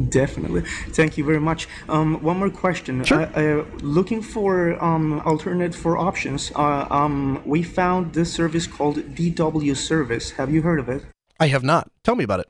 Definitely. 0.09 0.61
Thank 0.89 1.17
you 1.17 1.23
very 1.23 1.39
much. 1.39 1.67
Um, 1.89 2.21
one 2.21 2.37
more 2.37 2.49
question. 2.49 3.03
Sure. 3.03 3.21
Uh, 3.21 3.61
uh, 3.61 3.65
looking 3.81 4.21
for 4.21 4.81
um, 4.83 5.21
alternate 5.21 5.73
for 5.73 5.97
options, 5.97 6.51
uh, 6.55 6.87
um, 6.89 7.41
we 7.45 7.63
found 7.63 8.13
this 8.13 8.31
service 8.33 8.67
called 8.67 8.97
DW 8.97 9.75
Service. 9.75 10.31
Have 10.31 10.51
you 10.51 10.61
heard 10.61 10.79
of 10.79 10.89
it? 10.89 11.03
I 11.39 11.47
have 11.47 11.63
not. 11.63 11.89
Tell 12.03 12.15
me 12.15 12.23
about 12.23 12.39
it. 12.39 12.47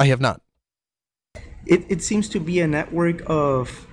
I 0.00 0.06
have 0.06 0.20
not. 0.20 0.40
It, 1.66 1.84
it 1.88 2.02
seems 2.02 2.28
to 2.30 2.40
be 2.40 2.60
a 2.60 2.66
network 2.66 3.22
of 3.26 3.86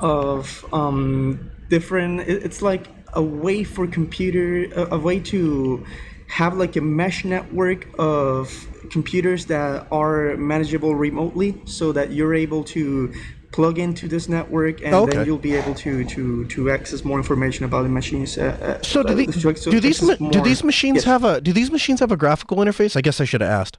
of 0.00 0.64
um, 0.72 1.50
different. 1.70 2.20
It, 2.30 2.42
it's 2.46 2.60
like 2.60 2.86
a 3.14 3.22
way 3.22 3.64
for 3.64 3.86
computer 3.86 4.64
a, 4.74 4.96
a 4.96 4.98
way 4.98 5.20
to 5.20 5.86
have 6.26 6.56
like 6.58 6.76
a 6.76 6.80
mesh 6.80 7.24
network 7.24 7.88
of 7.98 8.50
computers 8.90 9.46
that 9.46 9.86
are 9.90 10.36
manageable 10.36 10.94
remotely 10.94 11.50
so 11.64 11.92
that 11.92 12.12
you're 12.12 12.34
able 12.34 12.62
to 12.64 13.12
plug 13.52 13.78
into 13.78 14.06
this 14.08 14.28
network 14.28 14.82
and 14.82 14.94
Okay. 14.94 15.16
then 15.16 15.26
you'll 15.26 15.38
be 15.38 15.54
able 15.54 15.74
to 15.74 16.04
to 16.04 16.44
to 16.46 16.70
access 16.70 17.02
more 17.04 17.16
information 17.16 17.64
about 17.64 17.82
the 17.84 17.88
machines 17.88 18.36
uh, 18.36 18.42
uh, 18.42 18.82
So 18.82 19.02
do, 19.02 19.12
uh, 19.14 19.16
the, 19.16 19.54
so 19.56 19.70
do 19.70 19.80
these 19.80 20.02
ma- 20.02 20.16
do 20.36 20.40
these 20.42 20.62
machines 20.62 20.96
Yes. 20.96 21.04
have 21.04 21.24
a 21.24 21.40
do 21.40 21.52
these 21.52 21.70
machines 21.70 22.00
have 22.00 22.12
a 22.12 22.16
graphical 22.16 22.58
interface? 22.58 22.94
I 22.94 23.00
guess 23.00 23.20
I 23.20 23.24
should 23.24 23.40
have 23.40 23.50
asked. 23.50 23.78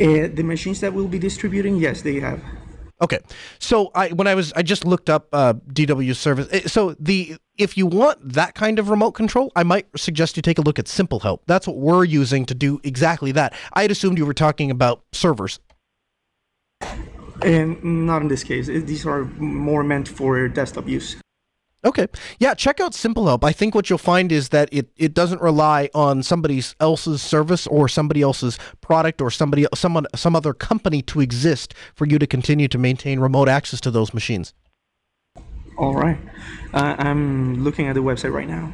Uh, 0.00 0.28
the 0.34 0.42
machines 0.42 0.80
that 0.80 0.92
we'll 0.94 1.08
be 1.08 1.18
distributing 1.18 1.76
yes 1.76 2.02
they 2.02 2.20
have 2.20 2.40
Okay, 3.00 3.18
so 3.58 3.90
I 3.96 4.10
when 4.10 4.28
I 4.28 4.36
was 4.36 4.52
I 4.52 4.62
just 4.62 4.84
looked 4.84 5.10
up 5.10 5.26
uh, 5.32 5.54
DW 5.72 6.14
service. 6.14 6.46
eh, 6.52 6.68
So 6.68 6.94
the 7.00 7.36
if 7.58 7.76
you 7.76 7.84
want 7.84 8.16
that 8.34 8.54
kind 8.54 8.78
of 8.78 8.90
remote 8.90 9.12
control, 9.12 9.50
I 9.56 9.64
might 9.64 9.86
suggest 9.98 10.36
you 10.36 10.42
take 10.42 10.58
a 10.58 10.62
look 10.62 10.78
at 10.78 10.86
Simple 10.86 11.18
Help. 11.18 11.42
That's 11.46 11.66
what 11.66 11.78
we're 11.78 12.04
using 12.04 12.46
to 12.46 12.54
do 12.54 12.80
exactly 12.84 13.32
that. 13.32 13.54
I 13.72 13.82
had 13.82 13.90
assumed 13.90 14.18
you 14.18 14.24
were 14.26 14.34
talking 14.46 14.70
about 14.70 15.02
servers. 15.12 15.58
and 17.42 17.82
not 17.82 18.22
in 18.22 18.28
this 18.28 18.44
case 18.44 18.68
Uh, 18.68 18.80
these 18.84 19.04
are 19.04 19.24
more 19.40 19.82
meant 19.82 20.06
for 20.08 20.46
desktop 20.48 20.86
use 20.88 21.16
Okay. 21.84 22.06
Yeah, 22.38 22.54
check 22.54 22.78
out 22.78 22.94
Simple 22.94 23.26
Help. 23.26 23.44
I 23.44 23.50
think 23.50 23.74
what 23.74 23.90
you'll 23.90 23.98
find 23.98 24.30
is 24.30 24.50
that 24.50 24.68
it, 24.70 24.90
it 24.96 25.14
doesn't 25.14 25.42
rely 25.42 25.90
on 25.94 26.22
somebody 26.22 26.62
else's 26.78 27.20
service 27.20 27.66
or 27.66 27.88
somebody 27.88 28.22
else's 28.22 28.56
product 28.80 29.20
or 29.20 29.32
somebody 29.32 29.66
someone 29.74 30.06
some 30.14 30.36
other 30.36 30.54
company 30.54 31.02
to 31.02 31.20
exist 31.20 31.74
for 31.94 32.06
you 32.06 32.20
to 32.20 32.26
continue 32.26 32.68
to 32.68 32.78
maintain 32.78 33.18
remote 33.18 33.48
access 33.48 33.80
to 33.80 33.90
those 33.90 34.14
machines. 34.14 34.54
all 35.78 35.94
right 35.94 36.18
uh, 36.74 36.94
i'm 36.98 37.64
looking 37.64 37.88
at 37.88 37.94
the 37.94 38.02
website 38.02 38.32
right 38.32 38.46
now 38.48 38.72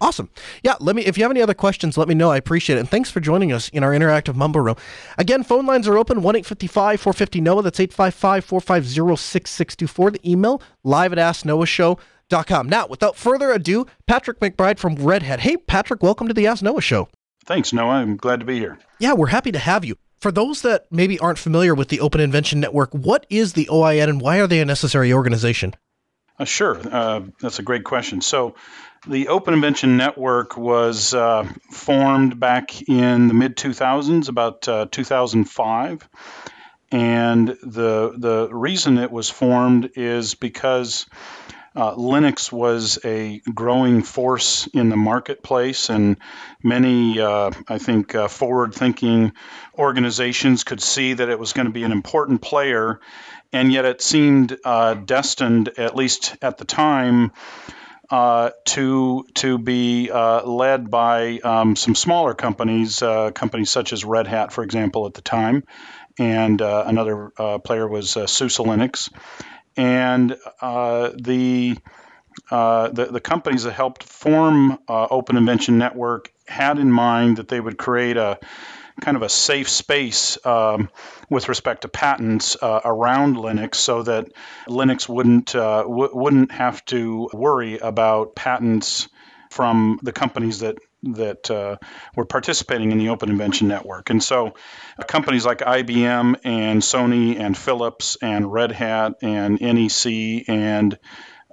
Awesome. 0.00 0.30
Yeah, 0.62 0.76
let 0.78 0.94
me 0.94 1.04
if 1.04 1.18
you 1.18 1.24
have 1.24 1.32
any 1.32 1.42
other 1.42 1.54
questions, 1.54 1.98
let 1.98 2.06
me 2.06 2.14
know. 2.14 2.30
I 2.30 2.36
appreciate 2.36 2.76
it. 2.76 2.80
And 2.80 2.88
thanks 2.88 3.10
for 3.10 3.18
joining 3.18 3.50
us 3.52 3.68
in 3.70 3.82
our 3.82 3.90
interactive 3.90 4.36
mumble 4.36 4.60
room. 4.60 4.76
Again, 5.18 5.42
phone 5.42 5.66
lines 5.66 5.88
are 5.88 5.98
open 5.98 6.20
1-855-450 6.20 7.42
NOAH. 7.42 7.62
That's 7.62 7.80
855-450-6624. 7.80 10.12
The 10.12 10.30
email 10.30 10.62
live 10.84 11.12
at 11.12 11.18
asknoahshow.com. 11.18 11.98
Now, 12.30 12.86
without 12.86 13.16
further 13.16 13.52
ado, 13.52 13.86
Patrick 14.06 14.38
McBride 14.38 14.78
from 14.78 14.96
Red 14.96 15.22
Hat. 15.22 15.40
Hey, 15.40 15.56
Patrick, 15.56 16.02
welcome 16.02 16.28
to 16.28 16.34
the 16.34 16.46
Ask 16.46 16.62
Noah 16.62 16.82
show. 16.82 17.08
Thanks, 17.46 17.72
Noah. 17.72 17.94
I'm 17.94 18.18
glad 18.18 18.40
to 18.40 18.46
be 18.46 18.58
here. 18.58 18.78
Yeah, 18.98 19.14
we're 19.14 19.28
happy 19.28 19.50
to 19.52 19.58
have 19.58 19.84
you. 19.84 19.96
For 20.20 20.30
those 20.30 20.60
that 20.62 20.84
maybe 20.90 21.18
aren't 21.20 21.38
familiar 21.38 21.74
with 21.74 21.88
the 21.88 22.00
Open 22.00 22.20
Invention 22.20 22.60
Network, 22.60 22.92
what 22.92 23.24
is 23.30 23.54
the 23.54 23.66
OIN 23.70 24.10
and 24.10 24.20
why 24.20 24.40
are 24.40 24.46
they 24.46 24.60
a 24.60 24.66
necessary 24.66 25.10
organization? 25.12 25.74
Uh, 26.38 26.44
sure, 26.44 26.78
uh, 26.92 27.22
that's 27.40 27.60
a 27.60 27.62
great 27.62 27.84
question. 27.84 28.20
So, 28.20 28.56
the 29.06 29.28
Open 29.28 29.54
Invention 29.54 29.96
Network 29.96 30.58
was 30.58 31.14
uh, 31.14 31.48
formed 31.70 32.38
back 32.38 32.86
in 32.88 33.28
the 33.28 33.34
mid 33.34 33.56
2000s, 33.56 34.28
about 34.28 34.68
uh, 34.68 34.86
2005. 34.90 36.08
And 36.90 37.48
the, 37.48 38.14
the 38.16 38.48
reason 38.50 38.98
it 38.98 39.10
was 39.10 39.30
formed 39.30 39.90
is 39.94 40.34
because 40.34 41.06
uh, 41.78 41.94
Linux 41.94 42.50
was 42.50 42.98
a 43.04 43.38
growing 43.54 44.02
force 44.02 44.66
in 44.66 44.88
the 44.88 44.96
marketplace, 44.96 45.90
and 45.90 46.16
many, 46.60 47.20
uh, 47.20 47.52
I 47.68 47.78
think, 47.78 48.16
uh, 48.16 48.26
forward 48.26 48.74
thinking 48.74 49.32
organizations 49.78 50.64
could 50.64 50.82
see 50.82 51.12
that 51.12 51.28
it 51.28 51.38
was 51.38 51.52
going 51.52 51.66
to 51.66 51.72
be 51.72 51.84
an 51.84 51.92
important 51.92 52.42
player, 52.42 52.98
and 53.52 53.72
yet 53.72 53.84
it 53.84 54.02
seemed 54.02 54.58
uh, 54.64 54.94
destined, 54.94 55.70
at 55.78 55.94
least 55.94 56.36
at 56.42 56.58
the 56.58 56.64
time, 56.64 57.30
uh, 58.10 58.50
to 58.64 59.24
to 59.34 59.56
be 59.56 60.10
uh, 60.10 60.44
led 60.44 60.90
by 60.90 61.38
um, 61.44 61.76
some 61.76 61.94
smaller 61.94 62.34
companies, 62.34 63.02
uh, 63.02 63.30
companies 63.30 63.70
such 63.70 63.92
as 63.92 64.04
Red 64.04 64.26
Hat, 64.26 64.52
for 64.52 64.64
example, 64.64 65.06
at 65.06 65.14
the 65.14 65.22
time, 65.22 65.62
and 66.18 66.60
uh, 66.60 66.82
another 66.88 67.30
uh, 67.38 67.58
player 67.58 67.86
was 67.86 68.16
uh, 68.16 68.26
SUSE 68.26 68.58
Linux, 68.58 69.10
and 69.78 70.36
uh, 70.60 71.10
the, 71.14 71.78
uh, 72.50 72.88
the 72.88 73.06
the 73.06 73.20
companies 73.20 73.62
that 73.62 73.72
helped 73.72 74.02
form 74.02 74.78
uh, 74.88 75.06
Open 75.10 75.36
Invention 75.36 75.78
Network 75.78 76.32
had 76.46 76.78
in 76.78 76.90
mind 76.90 77.38
that 77.38 77.48
they 77.48 77.60
would 77.60 77.78
create 77.78 78.16
a 78.16 78.38
kind 79.00 79.16
of 79.16 79.22
a 79.22 79.28
safe 79.28 79.68
space 79.68 80.44
um, 80.44 80.90
with 81.30 81.48
respect 81.48 81.82
to 81.82 81.88
patents 81.88 82.56
uh, 82.60 82.80
around 82.84 83.36
Linux, 83.36 83.76
so 83.76 84.02
that 84.02 84.32
Linux 84.68 85.08
wouldn't 85.08 85.54
uh, 85.54 85.82
w- 85.82 86.10
wouldn't 86.12 86.50
have 86.50 86.84
to 86.86 87.30
worry 87.32 87.78
about 87.78 88.34
patents 88.34 89.08
from 89.50 90.00
the 90.02 90.12
companies 90.12 90.60
that 90.60 90.76
that 91.02 91.50
uh, 91.50 91.76
were 92.16 92.24
participating 92.24 92.92
in 92.92 92.98
the 92.98 93.10
Open 93.10 93.30
Invention 93.30 93.68
Network. 93.68 94.10
And 94.10 94.22
so, 94.22 94.54
uh, 94.98 95.04
companies 95.04 95.46
like 95.46 95.58
IBM 95.58 96.36
and 96.44 96.82
Sony 96.82 97.38
and 97.38 97.56
Philips 97.56 98.16
and 98.20 98.52
Red 98.52 98.72
Hat 98.72 99.14
and 99.22 99.60
NEC 99.60 100.48
and 100.48 100.98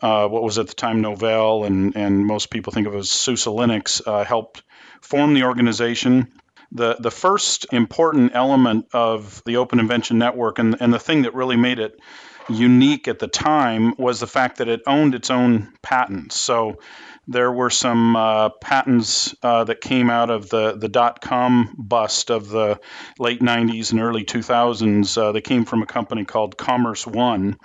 uh, 0.01 0.27
what 0.27 0.43
was 0.43 0.58
at 0.58 0.67
the 0.67 0.73
time 0.73 1.01
Novell 1.01 1.65
and, 1.65 1.95
and 1.95 2.25
most 2.25 2.49
people 2.49 2.73
think 2.73 2.88
of 2.88 2.95
as 2.95 3.10
SUSE 3.10 3.45
Linux 3.45 4.01
uh, 4.05 4.23
helped 4.23 4.63
form 5.01 5.34
the 5.34 5.43
organization. 5.43 6.31
The, 6.71 6.95
the 6.99 7.12
first 7.12 7.67
important 7.71 8.31
element 8.34 8.88
of 8.91 9.41
the 9.45 9.58
Open 9.58 9.79
Invention 9.79 10.17
Network 10.17 10.60
and, 10.60 10.75
and 10.79 10.93
the 10.93 10.99
thing 10.99 11.21
that 11.21 11.34
really 11.34 11.55
made 11.55 11.79
it 11.79 11.97
unique 12.49 13.08
at 13.08 13.19
the 13.19 13.27
time 13.27 13.93
was 13.97 14.19
the 14.19 14.27
fact 14.27 14.58
that 14.58 14.67
it 14.67 14.81
owned 14.86 15.15
its 15.15 15.31
own 15.31 15.73
patents. 15.81 16.39
So 16.39 16.79
there 17.28 17.52
were 17.52 17.70
some 17.70 18.16
uh, 18.16 18.50
patents 18.50 19.36
uh, 19.42 19.64
that 19.64 19.82
came 19.82 20.10
out 20.10 20.30
of 20.30 20.50
the, 20.50 20.78
the 20.78 20.90
dot 20.90 21.22
com 21.22 21.76
bust 21.78 22.30
of 22.30 22.50
the 22.50 22.80
late 23.20 23.42
90s 23.42 23.92
and 23.92 24.02
early 24.02 24.24
2000s. 24.24 25.18
Uh, 25.18 25.32
they 25.32 25.42
came 25.42 25.66
from 25.66 25.82
a 25.82 25.88
company 25.88 26.26
called 26.26 26.58
Commerce 26.58 27.06
One. 27.06 27.58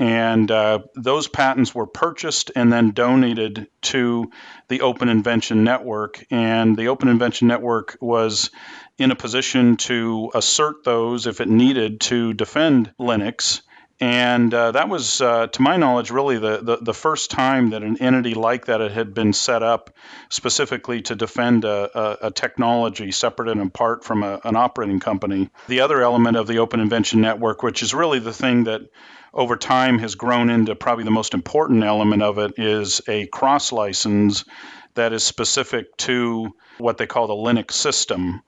And 0.00 0.48
uh, 0.50 0.80
those 0.94 1.26
patents 1.26 1.74
were 1.74 1.86
purchased 1.86 2.52
and 2.54 2.72
then 2.72 2.92
donated 2.92 3.66
to 3.82 4.30
the 4.68 4.82
Open 4.82 5.08
Invention 5.08 5.64
Network. 5.64 6.24
And 6.30 6.76
the 6.76 6.88
Open 6.88 7.08
Invention 7.08 7.48
Network 7.48 7.96
was 8.00 8.50
in 8.96 9.10
a 9.10 9.16
position 9.16 9.76
to 9.76 10.30
assert 10.34 10.84
those 10.84 11.26
if 11.26 11.40
it 11.40 11.48
needed 11.48 12.00
to 12.02 12.32
defend 12.32 12.92
Linux. 13.00 13.62
And 14.00 14.54
uh, 14.54 14.72
that 14.72 14.88
was, 14.88 15.20
uh, 15.20 15.48
to 15.48 15.62
my 15.62 15.76
knowledge, 15.76 16.12
really 16.12 16.38
the, 16.38 16.58
the, 16.58 16.76
the, 16.76 16.94
first 16.94 17.32
time 17.32 17.70
that 17.70 17.82
an 17.82 18.00
entity 18.00 18.34
like 18.34 18.66
that 18.66 18.80
had 18.92 19.12
been 19.12 19.32
set 19.32 19.64
up 19.64 19.90
specifically 20.28 21.02
to 21.02 21.16
defend 21.16 21.64
a, 21.64 21.98
a, 21.98 22.26
a 22.28 22.30
technology 22.30 23.10
separate 23.10 23.48
and 23.48 23.60
apart 23.60 24.04
from 24.04 24.22
a, 24.22 24.40
an 24.44 24.54
operating 24.54 25.00
company. 25.00 25.50
The 25.66 25.80
other 25.80 26.00
element 26.00 26.36
of 26.36 26.46
the 26.46 26.58
Open 26.58 26.78
Invention 26.78 27.20
Network, 27.20 27.64
which 27.64 27.82
is 27.82 27.92
really 27.92 28.20
the 28.20 28.32
thing 28.32 28.64
that 28.64 28.82
over 29.34 29.56
time 29.56 29.98
has 29.98 30.14
grown 30.14 30.48
into 30.48 30.76
probably 30.76 31.04
the 31.04 31.10
most 31.10 31.34
important 31.34 31.82
element 31.82 32.22
of 32.22 32.38
it, 32.38 32.54
is 32.56 33.00
a 33.08 33.26
cross 33.26 33.72
license 33.72 34.44
that 34.94 35.12
is 35.12 35.24
specific 35.24 35.96
to 35.96 36.54
what 36.78 36.98
they 36.98 37.06
call 37.06 37.26
the 37.26 37.34
Linux 37.34 37.72
system, 37.72 38.42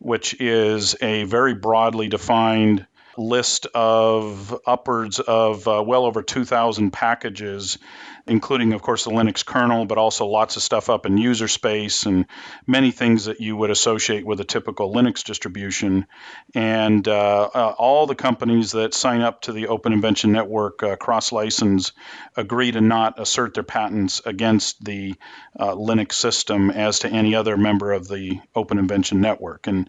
which 0.00 0.40
is 0.40 0.96
a 1.00 1.22
very 1.24 1.54
broadly 1.54 2.08
defined 2.08 2.86
list 3.18 3.66
of 3.74 4.58
upwards 4.66 5.20
of 5.20 5.66
uh, 5.68 5.82
well 5.86 6.04
over 6.04 6.22
2,000 6.22 6.90
packages, 6.90 7.78
including, 8.26 8.72
of 8.72 8.82
course, 8.82 9.04
the 9.04 9.10
Linux 9.10 9.44
kernel, 9.44 9.86
but 9.86 9.98
also 9.98 10.26
lots 10.26 10.56
of 10.56 10.62
stuff 10.62 10.90
up 10.90 11.06
in 11.06 11.16
user 11.16 11.48
space 11.48 12.06
and 12.06 12.26
many 12.66 12.90
things 12.90 13.26
that 13.26 13.40
you 13.40 13.56
would 13.56 13.70
associate 13.70 14.26
with 14.26 14.40
a 14.40 14.44
typical 14.44 14.92
Linux 14.92 15.24
distribution. 15.24 16.06
And 16.54 17.06
uh, 17.06 17.50
uh, 17.54 17.74
all 17.78 18.06
the 18.06 18.14
companies 18.14 18.72
that 18.72 18.94
sign 18.94 19.20
up 19.20 19.42
to 19.42 19.52
the 19.52 19.68
Open 19.68 19.92
Invention 19.92 20.32
Network 20.32 20.82
uh, 20.82 20.96
cross 20.96 21.32
license 21.32 21.92
agree 22.36 22.72
to 22.72 22.80
not 22.80 23.20
assert 23.20 23.54
their 23.54 23.62
patents 23.62 24.20
against 24.24 24.84
the 24.84 25.14
uh, 25.58 25.74
Linux 25.74 26.14
system 26.14 26.70
as 26.70 27.00
to 27.00 27.08
any 27.08 27.34
other 27.34 27.56
member 27.56 27.92
of 27.92 28.08
the 28.08 28.40
Open 28.54 28.78
Invention 28.78 29.20
Network. 29.20 29.66
And 29.66 29.88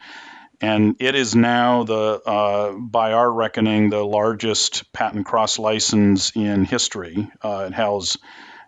and 0.62 0.96
it 1.00 1.16
is 1.16 1.36
now 1.36 1.84
the, 1.84 2.22
uh, 2.26 2.72
by 2.74 3.14
our 3.14 3.32
reckoning, 3.32 3.90
the 3.90 4.04
largest 4.04 4.92
patent 4.92 5.26
cross 5.26 5.60
license 5.60 6.32
in 6.36 6.66
history. 6.66 7.30
Uh, 7.44 7.68
it 7.68 7.74
has 7.74 8.18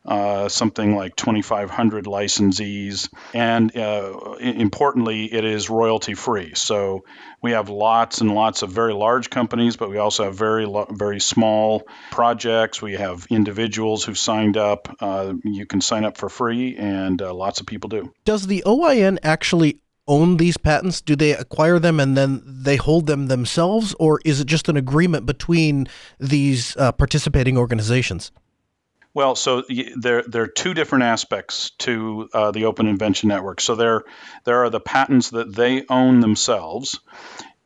uh, 0.06 0.48
something 0.50 0.96
like 0.96 1.16
2,500 1.16 2.06
licensees, 2.06 3.10
and 3.34 3.76
uh, 3.76 4.36
importantly, 4.40 5.32
it 5.32 5.44
is 5.44 5.70
royalty 5.70 6.14
free. 6.14 6.54
So 6.56 7.04
we 7.42 7.52
have 7.52 7.70
lots 7.70 8.22
and 8.22 8.34
lots 8.34 8.62
of 8.62 8.72
very 8.72 8.94
large 8.94 9.30
companies, 9.30 9.76
but 9.76 9.90
we 9.90 9.98
also 9.98 10.24
have 10.24 10.36
very 10.36 10.66
very 10.92 11.20
small 11.20 11.84
projects. 12.12 12.82
We 12.82 12.94
have 12.94 13.28
individuals 13.30 14.04
who've 14.04 14.18
signed 14.18 14.58
up. 14.58 14.96
Uh, 15.00 15.34
you 15.44 15.66
can 15.66 15.82
sign 15.82 16.06
up 16.06 16.18
for 16.18 16.30
free, 16.30 16.78
and 16.78 17.22
uh, 17.22 17.34
lots 17.34 17.60
of 17.60 17.68
people 17.68 17.90
do. 17.90 18.14
Does 18.26 18.48
the 18.48 18.64
OIN 18.66 19.20
actually 19.22 19.80
own 20.10 20.36
these 20.36 20.58
patents? 20.58 21.00
Do 21.00 21.16
they 21.16 21.32
acquire 21.32 21.80
them 21.80 22.02
and 22.02 22.18
then 22.18 22.42
they 22.46 22.76
hold 22.76 23.08
them 23.08 23.28
themselves, 23.28 23.96
or 23.98 24.20
is 24.26 24.42
it 24.42 24.48
just 24.48 24.68
an 24.68 24.76
agreement 24.76 25.26
between 25.26 25.88
these 26.20 26.76
uh, 26.76 26.92
participating 26.92 27.58
organizations? 27.58 28.32
Well, 29.14 29.36
so 29.36 29.64
there 29.96 30.24
there 30.24 30.44
are 30.44 30.48
two 30.48 30.74
different 30.74 31.04
aspects 31.06 31.72
to 31.80 32.30
uh, 32.34 32.52
the 32.52 32.66
Open 32.66 32.88
Invention 32.88 33.30
Network. 33.30 33.60
So 33.62 33.76
there 33.76 34.04
there 34.44 34.64
are 34.64 34.70
the 34.70 34.80
patents 34.80 35.32
that 35.32 35.56
they 35.56 35.84
own 35.90 36.20
themselves, 36.20 37.00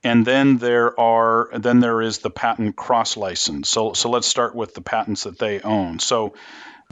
and 0.03 0.25
then 0.25 0.57
there 0.57 0.97
are 0.97 1.49
then 1.53 1.79
there 1.79 2.01
is 2.01 2.19
the 2.19 2.29
patent 2.29 2.75
cross 2.75 3.17
license. 3.17 3.69
So 3.69 3.93
so 3.93 4.09
let's 4.09 4.27
start 4.27 4.55
with 4.55 4.73
the 4.73 4.81
patents 4.81 5.23
that 5.23 5.37
they 5.37 5.59
own. 5.59 5.99
So 5.99 6.33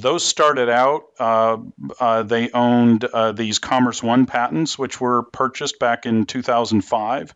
those 0.02 0.24
started 0.24 0.70
out, 0.70 1.04
uh, 1.20 1.58
uh, 2.00 2.24
they 2.24 2.50
owned 2.52 3.06
uh, 3.06 3.32
these 3.32 3.60
Commerce 3.60 4.02
One 4.02 4.26
patents, 4.26 4.78
which 4.78 5.00
were 5.00 5.24
purchased 5.24 5.80
back 5.80 6.06
in 6.06 6.26
2005. 6.26 7.36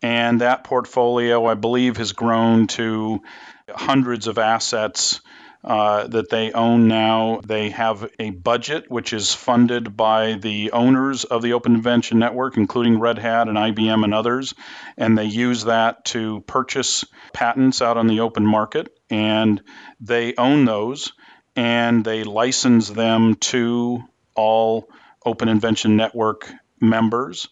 And 0.00 0.40
that 0.40 0.64
portfolio, 0.64 1.44
I 1.46 1.54
believe, 1.54 1.96
has 1.96 2.12
grown 2.12 2.68
to 2.68 3.22
hundreds 3.68 4.26
of 4.26 4.38
assets 4.38 5.20
uh, 5.64 6.06
that 6.06 6.30
they 6.30 6.52
own 6.52 6.86
now. 6.86 7.40
They 7.44 7.70
have 7.70 8.08
a 8.18 8.30
budget 8.30 8.88
which 8.88 9.12
is 9.12 9.34
funded 9.34 9.96
by 9.96 10.34
the 10.34 10.70
owners 10.70 11.24
of 11.24 11.42
the 11.42 11.54
Open 11.54 11.74
Invention 11.74 12.20
Network, 12.20 12.56
including 12.56 13.00
Red 13.00 13.18
Hat 13.18 13.48
and 13.48 13.58
IBM 13.58 14.04
and 14.04 14.14
others, 14.14 14.54
and 14.96 15.18
they 15.18 15.24
use 15.24 15.64
that 15.64 16.04
to 16.06 16.42
purchase 16.42 17.04
patents 17.32 17.82
out 17.82 17.96
on 17.96 18.06
the 18.06 18.20
open 18.20 18.46
market, 18.46 18.96
and 19.10 19.60
they 20.00 20.34
own 20.36 20.64
those 20.64 21.12
and 21.58 22.04
they 22.04 22.22
license 22.22 22.88
them 22.88 23.34
to 23.34 24.04
all 24.36 24.88
Open 25.26 25.48
Invention 25.48 25.96
Network 25.96 26.48
members. 26.80 27.48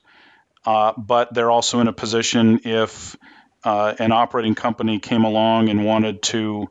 Uh, 0.65 0.93
but 0.97 1.35
they're 1.35 1.51
also 1.51 1.81
in 1.81 1.89
a 1.89 1.93
position 1.93 2.61
if 2.63 3.17
uh, 3.65 3.95
an 3.99 4.13
operating 4.13 4.55
company 4.55 5.01
came 5.01 5.25
along 5.25 5.71
and 5.71 5.85
wanted 5.85 6.23
to 6.23 6.69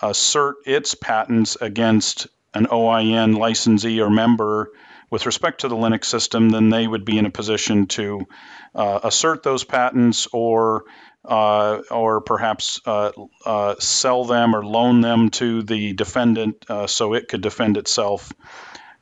assert 0.00 0.56
its 0.64 0.94
patents 0.94 1.58
against 1.60 2.26
an 2.54 2.66
OIN 2.72 3.36
licensee 3.36 4.00
or 4.00 4.08
member 4.08 4.70
with 5.10 5.26
respect 5.26 5.60
to 5.60 5.68
the 5.68 5.76
Linux 5.76 6.06
system, 6.06 6.48
then 6.48 6.70
they 6.70 6.86
would 6.86 7.04
be 7.04 7.18
in 7.18 7.26
a 7.26 7.30
position 7.30 7.86
to 7.88 8.26
uh, 8.74 9.00
assert 9.02 9.42
those 9.42 9.62
patents 9.62 10.26
or 10.32 10.84
uh, 11.24 11.82
or 11.90 12.20
perhaps 12.20 12.80
uh, 12.86 13.12
uh, 13.44 13.74
sell 13.78 14.24
them 14.24 14.54
or 14.54 14.64
loan 14.64 15.00
them 15.00 15.30
to 15.30 15.62
the 15.62 15.92
defendant 15.92 16.64
uh, 16.68 16.86
so 16.86 17.14
it 17.14 17.28
could 17.28 17.40
defend 17.40 17.76
itself 17.76 18.32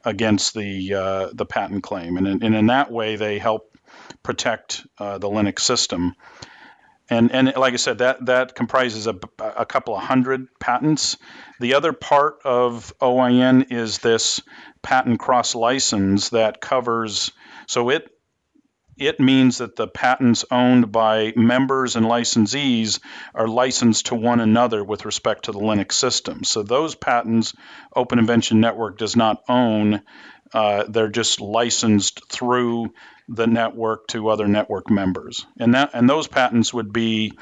against 0.04 0.54
the 0.54 0.94
uh, 0.94 1.28
the 1.32 1.46
patent 1.46 1.82
claim. 1.82 2.16
And 2.16 2.26
in, 2.26 2.42
and 2.42 2.54
in 2.54 2.66
that 2.66 2.90
way, 2.90 3.16
they 3.16 3.38
help 3.38 3.76
protect 4.22 4.86
the 4.98 5.28
Linux 5.28 5.60
system 5.60 6.14
and 7.08 7.32
and 7.32 7.52
like 7.56 7.72
I 7.72 7.76
said, 7.76 7.98
that 7.98 8.26
that 8.26 8.54
comprises 8.54 9.06
a, 9.06 9.14
a 9.38 9.64
couple 9.64 9.94
of 9.94 10.02
hundred 10.02 10.48
patents. 10.58 11.16
The 11.60 11.74
other 11.74 11.92
part 11.92 12.38
of 12.44 12.92
OIN 13.00 13.70
is 13.70 13.98
this 13.98 14.40
patent 14.82 15.20
cross 15.20 15.54
license 15.54 16.30
that 16.30 16.60
covers. 16.60 17.30
So 17.66 17.90
it 17.90 18.10
it 18.96 19.20
means 19.20 19.58
that 19.58 19.76
the 19.76 19.86
patents 19.86 20.44
owned 20.50 20.90
by 20.90 21.32
members 21.36 21.96
and 21.96 22.06
licensees 22.06 23.00
are 23.34 23.48
licensed 23.48 24.06
to 24.06 24.14
one 24.14 24.40
another 24.40 24.82
with 24.82 25.04
respect 25.04 25.44
to 25.44 25.52
the 25.52 25.58
Linux 25.58 25.92
system. 25.92 26.44
So 26.44 26.62
those 26.62 26.94
patents, 26.94 27.54
Open 27.94 28.18
Invention 28.18 28.60
Network 28.60 28.98
does 28.98 29.16
not 29.16 29.42
own. 29.48 30.02
Uh, 30.52 30.84
they're 30.88 31.08
just 31.08 31.40
licensed 31.40 32.26
through 32.28 32.92
the 33.28 33.46
network 33.46 34.06
to 34.08 34.28
other 34.28 34.46
network 34.46 34.88
members, 34.88 35.44
and 35.58 35.74
that 35.74 35.90
and 35.92 36.08
those 36.08 36.28
patents 36.28 36.72
would 36.72 36.92
be 36.92 37.32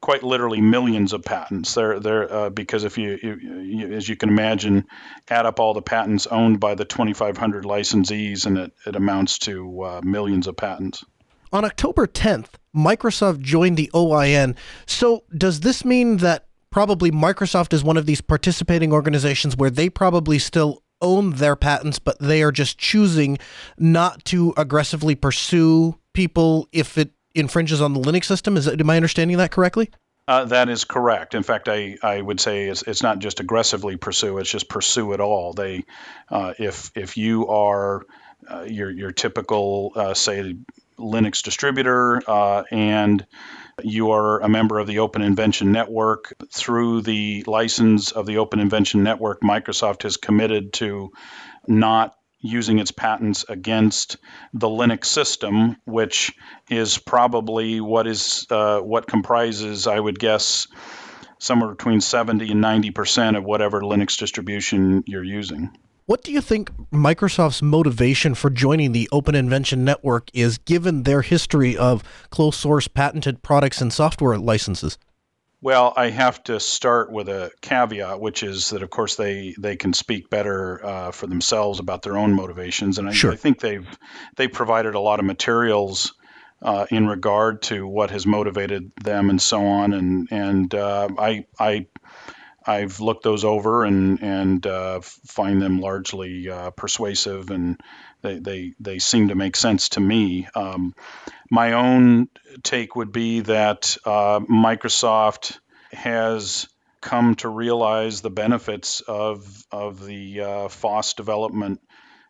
quite 0.00 0.22
literally 0.22 0.60
millions 0.60 1.12
of 1.12 1.22
patents. 1.22 1.74
They're, 1.74 2.00
they're 2.00 2.32
uh, 2.32 2.50
because 2.50 2.84
if 2.84 2.96
you, 2.96 3.18
you, 3.22 3.60
you, 3.60 3.92
as 3.92 4.08
you 4.08 4.16
can 4.16 4.28
imagine, 4.28 4.86
add 5.28 5.46
up 5.46 5.60
all 5.60 5.74
the 5.74 5.82
patents 5.82 6.26
owned 6.26 6.60
by 6.60 6.74
the 6.74 6.84
2,500 6.84 7.64
licensees, 7.64 8.46
and 8.46 8.58
it, 8.58 8.72
it 8.86 8.96
amounts 8.96 9.38
to 9.40 9.82
uh, 9.82 10.00
millions 10.02 10.46
of 10.46 10.56
patents. 10.56 11.04
On 11.52 11.64
October 11.64 12.06
10th, 12.06 12.50
Microsoft 12.74 13.40
joined 13.40 13.76
the 13.76 13.90
OIN. 13.92 14.56
So 14.86 15.24
does 15.36 15.60
this 15.60 15.84
mean 15.84 16.18
that 16.18 16.46
probably 16.70 17.10
Microsoft 17.10 17.72
is 17.72 17.82
one 17.82 17.96
of 17.96 18.06
these 18.06 18.20
participating 18.20 18.92
organizations 18.92 19.56
where 19.56 19.70
they 19.70 19.90
probably 19.90 20.38
still 20.38 20.82
own 21.02 21.32
their 21.32 21.56
patents, 21.56 21.98
but 21.98 22.18
they 22.20 22.42
are 22.42 22.52
just 22.52 22.78
choosing 22.78 23.38
not 23.78 24.24
to 24.26 24.54
aggressively 24.56 25.14
pursue 25.14 25.98
people 26.12 26.68
if 26.72 26.96
it 26.96 27.10
infringes 27.34 27.80
on 27.80 27.92
the 27.92 28.00
Linux 28.00 28.24
system. 28.24 28.56
Is 28.56 28.64
that, 28.64 28.80
am 28.80 28.90
I 28.90 28.96
understanding 28.96 29.36
that 29.38 29.50
correctly? 29.50 29.90
Uh, 30.28 30.44
that 30.44 30.68
is 30.68 30.84
correct. 30.84 31.34
In 31.34 31.42
fact, 31.42 31.68
I, 31.68 31.96
I 32.02 32.20
would 32.20 32.40
say 32.40 32.68
it's, 32.68 32.82
it's 32.82 33.02
not 33.02 33.18
just 33.18 33.40
aggressively 33.40 33.96
pursue; 33.96 34.38
it's 34.38 34.50
just 34.50 34.68
pursue 34.68 35.12
it 35.12 35.20
all. 35.20 35.52
They, 35.52 35.84
uh, 36.28 36.54
if 36.58 36.92
if 36.94 37.16
you 37.16 37.48
are 37.48 38.06
uh, 38.48 38.62
your 38.62 38.90
your 38.90 39.10
typical 39.10 39.92
uh, 39.96 40.14
say 40.14 40.56
Linux 40.98 41.42
distributor 41.42 42.22
uh, 42.28 42.62
and 42.70 43.26
you 43.82 44.12
are 44.12 44.40
a 44.40 44.48
member 44.48 44.78
of 44.78 44.86
the 44.86 45.00
Open 45.00 45.22
Invention 45.22 45.72
Network. 45.72 46.34
Through 46.50 47.02
the 47.02 47.42
license 47.46 48.12
of 48.12 48.26
the 48.26 48.38
Open 48.38 48.60
Invention 48.60 49.02
Network, 49.02 49.40
Microsoft 49.40 50.02
has 50.02 50.16
committed 50.16 50.74
to 50.74 51.12
not 51.66 52.14
using 52.40 52.78
its 52.78 52.90
patents 52.90 53.44
against 53.48 54.16
the 54.54 54.68
Linux 54.68 55.06
system, 55.06 55.76
which 55.84 56.32
is 56.68 56.98
probably 56.98 57.80
what 57.80 58.06
is 58.06 58.46
uh, 58.50 58.80
what 58.80 59.06
comprises, 59.06 59.86
I 59.86 59.98
would 59.98 60.18
guess, 60.18 60.66
somewhere 61.38 61.70
between 61.70 62.00
70 62.00 62.50
and 62.50 62.60
90 62.60 62.90
percent 62.90 63.36
of 63.36 63.44
whatever 63.44 63.80
Linux 63.82 64.18
distribution 64.18 65.04
you're 65.06 65.24
using. 65.24 65.70
What 66.06 66.24
do 66.24 66.32
you 66.32 66.40
think 66.40 66.72
Microsoft's 66.90 67.62
motivation 67.62 68.34
for 68.34 68.50
joining 68.50 68.90
the 68.90 69.08
Open 69.12 69.36
Invention 69.36 69.84
Network 69.84 70.28
is, 70.34 70.58
given 70.58 71.04
their 71.04 71.22
history 71.22 71.76
of 71.76 72.02
closed 72.30 72.58
source 72.58 72.88
patented 72.88 73.44
products 73.44 73.80
and 73.80 73.92
software 73.92 74.36
licenses? 74.36 74.98
Well, 75.62 75.92
I 75.94 76.08
have 76.08 76.42
to 76.44 76.58
start 76.58 77.12
with 77.12 77.28
a 77.28 77.50
caveat, 77.60 78.18
which 78.18 78.42
is 78.42 78.70
that, 78.70 78.82
of 78.82 78.88
course, 78.88 79.16
they, 79.16 79.54
they 79.58 79.76
can 79.76 79.92
speak 79.92 80.30
better 80.30 80.84
uh, 80.84 81.10
for 81.10 81.26
themselves 81.26 81.80
about 81.80 82.00
their 82.00 82.16
own 82.16 82.32
motivations, 82.32 82.98
and 82.98 83.08
I, 83.08 83.12
sure. 83.12 83.32
I 83.32 83.36
think 83.36 83.60
they've 83.60 83.86
they 84.36 84.48
provided 84.48 84.94
a 84.94 85.00
lot 85.00 85.18
of 85.18 85.26
materials 85.26 86.14
uh, 86.62 86.86
in 86.90 87.06
regard 87.06 87.62
to 87.62 87.86
what 87.86 88.10
has 88.10 88.26
motivated 88.26 88.92
them 89.02 89.28
and 89.28 89.40
so 89.40 89.66
on, 89.66 89.92
and 89.92 90.28
and 90.30 90.74
uh, 90.74 91.08
I 91.18 91.44
I 91.58 91.86
I've 92.64 93.00
looked 93.00 93.24
those 93.24 93.44
over 93.44 93.84
and 93.84 94.22
and 94.22 94.66
uh, 94.66 95.00
find 95.02 95.60
them 95.60 95.80
largely 95.80 96.48
uh, 96.48 96.70
persuasive, 96.70 97.50
and 97.50 97.78
they, 98.22 98.38
they 98.38 98.74
they 98.80 98.98
seem 98.98 99.28
to 99.28 99.34
make 99.34 99.56
sense 99.56 99.90
to 99.90 100.00
me. 100.00 100.48
Um, 100.54 100.94
my 101.50 101.72
own 101.72 102.28
take 102.62 102.96
would 102.96 103.12
be 103.12 103.40
that 103.40 103.96
uh, 104.04 104.40
Microsoft 104.40 105.58
has 105.92 106.68
come 107.00 107.34
to 107.36 107.48
realize 107.48 108.20
the 108.20 108.30
benefits 108.30 109.00
of 109.00 109.64
of 109.72 110.04
the 110.04 110.40
uh, 110.40 110.68
FOSS 110.68 111.14
development 111.14 111.80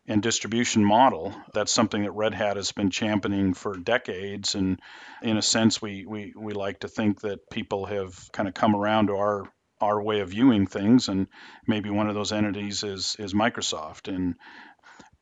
and 0.07 0.21
distribution 0.21 0.83
model. 0.83 1.33
That's 1.53 1.71
something 1.71 2.03
that 2.03 2.11
Red 2.11 2.33
Hat 2.33 2.57
has 2.57 2.71
been 2.71 2.89
championing 2.89 3.53
for 3.53 3.77
decades. 3.77 4.55
And 4.55 4.79
in 5.21 5.37
a 5.37 5.41
sense, 5.41 5.81
we, 5.81 6.05
we, 6.05 6.33
we 6.35 6.53
like 6.53 6.79
to 6.79 6.87
think 6.87 7.21
that 7.21 7.49
people 7.49 7.85
have 7.85 8.29
kind 8.31 8.47
of 8.47 8.53
come 8.53 8.75
around 8.75 9.07
to 9.07 9.15
our 9.15 9.45
our 9.79 9.99
way 9.99 10.19
of 10.19 10.29
viewing 10.29 10.67
things, 10.67 11.07
and 11.07 11.25
maybe 11.65 11.89
one 11.89 12.07
of 12.07 12.13
those 12.13 12.31
entities 12.31 12.83
is 12.83 13.15
is 13.17 13.33
Microsoft. 13.33 14.13
And 14.13 14.35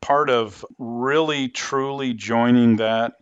part 0.02 0.30
of 0.30 0.66
really 0.78 1.50
truly 1.50 2.14
joining 2.14 2.78
that 2.78 3.14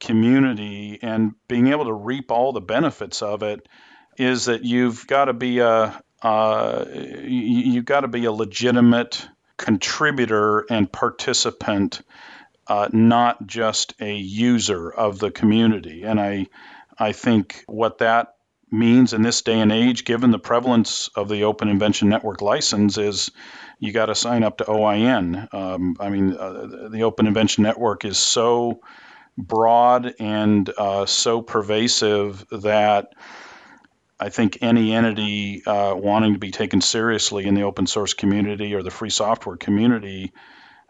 community 0.00 0.98
and 1.02 1.34
being 1.48 1.68
able 1.68 1.86
to 1.86 1.92
reap 1.92 2.30
all 2.30 2.52
the 2.52 2.60
benefits 2.60 3.22
of 3.22 3.42
it 3.42 3.68
is 4.16 4.46
that 4.46 4.64
you've 4.64 5.06
got 5.06 5.26
to 5.26 5.32
be 5.32 5.58
a 5.58 6.02
uh, 6.20 6.84
you, 7.22 7.74
have 7.74 7.84
got 7.84 8.00
to 8.00 8.08
be 8.08 8.24
a 8.24 8.32
legitimate 8.32 9.24
contributor 9.56 10.66
and 10.68 10.90
participant, 10.90 12.00
uh, 12.66 12.88
not 12.92 13.46
just 13.46 13.94
a 14.00 14.16
user 14.16 14.90
of 14.90 15.20
the 15.20 15.30
community. 15.30 16.02
And 16.02 16.20
I 16.20 16.46
I 16.98 17.12
think 17.12 17.62
what 17.66 17.98
that 17.98 18.34
means 18.70 19.12
in 19.12 19.22
this 19.22 19.42
day 19.42 19.60
and 19.60 19.72
age, 19.72 20.04
given 20.04 20.30
the 20.30 20.38
prevalence 20.38 21.08
of 21.14 21.28
the 21.28 21.44
Open 21.44 21.68
Invention 21.68 22.08
Network 22.08 22.42
license, 22.42 22.98
is 22.98 23.30
you 23.78 23.92
got 23.92 24.06
to 24.06 24.14
sign 24.14 24.42
up 24.42 24.58
to 24.58 24.64
OIN. 24.64 25.52
Um, 25.52 25.96
I 26.00 26.08
mean, 26.08 26.34
uh, 26.34 26.88
the 26.90 27.04
Open 27.04 27.26
Invention 27.26 27.62
Network 27.62 28.04
is 28.04 28.18
so 28.18 28.80
broad 29.36 30.14
and 30.18 30.68
uh, 30.76 31.06
so 31.06 31.42
pervasive 31.42 32.44
that 32.50 33.14
I 34.18 34.30
think 34.30 34.58
any 34.62 34.92
entity 34.94 35.62
uh, 35.64 35.94
wanting 35.94 36.32
to 36.32 36.40
be 36.40 36.50
taken 36.50 36.80
seriously 36.80 37.46
in 37.46 37.54
the 37.54 37.62
open 37.62 37.86
source 37.86 38.14
community 38.14 38.74
or 38.74 38.82
the 38.82 38.90
free 38.90 39.10
software 39.10 39.56
community 39.56 40.32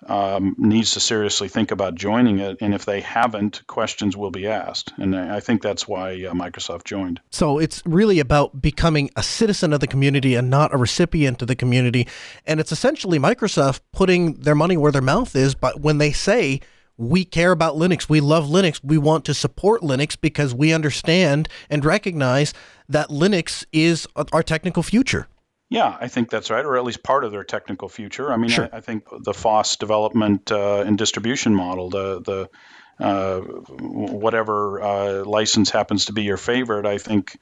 um, 0.07 0.55
needs 0.59 0.93
to 0.93 1.01
seriously 1.01 1.49
think 1.49 1.71
about 1.71 1.95
joining 1.95 2.39
it. 2.39 2.59
And 2.61 2.75
if 2.75 2.85
they 2.85 3.01
haven't, 3.01 3.67
questions 3.67 4.17
will 4.17 4.31
be 4.31 4.47
asked. 4.47 4.93
And 4.97 5.17
I 5.17 5.41
think 5.41 5.63
that's 5.63 5.89
why 5.89 6.13
uh, 6.13 6.33
Microsoft 6.33 6.85
joined. 6.85 7.21
So 7.31 7.59
it's 7.59 7.83
really 7.85 8.21
about 8.21 8.61
becoming 8.61 9.11
a 9.17 9.23
citizen 9.23 9.73
of 9.73 9.81
the 9.81 9.87
community 9.87 10.35
and 10.35 10.51
not 10.51 10.73
a 10.73 10.77
recipient 10.77 11.43
of 11.43 11.49
the 11.49 11.57
community. 11.57 12.07
And 12.47 12.61
it's 12.61 12.73
essentially 12.73 13.19
Microsoft 13.19 13.81
putting 13.93 14.35
their 14.35 14.55
money 14.55 14.77
where 14.77 14.93
their 14.93 15.03
mouth 15.03 15.35
is. 15.35 15.55
But 15.55 15.81
when 15.81 15.99
they 15.99 16.13
say, 16.13 16.61
we 16.97 17.25
care 17.25 17.53
about 17.53 17.77
Linux. 17.77 18.09
We 18.09 18.21
love 18.21 18.47
Linux. 18.47 18.81
We 18.83 18.99
want 18.99 19.25
to 19.27 19.35
support 19.35 19.83
Linux 19.83 20.21
because 20.21 20.53
we 20.53 20.73
understand 20.73 21.49
and 21.71 21.85
recognize 21.85 22.53
that 22.89 23.09
Linux 23.09 23.65
is 23.73 24.07
our 24.33 24.43
technical 24.43 24.83
future. 24.83 25.29
Yeah, 25.71 25.97
I 26.01 26.09
think 26.09 26.31
that's 26.31 26.51
right, 26.51 26.65
or 26.65 26.79
at 26.79 26.85
least 26.85 27.03
part 27.03 27.25
of 27.25 27.31
their 27.31 27.45
technical 27.45 27.89
future. 27.89 28.33
I 28.33 28.37
mean, 28.37 28.51
sure. 28.51 28.69
I, 28.73 28.79
I, 28.79 28.81
think 28.81 29.05
the 29.11 29.35
FOSS 29.35 29.77
development 29.77 30.51
uh, 30.51 30.83
and 30.87 30.97
distribution 30.97 31.55
model, 31.55 31.91
the 31.91 32.21
the 32.21 33.05
uh, 33.05 33.41
whatever 33.41 34.83
uh, 34.83 35.25
license 35.25 35.71
happens 35.71 36.07
to 36.07 36.13
be 36.13 36.23
your 36.23 36.39
favorite, 36.39 36.87
I 36.87 36.97
think 36.99 37.39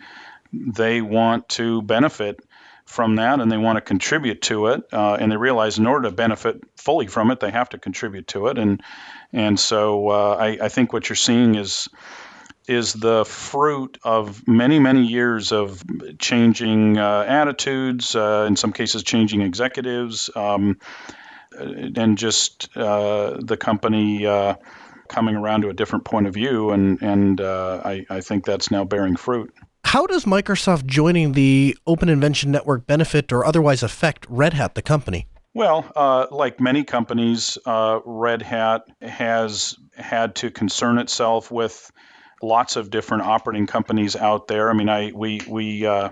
they 0.53 1.01
want 1.03 1.49
to 1.51 1.83
benefit 1.83 2.41
from 2.85 3.16
that 3.16 3.41
and 3.41 3.51
they 3.51 3.57
want 3.57 3.77
to 3.77 3.81
contribute 3.81 4.43
to 4.43 4.68
it. 4.68 4.85
Uh, 4.93 5.14
and 5.14 5.31
they 5.31 5.37
realize 5.37 5.79
in 5.79 5.87
order 5.87 6.09
to 6.09 6.14
benefit 6.14 6.62
fully 6.77 7.07
from 7.07 7.31
it, 7.31 7.41
they 7.41 7.51
have 7.51 7.68
to 7.70 7.79
contribute 7.79 8.29
to 8.29 8.49
it. 8.49 8.59
And 8.59 8.83
and 9.33 9.59
so 9.59 10.09
uh, 10.09 10.37
I, 10.39 10.59
I 10.62 10.68
think 10.68 10.93
what 10.93 11.09
you're 11.09 11.16
seeing 11.16 11.57
is 11.57 11.89
is 12.69 12.93
the 12.93 13.25
fruit 13.25 13.99
of 14.03 14.47
many, 14.47 14.79
many 14.79 15.07
years 15.07 15.53
of 15.53 15.83
changing 16.19 16.99
uh, 16.99 17.25
attitudes, 17.27 18.14
uh, 18.14 18.45
in 18.49 18.57
some 18.57 18.73
cases, 18.73 19.03
changing 19.03 19.41
executives, 19.41 20.31
um, 20.35 20.79
and 21.59 22.19
just 22.19 22.69
uh, 22.77 23.39
the 23.41 23.57
company 23.57 24.27
uh, 24.27 24.55
coming 25.09 25.37
around 25.37 25.62
to 25.62 25.69
a 25.69 25.75
different 25.75 26.05
point 26.05 26.27
of 26.27 26.35
view. 26.35 26.71
And, 26.71 27.01
and 27.03 27.41
uh, 27.41 27.81
I, 27.85 28.07
I 28.11 28.21
think 28.21 28.45
that's 28.45 28.71
now 28.71 28.85
bearing 28.85 29.17
fruit. 29.17 29.55
How 29.85 30.07
does 30.07 30.25
Microsoft 30.25 30.87
joining 30.87 31.33
the 31.33 31.77
Open 31.87 32.09
Invention 32.09 32.51
Network 32.51 32.87
benefit 32.87 33.33
or 33.33 33.47
otherwise 33.47 33.83
affect 33.83 34.27
Red 34.29 34.53
Hat, 34.55 34.75
the 34.75 34.83
company? 34.83 35.29
Well, 35.55 35.91
uh, 35.97 36.27
like 36.31 36.61
many 36.61 36.85
companies, 36.85 37.57
uh, 37.64 38.01
Red 38.05 38.43
Hat 38.43 38.83
has 39.01 39.77
had 39.97 40.35
to 40.37 40.51
concern 40.51 40.99
itself 40.99 41.51
with 41.51 41.91
lots 42.43 42.76
of 42.76 42.91
different 42.91 43.24
operating 43.24 43.66
companies 43.66 44.16
out 44.16 44.47
there. 44.47 44.70
I 44.70 44.74
mean, 44.74 44.89
I 44.89 45.12
we 45.14 45.41
we 45.49 45.87
uh, 45.87 46.11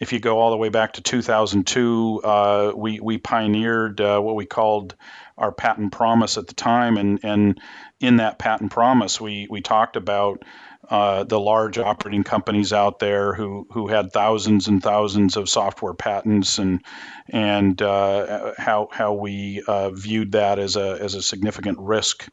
if 0.00 0.12
you 0.12 0.20
go 0.20 0.38
all 0.38 0.50
the 0.50 0.56
way 0.56 0.68
back 0.68 0.94
to 0.94 1.02
2002, 1.02 2.20
uh, 2.22 2.72
we 2.74 3.00
we 3.00 3.18
pioneered 3.18 4.00
uh, 4.00 4.20
what 4.20 4.36
we 4.36 4.46
called 4.46 4.94
our 5.36 5.52
patent 5.52 5.92
promise 5.92 6.38
at 6.38 6.46
the 6.46 6.54
time, 6.54 6.96
and 6.96 7.20
and 7.22 7.60
in 8.00 8.16
that 8.16 8.38
patent 8.38 8.70
promise, 8.70 9.20
we 9.20 9.46
we 9.50 9.60
talked 9.60 9.96
about. 9.96 10.44
Uh, 10.90 11.22
the 11.24 11.38
large 11.38 11.76
operating 11.76 12.24
companies 12.24 12.72
out 12.72 12.98
there 12.98 13.34
who 13.34 13.66
who 13.72 13.88
had 13.88 14.10
thousands 14.10 14.68
and 14.68 14.82
thousands 14.82 15.36
of 15.36 15.46
software 15.46 15.92
patents 15.92 16.58
and 16.58 16.80
and 17.28 17.82
uh, 17.82 18.54
how 18.56 18.88
how 18.90 19.12
we 19.12 19.62
uh, 19.66 19.90
viewed 19.90 20.32
that 20.32 20.58
as 20.58 20.76
a 20.76 20.96
as 20.98 21.14
a 21.14 21.20
significant 21.20 21.78
risk 21.78 22.26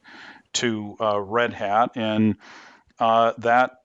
to 0.53 0.95
Red 1.01 1.51
Hat 1.51 1.91
and 1.95 2.37
uh, 2.99 3.33
that 3.39 3.77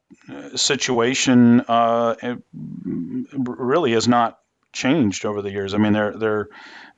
situation 0.57 1.61
uh, 1.63 2.37
really 2.53 3.93
has 3.93 4.09
not 4.09 4.39
changed 4.73 5.25
over 5.25 5.43
the 5.43 5.51
years. 5.51 5.75
I 5.75 5.79
mean, 5.79 5.93
there 5.93 6.13
there 6.17 6.49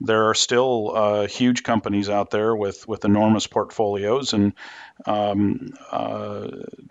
there 0.00 0.28
are 0.28 0.34
still 0.34 0.92
uh, 0.94 1.26
huge 1.26 1.62
companies 1.62 2.08
out 2.08 2.30
there 2.30 2.54
with 2.54 2.86
with 2.86 3.04
enormous 3.04 3.46
portfolios, 3.46 4.32
and 4.34 4.52
um, 5.06 5.70
uh, 5.90 6.48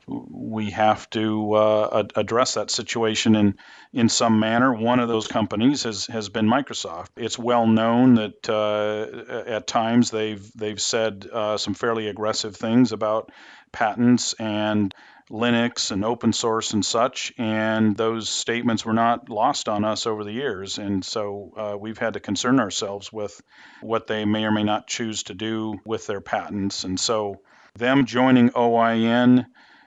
we 0.07 0.71
have 0.71 1.09
to 1.11 1.53
uh, 1.53 2.03
address 2.15 2.55
that 2.55 2.71
situation 2.71 3.35
in 3.35 3.55
in 3.93 4.09
some 4.09 4.39
manner. 4.39 4.73
One 4.73 4.99
of 4.99 5.07
those 5.07 5.27
companies 5.27 5.83
has 5.83 6.07
has 6.07 6.29
been 6.29 6.47
Microsoft. 6.47 7.09
It's 7.17 7.37
well 7.37 7.67
known 7.67 8.15
that 8.15 8.49
uh, 8.49 9.43
at 9.47 9.67
times 9.67 10.09
they've 10.09 10.51
they've 10.55 10.81
said 10.81 11.27
uh, 11.31 11.57
some 11.57 11.73
fairly 11.73 12.07
aggressive 12.07 12.55
things 12.55 12.91
about 12.91 13.31
patents 13.71 14.33
and 14.33 14.93
Linux 15.31 15.91
and 15.91 16.03
open 16.03 16.33
source 16.33 16.73
and 16.73 16.85
such. 16.85 17.33
And 17.37 17.95
those 17.95 18.29
statements 18.29 18.85
were 18.85 18.93
not 18.93 19.29
lost 19.29 19.69
on 19.69 19.85
us 19.85 20.05
over 20.05 20.23
the 20.23 20.33
years. 20.33 20.77
And 20.77 21.03
so 21.03 21.51
uh, 21.57 21.77
we've 21.79 21.97
had 21.97 22.13
to 22.13 22.19
concern 22.19 22.59
ourselves 22.59 23.11
with 23.11 23.41
what 23.81 24.07
they 24.07 24.25
may 24.25 24.45
or 24.45 24.51
may 24.51 24.63
not 24.63 24.87
choose 24.87 25.23
to 25.23 25.33
do 25.33 25.79
with 25.85 26.05
their 26.07 26.21
patents. 26.21 26.83
And 26.83 26.99
so 26.99 27.41
them 27.75 28.05
joining 28.05 28.49
OIN 28.49 29.45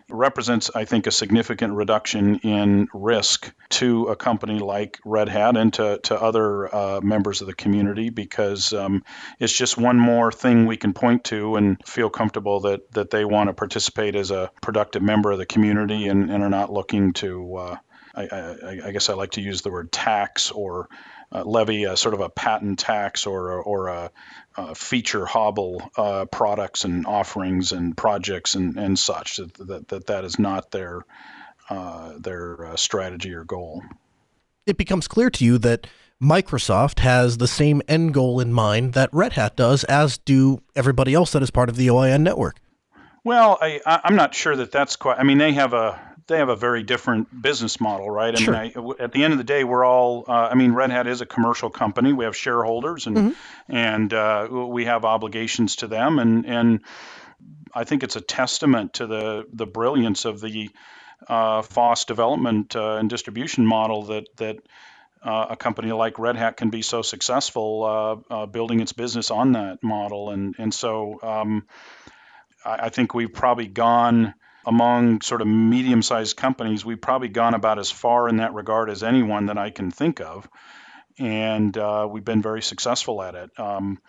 represents, 0.08 0.70
I 0.74 0.84
think, 0.84 1.06
a 1.06 1.10
significant 1.10 1.74
reduction 1.74 2.36
in 2.40 2.88
risk 2.92 3.52
to 3.70 4.06
a 4.06 4.16
company 4.16 4.58
like 4.58 4.98
Red 5.04 5.28
Hat 5.28 5.56
and 5.56 5.72
to, 5.74 5.98
to 6.04 6.20
other 6.20 6.74
uh, 6.74 7.00
members 7.00 7.40
of 7.40 7.46
the 7.46 7.54
community 7.54 8.10
because 8.10 8.72
um, 8.72 9.04
it's 9.38 9.56
just 9.56 9.78
one 9.78 9.98
more 9.98 10.30
thing 10.30 10.66
we 10.66 10.76
can 10.76 10.92
point 10.92 11.24
to 11.24 11.56
and 11.56 11.78
feel 11.86 12.10
comfortable 12.10 12.60
that, 12.60 12.90
that 12.92 13.10
they 13.10 13.24
want 13.24 13.48
to 13.48 13.54
participate 13.54 14.14
as 14.14 14.30
a 14.30 14.50
productive 14.60 15.02
member 15.02 15.30
of 15.30 15.38
the 15.38 15.46
community 15.46 16.08
and, 16.08 16.30
and 16.30 16.42
are 16.42 16.50
not 16.50 16.72
looking 16.72 17.12
to. 17.14 17.56
Uh, 17.56 17.76
I, 18.16 18.26
I, 18.26 18.80
I, 18.86 18.90
guess 18.92 19.08
I 19.08 19.14
like 19.14 19.32
to 19.32 19.40
use 19.40 19.62
the 19.62 19.72
word 19.72 19.90
tax 19.90 20.52
or 20.52 20.88
uh, 21.34 21.42
levy 21.44 21.84
a 21.84 21.96
sort 21.96 22.14
of 22.14 22.20
a 22.20 22.28
patent 22.28 22.78
tax 22.78 23.26
or, 23.26 23.50
or 23.60 23.88
a, 23.88 24.10
a 24.56 24.74
feature 24.74 25.26
hobble 25.26 25.90
uh, 25.96 26.24
products 26.26 26.84
and 26.84 27.06
offerings 27.06 27.72
and 27.72 27.96
projects 27.96 28.54
and, 28.54 28.76
and 28.78 28.98
such 28.98 29.36
that 29.36 29.54
that, 29.54 29.88
that, 29.88 30.06
that 30.06 30.24
is 30.24 30.38
not 30.38 30.70
their 30.70 31.04
uh, 31.68 32.12
their 32.18 32.66
uh, 32.66 32.76
strategy 32.76 33.32
or 33.34 33.44
goal. 33.44 33.82
It 34.66 34.76
becomes 34.76 35.08
clear 35.08 35.30
to 35.30 35.44
you 35.44 35.58
that 35.58 35.86
Microsoft 36.22 37.00
has 37.00 37.38
the 37.38 37.48
same 37.48 37.82
end 37.88 38.14
goal 38.14 38.38
in 38.38 38.52
mind 38.52 38.92
that 38.92 39.10
Red 39.12 39.32
Hat 39.32 39.56
does, 39.56 39.84
as 39.84 40.18
do 40.18 40.62
everybody 40.76 41.14
else 41.14 41.32
that 41.32 41.42
is 41.42 41.50
part 41.50 41.68
of 41.68 41.76
the 41.76 41.88
OIN 41.88 42.20
network. 42.20 42.60
Well, 43.24 43.58
I, 43.60 43.80
I'm 43.86 44.16
not 44.16 44.34
sure 44.34 44.54
that 44.54 44.70
that's 44.70 44.96
quite. 44.96 45.18
I 45.18 45.22
mean, 45.22 45.38
they 45.38 45.52
have 45.52 45.72
a 45.72 46.00
they 46.26 46.38
have 46.38 46.48
a 46.48 46.56
very 46.56 46.82
different 46.82 47.42
business 47.42 47.80
model, 47.80 48.08
right? 48.10 48.34
I 48.34 48.40
sure. 48.40 48.54
mean, 48.54 48.72
I, 48.76 49.02
at 49.02 49.12
the 49.12 49.24
end 49.24 49.32
of 49.32 49.38
the 49.38 49.44
day, 49.44 49.64
we're 49.64 49.84
all. 49.84 50.24
Uh, 50.26 50.48
I 50.50 50.54
mean, 50.54 50.72
Red 50.72 50.90
Hat 50.90 51.06
is 51.06 51.20
a 51.20 51.26
commercial 51.26 51.70
company. 51.70 52.12
We 52.12 52.24
have 52.24 52.36
shareholders, 52.36 53.06
and 53.06 53.16
mm-hmm. 53.16 53.76
and 53.76 54.12
uh, 54.12 54.48
we 54.50 54.86
have 54.86 55.04
obligations 55.04 55.76
to 55.76 55.86
them, 55.86 56.18
and 56.18 56.46
and 56.46 56.80
I 57.74 57.84
think 57.84 58.02
it's 58.02 58.16
a 58.16 58.20
testament 58.20 58.94
to 58.94 59.06
the 59.06 59.46
the 59.52 59.66
brilliance 59.66 60.24
of 60.24 60.40
the 60.40 60.70
uh, 61.28 61.62
FOSS 61.62 62.06
development 62.06 62.74
uh, 62.76 62.96
and 62.96 63.10
distribution 63.10 63.66
model 63.66 64.04
that 64.04 64.36
that. 64.36 64.56
Uh, 65.26 65.46
a 65.48 65.56
company 65.56 65.90
like 65.90 66.18
Red 66.18 66.36
Hat 66.36 66.58
can 66.58 66.68
be 66.68 66.82
so 66.82 67.00
successful 67.00 68.26
uh, 68.28 68.44
building 68.44 68.80
its 68.80 68.92
business 68.92 69.30
on 69.30 69.52
that 69.52 69.82
model, 69.82 70.28
and 70.28 70.54
and 70.58 70.74
so 70.74 71.18
um, 71.22 71.66
I, 72.62 72.74
I 72.74 72.88
think 72.90 73.14
we've 73.14 73.32
probably 73.32 73.66
gone 73.66 74.34
among 74.66 75.20
sort 75.20 75.40
of 75.40 75.46
medium 75.46 76.02
sized 76.02 76.36
companies, 76.36 76.84
we've 76.84 77.00
probably 77.00 77.28
gone 77.28 77.54
about 77.54 77.78
as 77.78 77.90
far 77.90 78.28
in 78.28 78.38
that 78.38 78.54
regard 78.54 78.90
as 78.90 79.02
anyone 79.02 79.46
that 79.46 79.58
I 79.58 79.70
can 79.70 79.90
think 79.90 80.20
of. 80.20 80.48
And 81.18 81.76
uh, 81.76 82.08
we've 82.10 82.24
been 82.24 82.42
very 82.42 82.62
successful 82.62 83.22
at 83.22 83.34
it. 83.34 83.50
Um, 83.58 84.00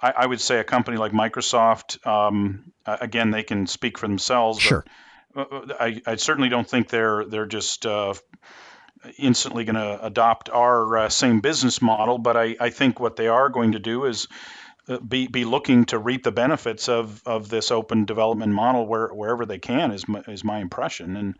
I, 0.00 0.12
I, 0.16 0.26
would 0.26 0.40
say 0.40 0.58
a 0.58 0.64
company 0.64 0.96
like 0.96 1.12
Microsoft, 1.12 2.04
um, 2.06 2.72
again, 2.84 3.30
they 3.30 3.42
can 3.42 3.66
speak 3.66 3.98
for 3.98 4.08
themselves. 4.08 4.60
Sure. 4.60 4.84
Uh, 5.36 5.44
I, 5.78 6.02
I, 6.06 6.16
certainly 6.16 6.48
don't 6.48 6.68
think 6.68 6.88
they're 6.88 7.24
they're 7.24 7.46
just 7.46 7.86
uh, 7.86 8.14
instantly 9.18 9.64
going 9.64 9.76
to 9.76 10.04
adopt 10.04 10.50
our 10.50 10.96
uh, 10.96 11.08
same 11.08 11.40
business 11.40 11.80
model, 11.80 12.18
but 12.18 12.36
I, 12.36 12.56
I 12.58 12.70
think 12.70 12.98
what 12.98 13.16
they 13.16 13.28
are 13.28 13.48
going 13.48 13.72
to 13.72 13.78
do 13.78 14.04
is 14.04 14.26
uh, 14.26 14.34
be 15.06 15.26
be 15.26 15.44
looking 15.44 15.84
to 15.86 15.98
reap 15.98 16.22
the 16.22 16.32
benefits 16.32 16.88
of 16.88 17.22
of 17.26 17.48
this 17.48 17.70
open 17.70 18.04
development 18.04 18.52
model 18.52 18.86
where, 18.86 19.08
wherever 19.08 19.44
they 19.44 19.58
can 19.58 19.90
is 19.90 20.08
my, 20.08 20.20
is 20.28 20.44
my 20.44 20.58
impression 20.58 21.16
and 21.16 21.38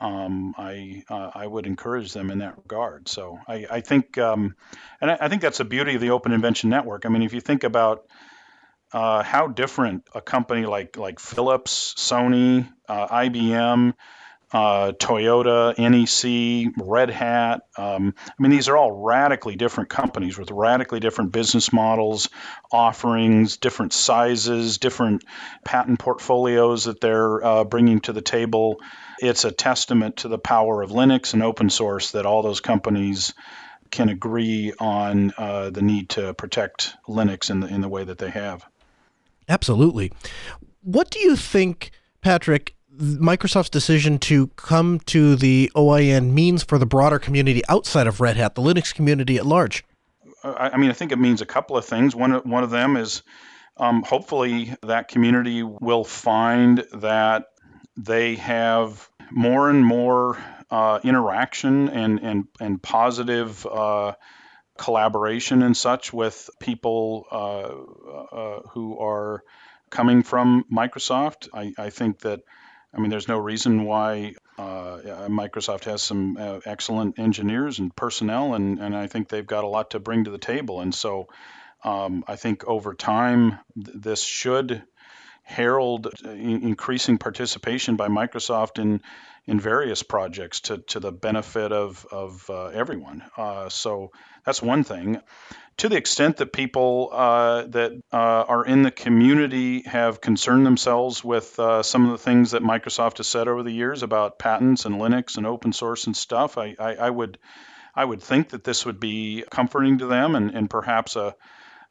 um, 0.00 0.54
I 0.58 1.04
uh, 1.08 1.30
I 1.34 1.46
would 1.46 1.66
encourage 1.66 2.12
them 2.12 2.30
in 2.30 2.38
that 2.38 2.56
regard. 2.58 3.08
So 3.08 3.38
I, 3.48 3.66
I 3.70 3.80
think 3.80 4.18
um, 4.18 4.54
and 5.00 5.10
I, 5.10 5.18
I, 5.22 5.28
think 5.28 5.42
that's 5.42 5.58
the 5.58 5.64
beauty 5.64 5.94
of 5.94 6.00
the 6.00 6.10
Open 6.10 6.32
Invention 6.32 6.70
Network. 6.70 7.06
I 7.06 7.08
mean, 7.08 7.22
if 7.22 7.32
you 7.32 7.40
think 7.40 7.64
about 7.64 8.06
uh, 8.92 9.22
how 9.22 9.48
different 9.48 10.04
a 10.14 10.20
company 10.20 10.66
like 10.66 10.96
like 10.96 11.18
Philips, 11.18 11.94
Sony, 11.96 12.70
uh, 12.88 13.08
IBM, 13.08 13.94
uh, 14.52 14.92
Toyota, 14.92 15.76
NEC, 15.76 16.72
Red 16.78 17.10
Hat. 17.10 17.62
Um, 17.76 18.14
I 18.26 18.42
mean, 18.42 18.50
these 18.50 18.68
are 18.68 18.76
all 18.76 18.92
radically 18.92 19.56
different 19.56 19.90
companies 19.90 20.38
with 20.38 20.50
radically 20.50 21.00
different 21.00 21.32
business 21.32 21.72
models, 21.72 22.28
offerings, 22.70 23.56
different 23.56 23.92
sizes, 23.92 24.78
different 24.78 25.24
patent 25.64 25.98
portfolios 25.98 26.84
that 26.84 27.00
they're 27.00 27.44
uh, 27.44 27.64
bringing 27.64 28.00
to 28.02 28.12
the 28.12 28.22
table. 28.22 28.80
It's 29.18 29.44
a 29.44 29.50
testament 29.50 30.18
to 30.18 30.28
the 30.28 30.38
power 30.38 30.82
of 30.82 30.90
Linux 30.90 31.32
and 31.32 31.42
open 31.42 31.70
source 31.70 32.12
that 32.12 32.26
all 32.26 32.42
those 32.42 32.60
companies 32.60 33.34
can 33.90 34.08
agree 34.08 34.72
on 34.78 35.32
uh, 35.38 35.70
the 35.70 35.82
need 35.82 36.10
to 36.10 36.34
protect 36.34 36.94
Linux 37.08 37.50
in 37.50 37.60
the 37.60 37.66
in 37.68 37.80
the 37.80 37.88
way 37.88 38.04
that 38.04 38.18
they 38.18 38.30
have. 38.30 38.64
Absolutely. 39.48 40.12
What 40.82 41.10
do 41.10 41.18
you 41.18 41.36
think, 41.36 41.90
Patrick, 42.20 42.75
Microsoft's 42.98 43.70
decision 43.70 44.18
to 44.20 44.48
come 44.48 45.00
to 45.06 45.36
the 45.36 45.70
OIN 45.74 46.32
means 46.32 46.62
for 46.62 46.78
the 46.78 46.86
broader 46.86 47.18
community 47.18 47.62
outside 47.68 48.06
of 48.06 48.20
Red 48.20 48.36
Hat, 48.36 48.54
the 48.54 48.62
Linux 48.62 48.94
community 48.94 49.36
at 49.36 49.46
large? 49.46 49.84
I 50.42 50.76
mean, 50.76 50.90
I 50.90 50.92
think 50.92 51.12
it 51.12 51.18
means 51.18 51.40
a 51.40 51.46
couple 51.46 51.76
of 51.76 51.84
things. 51.84 52.14
One, 52.14 52.32
one 52.48 52.62
of 52.62 52.70
them 52.70 52.96
is 52.96 53.22
um, 53.76 54.02
hopefully 54.02 54.74
that 54.82 55.08
community 55.08 55.62
will 55.62 56.04
find 56.04 56.84
that 56.92 57.46
they 57.96 58.36
have 58.36 59.08
more 59.30 59.68
and 59.68 59.84
more 59.84 60.38
uh, 60.70 61.00
interaction 61.02 61.88
and, 61.88 62.20
and, 62.20 62.44
and 62.60 62.82
positive 62.82 63.66
uh, 63.66 64.12
collaboration 64.78 65.62
and 65.62 65.76
such 65.76 66.12
with 66.12 66.50
people 66.60 67.24
uh, 67.32 68.36
uh 68.36 68.60
who 68.72 68.98
are 68.98 69.42
coming 69.90 70.22
from 70.22 70.64
Microsoft. 70.70 71.48
I, 71.54 71.72
I 71.78 71.90
think 71.90 72.20
that 72.20 72.40
I 72.96 73.00
mean, 73.00 73.10
there's 73.10 73.28
no 73.28 73.38
reason 73.38 73.84
why 73.84 74.34
uh, 74.58 75.28
Microsoft 75.28 75.84
has 75.84 76.02
some 76.02 76.38
uh, 76.38 76.60
excellent 76.64 77.18
engineers 77.18 77.78
and 77.78 77.94
personnel, 77.94 78.54
and, 78.54 78.78
and 78.78 78.96
I 78.96 79.06
think 79.06 79.28
they've 79.28 79.46
got 79.46 79.64
a 79.64 79.68
lot 79.68 79.90
to 79.90 79.98
bring 79.98 80.24
to 80.24 80.30
the 80.30 80.38
table. 80.38 80.80
And 80.80 80.94
so 80.94 81.28
um, 81.84 82.24
I 82.26 82.36
think 82.36 82.66
over 82.66 82.94
time, 82.94 83.58
th- 83.74 83.96
this 83.96 84.22
should 84.22 84.82
herald 85.46 86.08
uh, 86.24 86.30
increasing 86.30 87.18
participation 87.18 87.96
by 87.96 88.08
Microsoft 88.08 88.78
in 88.78 89.00
in 89.46 89.60
various 89.60 90.02
projects 90.02 90.60
to, 90.62 90.78
to 90.78 90.98
the 90.98 91.12
benefit 91.12 91.70
of, 91.70 92.04
of 92.10 92.50
uh, 92.50 92.64
everyone. 92.66 93.22
Uh, 93.36 93.68
so 93.68 94.10
that's 94.44 94.60
one 94.60 94.82
thing 94.82 95.20
to 95.76 95.88
the 95.88 95.96
extent 95.96 96.38
that 96.38 96.52
people 96.52 97.10
uh, 97.12 97.62
that 97.66 97.92
uh, 98.12 98.16
are 98.16 98.64
in 98.64 98.82
the 98.82 98.90
community 98.90 99.82
have 99.82 100.20
concerned 100.20 100.64
themselves 100.64 101.22
with 101.22 101.58
uh, 101.58 101.82
some 101.82 102.06
of 102.06 102.12
the 102.12 102.18
things 102.18 102.52
that 102.52 102.62
Microsoft 102.62 103.18
has 103.18 103.26
said 103.26 103.46
over 103.46 103.62
the 103.62 103.72
years 103.72 104.02
about 104.02 104.38
patents 104.38 104.84
and 104.86 104.96
Linux 104.96 105.36
and 105.36 105.46
open 105.46 105.72
source 105.72 106.06
and 106.06 106.16
stuff, 106.16 106.56
I, 106.58 106.74
I, 106.78 106.94
I 106.94 107.10
would 107.10 107.38
I 107.94 108.04
would 108.04 108.22
think 108.22 108.50
that 108.50 108.64
this 108.64 108.84
would 108.84 109.00
be 109.00 109.44
comforting 109.50 109.98
to 109.98 110.06
them 110.06 110.34
and, 110.34 110.54
and 110.54 110.68
perhaps 110.68 111.16
a, 111.16 111.34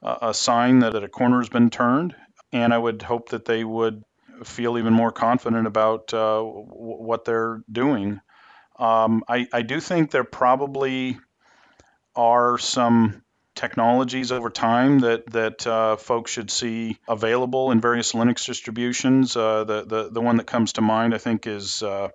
a 0.03 0.35
sign 0.35 0.79
that 0.79 0.95
a 0.95 1.07
corner 1.07 1.39
has 1.39 1.49
been 1.49 1.71
turned. 1.71 2.15
And 2.51 2.73
I 2.73 2.77
would 2.77 3.01
hope 3.01 3.29
that 3.29 3.45
they 3.45 3.63
would 3.63 4.03
feel 4.43 4.77
even 4.77 4.93
more 4.93 5.11
confident 5.11 5.67
about 5.67 6.13
uh, 6.13 6.37
w- 6.37 6.67
what 6.73 7.25
they're 7.25 7.61
doing. 7.71 8.19
Um, 8.77 9.23
I, 9.27 9.47
I 9.53 9.61
do 9.61 9.79
think 9.79 10.11
there 10.11 10.23
probably 10.23 11.17
are 12.15 12.57
some 12.57 13.21
technologies 13.55 14.33
over 14.33 14.49
time 14.49 14.99
that 14.99 15.25
that 15.31 15.65
uh, 15.65 15.95
folks 15.95 16.31
should 16.31 16.51
see 16.51 16.99
available 17.07 17.71
in 17.71 17.79
various 17.79 18.11
Linux 18.11 18.45
distributions. 18.45 19.35
Uh, 19.35 19.63
the, 19.63 19.85
the 19.85 20.09
the 20.11 20.21
one 20.21 20.37
that 20.37 20.45
comes 20.45 20.73
to 20.73 20.81
mind, 20.81 21.15
I 21.15 21.17
think, 21.17 21.47
is 21.47 21.81
uh, 21.81 22.09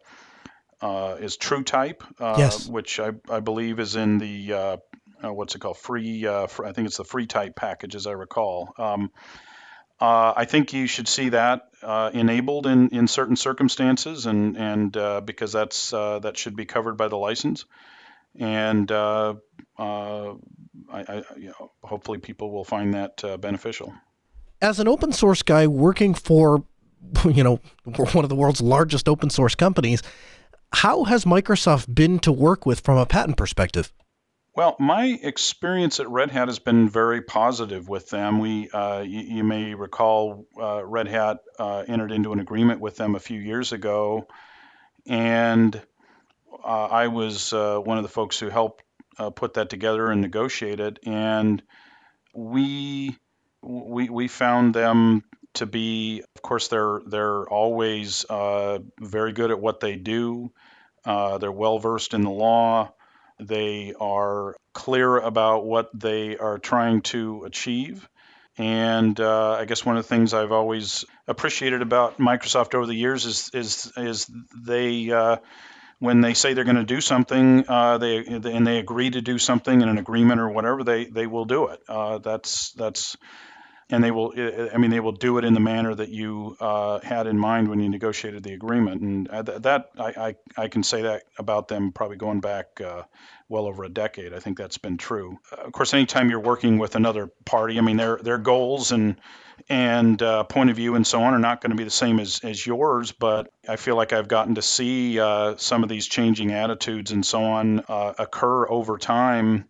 uh 0.83 1.17
is 1.21 1.37
TrueType, 1.39 2.03
uh, 2.21 2.37
yes. 2.39 2.69
which 2.69 3.01
I, 3.01 3.13
I 3.29 3.41
believe 3.41 3.81
is 3.81 3.97
in 3.97 4.19
the 4.19 4.53
uh, 4.53 4.77
what's 5.23 5.55
it 5.55 5.61
called 5.61 5.79
free. 5.79 6.29
I 6.29 6.47
think 6.47 6.87
it's 6.87 6.99
the 6.99 7.05
FreeType 7.05 7.57
package, 7.57 7.95
as 7.95 8.07
I 8.07 8.13
recall. 8.13 8.75
Um, 8.79 9.11
I 10.01 10.47
think 10.47 10.73
you 10.73 10.87
should 10.87 11.09
see 11.09 11.31
that 11.31 11.69
enabled 11.83 12.67
in, 12.67 12.89
in 12.89 13.09
certain 13.09 13.37
circumstances, 13.37 14.27
and 14.27 14.57
and 14.57 15.27
because 15.27 15.53
that's 15.53 15.91
that 15.91 16.37
should 16.37 16.57
be 16.57 16.65
covered 16.65 16.97
by 16.97 17.09
the 17.09 17.17
license 17.17 17.65
and 18.39 18.91
uh, 18.91 19.35
uh, 19.79 20.31
I, 20.93 21.01
I, 21.01 21.23
you 21.37 21.49
know, 21.49 21.73
hopefully 21.83 22.19
people 22.19 22.51
will 22.51 22.65
find 22.65 22.95
that 22.95 23.25
uh, 23.25 23.37
beneficial. 23.37 23.93
As 24.63 24.79
an 24.79 24.89
open 24.89 25.13
source 25.13 25.43
guy 25.43 25.67
working 25.67 26.15
for, 26.15 26.65
you 27.25 27.43
know, 27.43 27.61
one 27.85 28.25
of 28.25 28.29
the 28.29 28.37
world's 28.37 28.61
largest 28.61 29.09
open 29.09 29.31
source 29.31 29.55
companies, 29.55 30.03
how 30.73 31.05
has 31.05 31.25
Microsoft 31.25 31.95
been 31.95 32.19
to 32.21 32.31
work 32.31 32.67
with 32.67 32.81
from 32.81 32.97
a 32.97 33.07
patent 33.07 33.37
perspective? 33.37 33.93
Well, 34.61 34.77
my 34.79 35.19
experience 35.23 36.01
at 36.01 36.11
Red 36.11 36.31
Hat 36.31 36.49
has 36.49 36.59
been 36.59 36.87
very 36.87 37.23
positive 37.23 37.89
with 37.89 38.11
them. 38.11 38.41
We, 38.41 38.69
uh, 38.69 39.01
you, 39.01 39.21
you, 39.21 39.43
may 39.43 39.73
recall, 39.73 40.45
uh, 40.61 40.85
Red 40.85 41.09
Hat 41.09 41.39
uh, 41.59 41.85
entered 41.89 42.13
into 42.13 42.35
an 42.35 42.41
agreement 42.41 42.79
with 42.79 42.97
them 42.97 43.15
a 43.15 43.21
few 43.21 43.41
years 43.41 43.73
ago, 43.73 44.29
and 45.07 45.75
uh, 46.63 46.89
I 46.91 47.07
was 47.07 47.55
uh, 47.55 47.79
one 47.79 47.97
of 47.97 48.03
the 48.03 48.11
folks 48.11 48.39
who 48.39 48.51
helped 48.51 48.85
uh, 49.17 49.31
put 49.31 49.55
that 49.55 49.71
together 49.71 50.11
and 50.11 50.21
negotiate 50.21 50.79
it, 50.79 50.99
and 51.07 51.63
we 52.35 53.17
we 53.63 54.11
we 54.11 54.29
found 54.29 54.75
them 54.75 55.25
to 55.55 55.65
be, 55.65 56.23
of 56.37 56.43
course, 56.43 56.69
they're 56.69 57.01
they're 57.07 57.49
always 57.49 58.27
very 58.29 59.33
good 59.33 59.53
at 59.53 59.59
what 59.59 59.81
they 59.81 59.97
do. 59.97 60.53
They're 61.07 61.51
well 61.51 61.79
versed 61.79 62.13
in 62.13 62.21
the 62.21 62.31
law. 62.31 62.93
They 63.41 63.95
are 63.99 64.57
clear 64.73 65.17
about 65.19 65.65
what 65.65 65.89
they 65.99 66.37
are 66.37 66.59
trying 66.59 67.03
to 67.03 67.45
achieve. 67.45 68.09
And 68.59 69.19
uh, 69.19 69.53
I 69.53 69.65
guess 69.65 69.85
one 69.85 69.97
of 69.97 70.05
the 70.05 70.09
things 70.09 70.35
I've 70.35 70.53
always 70.53 71.05
appreciated 71.27 71.83
about 71.83 72.19
Microsoft 72.19 72.75
over 72.75 72.87
the 72.87 72.95
years 72.95 73.25
is 73.25 73.51
is 73.55 73.93
is 73.97 74.31
they 74.55 75.11
uh, 75.11 75.37
when 75.99 76.21
they 76.21 76.35
say 76.35 76.55
they're 76.55 76.65
going 76.65 76.77
to 76.77 76.85
do 76.85 77.01
something, 77.01 77.65
uh, 77.69 77.99
they 77.99 78.19
and 78.19 78.67
they 78.67 78.79
agree 78.79 79.11
to 79.11 79.21
do 79.21 79.39
something 79.39 79.81
in 79.81 79.89
an 79.89 79.99
agreement 79.99 80.41
or 80.41 80.49
whatever, 80.49 80.83
they 80.83 81.05
they 81.05 81.27
will 81.27 81.45
do 81.45 81.69
it. 81.69 81.81
Uh, 81.89 82.19
that's 82.19 82.73
that's 82.73 83.17
and 83.91 84.03
they 84.03 84.11
will 84.11 84.33
i 84.73 84.77
mean 84.79 84.91
they 84.91 85.01
will 85.01 85.13
do 85.13 85.39
it 85.39 85.45
in 85.45 85.55
the 85.55 85.61
manner 85.61 85.95
that 85.95 86.09
you 86.09 86.57
uh, 86.61 87.01
had 87.01 87.27
in 87.27 87.39
mind 87.39 87.69
when 87.69 87.81
you 87.81 87.89
negotiated 87.89 88.43
the 88.43 88.53
agreement. 88.53 89.03
And 89.03 89.29
uh, 89.29 89.43
that 89.43 89.91
I, 89.99 90.05
I, 90.05 90.35
I, 90.57 90.69
can 90.69 90.83
say 90.83 91.03
that 91.03 91.25
about 91.39 91.69
them 91.69 91.93
probably 91.93 92.17
going 92.17 92.41
back 92.41 92.81
uh, 92.81 93.03
well 93.49 93.67
over 93.67 93.85
a 93.85 93.89
decade. 93.89 94.33
I 94.33 94.39
think 94.39 94.59
that's 94.59 94.79
been 94.79 94.97
true. 94.97 95.39
Uh, 95.53 95.63
of 95.63 95.73
course 95.73 95.95
anytime 95.95 96.31
you're 96.31 96.41
working 96.41 96.79
with 96.79 96.97
another 96.97 97.31
party 97.45 97.79
i 97.79 97.81
mean 97.81 97.97
their 97.97 98.19
their 98.23 98.39
goals 98.39 98.93
and 98.93 99.17
and 99.69 100.21
uh, 100.23 100.45
point 100.45 100.71
of 100.71 100.77
view 100.77 100.95
and 100.95 101.07
so 101.07 101.23
on 101.23 101.35
are 101.35 101.39
not 101.39 101.61
going 101.61 101.71
to 101.71 101.77
be 101.77 101.85
the 101.85 101.91
same 101.91 102.19
as, 102.19 102.41
as 102.43 102.65
yours. 102.65 103.13
But 103.13 103.53
I 103.69 103.77
feel 103.77 103.97
like 103.97 104.13
I've 104.13 104.29
gotten 104.29 104.55
to 104.55 104.63
see 104.63 105.19
uh, 105.21 105.57
some 105.57 105.83
of 105.83 105.89
these 105.89 106.07
changing 106.07 106.53
attitudes 106.53 107.11
and 107.11 107.25
so 107.25 107.45
on 107.45 107.81
uh, 107.89 108.15
occur 108.19 108.69
over 108.69 108.99
time, 108.99 109.67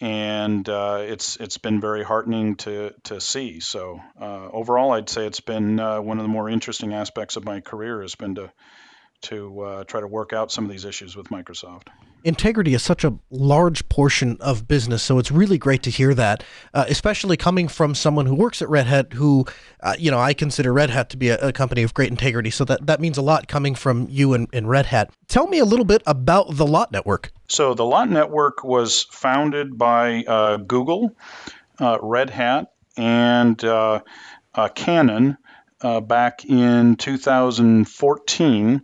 and 0.00 0.66
uh, 0.68 0.98
it's 1.00 1.36
it's 1.36 1.58
been 1.58 1.80
very 1.80 2.02
heartening 2.02 2.56
to 2.56 2.94
to 3.04 3.20
see. 3.20 3.60
So 3.60 4.00
uh, 4.20 4.48
overall, 4.50 4.92
I'd 4.92 5.10
say 5.10 5.26
it's 5.26 5.40
been 5.40 5.78
uh, 5.78 6.00
one 6.00 6.18
of 6.18 6.24
the 6.24 6.28
more 6.28 6.48
interesting 6.48 6.94
aspects 6.94 7.36
of 7.36 7.44
my 7.44 7.60
career 7.60 8.00
has 8.02 8.14
been 8.14 8.34
to 8.36 8.50
to 9.22 9.60
uh, 9.60 9.84
try 9.84 10.00
to 10.00 10.06
work 10.06 10.32
out 10.32 10.50
some 10.50 10.64
of 10.64 10.70
these 10.70 10.84
issues 10.84 11.14
with 11.14 11.28
Microsoft. 11.28 11.88
Integrity 12.22 12.74
is 12.74 12.82
such 12.82 13.02
a 13.02 13.14
large 13.30 13.88
portion 13.88 14.36
of 14.40 14.68
business, 14.68 15.02
so 15.02 15.18
it's 15.18 15.30
really 15.30 15.56
great 15.56 15.82
to 15.82 15.90
hear 15.90 16.14
that, 16.14 16.44
uh, 16.74 16.84
especially 16.88 17.36
coming 17.36 17.66
from 17.66 17.94
someone 17.94 18.26
who 18.26 18.34
works 18.34 18.60
at 18.60 18.68
Red 18.68 18.86
Hat, 18.86 19.14
who, 19.14 19.46
uh, 19.82 19.94
you 19.98 20.10
know, 20.10 20.18
I 20.18 20.34
consider 20.34 20.72
Red 20.72 20.90
Hat 20.90 21.08
to 21.10 21.16
be 21.16 21.30
a, 21.30 21.38
a, 21.38 21.52
company 21.52 21.82
of 21.82 21.94
great 21.94 22.10
integrity. 22.10 22.50
So 22.50 22.64
that, 22.66 22.86
that 22.86 23.00
means 23.00 23.16
a 23.16 23.22
lot 23.22 23.48
coming 23.48 23.74
from 23.74 24.06
you 24.10 24.34
and, 24.34 24.48
and 24.52 24.68
Red 24.68 24.86
Hat. 24.86 25.10
Tell 25.28 25.46
me 25.46 25.58
a 25.58 25.64
little 25.64 25.86
bit 25.86 26.02
about 26.06 26.56
the 26.56 26.66
Lot 26.66 26.92
Network. 26.92 27.32
So 27.50 27.74
the 27.74 27.84
Lot 27.84 28.08
Network 28.08 28.62
was 28.62 29.02
founded 29.02 29.76
by 29.76 30.22
uh, 30.22 30.56
Google, 30.58 31.16
uh, 31.80 31.98
Red 32.00 32.30
Hat, 32.30 32.72
and 32.96 33.62
uh, 33.64 34.02
Canon 34.76 35.36
uh, 35.80 36.00
back 36.00 36.44
in 36.44 36.94
2014. 36.94 38.82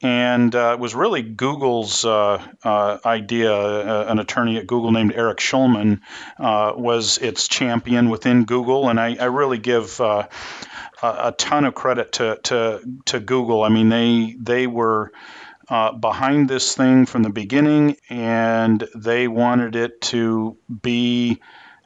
And 0.00 0.54
uh, 0.54 0.74
it 0.74 0.78
was 0.78 0.94
really 0.94 1.22
Google's 1.22 2.04
uh, 2.04 2.40
uh 2.62 2.98
idea. 3.04 3.52
Uh, 3.52 4.06
an 4.08 4.20
attorney 4.20 4.58
at 4.58 4.68
Google 4.68 4.92
named 4.92 5.12
Eric 5.12 5.38
Schulman 5.38 6.02
uh, 6.38 6.74
was 6.76 7.18
its 7.18 7.48
champion 7.48 8.10
within 8.10 8.44
Google. 8.44 8.88
And 8.88 9.00
I, 9.00 9.16
I 9.18 9.24
really 9.24 9.58
give 9.58 9.98
a, 9.98 10.28
a, 11.02 11.34
ton 11.36 11.64
of 11.64 11.74
credit 11.74 12.12
to, 12.12 12.38
to, 12.44 12.80
to 13.06 13.18
Google. 13.18 13.64
I 13.64 13.70
mean, 13.70 13.88
they, 13.88 14.36
they 14.38 14.68
were 14.68 15.10
behind 15.68 16.48
this 16.48 16.74
thing 16.74 17.06
from 17.06 17.22
the 17.22 17.30
beginning, 17.30 17.96
and 18.08 18.86
they 18.94 19.28
wanted 19.28 19.76
it 19.76 20.00
to 20.00 20.56
be 20.82 21.40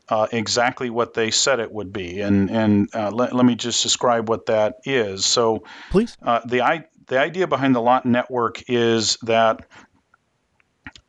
uh, 0.09 0.27
exactly 0.31 0.91
what 0.91 1.15
they 1.15 1.31
said 1.31 1.59
it 1.59 1.73
would 1.73 1.93
be. 1.93 2.21
And 2.21 2.51
and 2.51 2.95
uh, 2.95 3.11
let, 3.11 3.35
let 3.35 3.47
me 3.47 3.55
just 3.55 3.83
describe 3.83 4.29
what 4.29 4.47
that 4.47 4.77
is. 4.85 5.25
So, 5.25 5.65
please, 5.91 6.17
uh, 6.23 6.41
the 6.45 6.63
I, 6.63 6.85
the 7.07 7.19
idea 7.19 7.47
behind 7.47 7.75
the 7.75 7.81
Lot 7.81 8.05
Network 8.05 8.69
is 8.69 9.17
that 9.23 9.67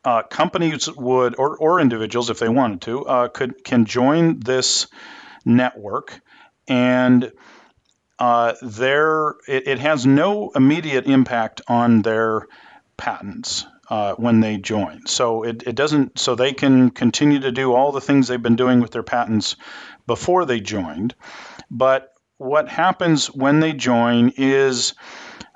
uh, 0.04 0.22
companies 0.22 0.88
would 0.90 1.34
or, 1.38 1.56
or 1.56 1.80
individuals, 1.80 2.30
if 2.30 2.38
they 2.38 2.48
wanted 2.48 2.82
to, 2.82 3.06
uh, 3.06 3.28
could 3.28 3.62
can 3.64 3.84
join 3.84 4.40
this 4.40 4.86
network 5.44 6.20
and 6.66 7.30
uh, 8.18 8.54
there 8.62 9.34
it, 9.48 9.66
it, 9.66 9.78
has 9.80 10.06
no 10.06 10.50
immediate 10.54 11.06
impact 11.06 11.60
on 11.68 12.00
their 12.02 12.46
patents 12.96 13.66
uh, 13.88 14.14
when 14.14 14.40
they 14.40 14.56
join. 14.56 15.06
So 15.06 15.42
it, 15.42 15.62
it 15.66 15.74
doesn't. 15.74 16.18
So 16.18 16.34
they 16.34 16.52
can 16.52 16.90
continue 16.90 17.40
to 17.40 17.52
do 17.52 17.74
all 17.74 17.92
the 17.92 18.00
things 18.00 18.28
they've 18.28 18.42
been 18.42 18.56
doing 18.56 18.80
with 18.80 18.90
their 18.90 19.02
patents 19.02 19.56
before 20.06 20.44
they 20.44 20.60
joined, 20.60 21.14
but 21.70 22.10
what 22.36 22.68
happens 22.68 23.26
when 23.28 23.60
they 23.60 23.72
join 23.72 24.32
is 24.36 24.94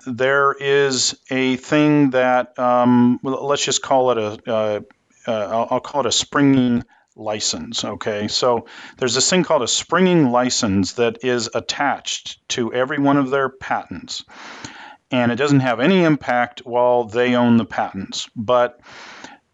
there 0.07 0.55
is 0.59 1.19
a 1.31 1.57
thing 1.57 2.11
that 2.11 2.59
um, 2.59 3.21
let's 3.23 3.65
just 3.65 3.83
call 3.83 4.13
it 4.13 4.19
a 4.19 4.53
uh, 4.53 4.81
uh, 5.27 5.67
I'll, 5.71 5.81
call 5.81 6.03
it 6.03 6.07
a 6.07 6.13
springing 6.13 6.85
license. 7.15 7.85
Okay, 7.85 8.29
so 8.29 8.67
there's 8.97 9.15
this 9.15 9.29
thing 9.29 9.45
called 9.45 9.63
a 9.63 9.69
springing 9.69 10.31
license 10.31 10.95
that 10.95 11.25
is 11.25 11.51
attached 11.53 12.41
to 12.51 12.73
every 12.73 12.99
one 12.99 13.19
of 13.19 13.29
their 13.31 13.51
patents, 13.51 14.25
and 15.11 15.33
it 15.33 15.37
doesn't 15.37 15.61
have 15.61 15.81
any 15.81 16.03
impact 16.05 16.61
while 16.67 17.05
they 17.05 17.35
own 17.35 17.57
the 17.57 17.65
patents. 17.65 18.29
But 18.37 18.81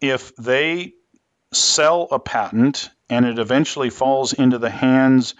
if 0.01 0.35
they 0.35 0.93
sell 1.53 2.07
a 2.11 2.19
patent 2.19 2.89
and 3.09 3.25
it 3.25 3.39
eventually 3.39 3.89
falls 3.89 4.33
into 4.33 4.57
the 4.57 4.69
hands 4.69 5.35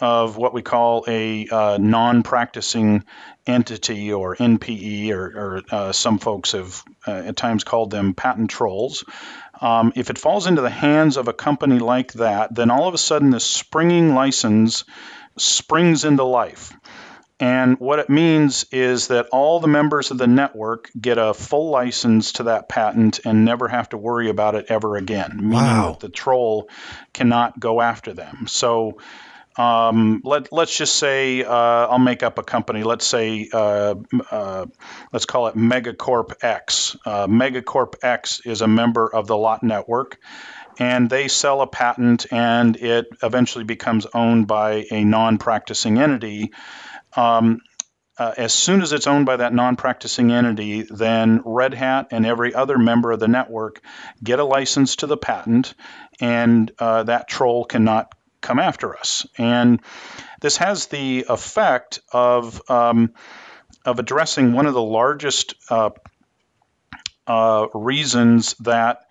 of 0.00 0.36
what 0.36 0.54
we 0.54 0.62
call 0.62 1.04
a 1.06 1.46
uh, 1.48 1.78
non 1.78 2.22
practicing 2.22 3.04
entity 3.46 4.12
or 4.12 4.34
NPE, 4.34 5.10
or, 5.10 5.24
or 5.26 5.62
uh, 5.70 5.92
some 5.92 6.18
folks 6.18 6.52
have 6.52 6.82
uh, 7.06 7.10
at 7.10 7.36
times 7.36 7.64
called 7.64 7.90
them 7.90 8.14
patent 8.14 8.50
trolls. 8.50 9.04
Um, 9.60 9.92
if 9.94 10.08
it 10.08 10.18
falls 10.18 10.46
into 10.46 10.62
the 10.62 10.70
hands 10.70 11.18
of 11.18 11.28
a 11.28 11.34
company 11.34 11.78
like 11.78 12.14
that, 12.14 12.54
then 12.54 12.70
all 12.70 12.88
of 12.88 12.94
a 12.94 12.98
sudden 12.98 13.30
this 13.30 13.44
springing 13.44 14.14
license 14.14 14.84
springs 15.36 16.04
into 16.04 16.24
life. 16.24 16.72
And 17.40 17.80
what 17.80 17.98
it 17.98 18.10
means 18.10 18.66
is 18.70 19.08
that 19.08 19.28
all 19.32 19.60
the 19.60 19.66
members 19.66 20.10
of 20.10 20.18
the 20.18 20.26
network 20.26 20.90
get 21.00 21.16
a 21.16 21.32
full 21.32 21.70
license 21.70 22.32
to 22.32 22.42
that 22.44 22.68
patent 22.68 23.20
and 23.24 23.46
never 23.46 23.66
have 23.66 23.88
to 23.88 23.96
worry 23.96 24.28
about 24.28 24.54
it 24.54 24.66
ever 24.68 24.96
again, 24.96 25.38
meaning 25.38 25.52
wow. 25.52 25.92
that 25.92 26.00
the 26.00 26.10
troll 26.10 26.68
cannot 27.14 27.58
go 27.58 27.80
after 27.80 28.12
them. 28.12 28.46
So 28.46 28.98
um, 29.56 30.20
let 30.22 30.52
let's 30.52 30.76
just 30.76 30.94
say 30.94 31.42
uh, 31.42 31.52
I'll 31.52 31.98
make 31.98 32.22
up 32.22 32.38
a 32.38 32.42
company. 32.42 32.82
Let's 32.82 33.06
say 33.06 33.48
uh, 33.52 33.94
uh, 34.30 34.66
let's 35.12 35.24
call 35.24 35.48
it 35.48 35.56
Megacorp 35.56 36.34
X. 36.42 36.96
Uh, 37.04 37.26
Megacorp 37.26 37.94
X 38.02 38.40
is 38.44 38.60
a 38.60 38.68
member 38.68 39.12
of 39.12 39.26
the 39.26 39.36
Lot 39.36 39.62
Network, 39.62 40.18
and 40.78 41.10
they 41.10 41.28
sell 41.28 41.62
a 41.62 41.66
patent, 41.66 42.26
and 42.30 42.76
it 42.76 43.08
eventually 43.22 43.64
becomes 43.64 44.06
owned 44.14 44.46
by 44.46 44.86
a 44.90 45.04
non-practicing 45.04 45.98
entity. 45.98 46.52
Um, 47.16 47.60
uh, 48.18 48.34
as 48.36 48.52
soon 48.52 48.82
as 48.82 48.92
it's 48.92 49.06
owned 49.06 49.24
by 49.24 49.36
that 49.36 49.54
non-practicing 49.54 50.30
entity, 50.30 50.82
then 50.82 51.40
Red 51.44 51.72
Hat 51.72 52.08
and 52.10 52.26
every 52.26 52.54
other 52.54 52.76
member 52.76 53.12
of 53.12 53.20
the 53.20 53.28
network 53.28 53.80
get 54.22 54.38
a 54.38 54.44
license 54.44 54.96
to 54.96 55.06
the 55.06 55.16
patent, 55.16 55.74
and 56.20 56.70
uh, 56.78 57.04
that 57.04 57.28
troll 57.28 57.64
cannot 57.64 58.12
come 58.42 58.58
after 58.58 58.96
us. 58.96 59.26
And 59.38 59.80
this 60.40 60.58
has 60.58 60.86
the 60.86 61.26
effect 61.28 62.00
of 62.12 62.60
um, 62.70 63.14
of 63.84 63.98
addressing 63.98 64.52
one 64.52 64.66
of 64.66 64.74
the 64.74 64.82
largest 64.82 65.54
uh, 65.70 65.90
uh, 67.26 67.68
reasons 67.72 68.54
that 68.60 69.06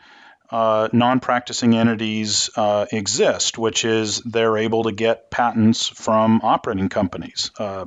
uh, 0.52 0.90
non-practicing 0.92 1.76
entities 1.76 2.50
uh, 2.56 2.86
exist, 2.92 3.58
which 3.58 3.86
is 3.86 4.20
they're 4.22 4.58
able 4.58 4.84
to 4.84 4.92
get 4.92 5.30
patents 5.30 5.88
from 5.88 6.42
operating 6.44 6.90
companies. 6.90 7.52
Uh, 7.58 7.86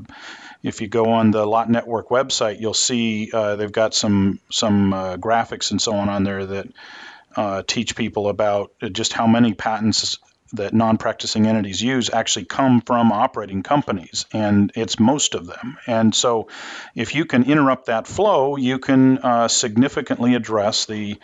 if 0.62 0.80
you 0.80 0.86
go 0.86 1.06
on 1.06 1.32
the 1.32 1.44
Lot 1.44 1.68
Network 1.68 2.08
website, 2.08 2.60
you'll 2.60 2.74
see 2.74 3.30
uh, 3.32 3.56
they've 3.56 3.72
got 3.72 3.94
some 3.94 4.38
some 4.50 4.92
graphics 4.92 5.72
and 5.72 5.82
so 5.82 5.94
on 5.94 6.08
on 6.08 6.22
there 6.22 6.46
that 6.46 7.66
teach 7.66 7.96
people 7.96 8.28
about 8.28 8.72
just 8.92 9.12
how 9.12 9.26
many 9.26 9.54
patents 9.54 10.18
that 10.52 10.74
non-practicing 10.74 11.46
entities 11.46 11.82
use 11.82 12.10
actually 12.10 12.44
come 12.44 12.80
from 12.80 13.12
operating 13.12 13.62
companies 13.62 14.26
and 14.32 14.72
it's 14.74 14.98
most 14.98 15.34
of 15.34 15.46
them. 15.46 15.78
And 15.86 16.14
so 16.14 16.48
if 16.94 17.14
you 17.14 17.24
can 17.24 17.44
interrupt 17.44 17.86
that 17.86 18.06
flow 18.06 18.56
you 18.56 18.78
can 18.78 19.18
uh, 19.18 19.48
significantly 19.48 20.34
address 20.34 20.86
the 20.86 21.18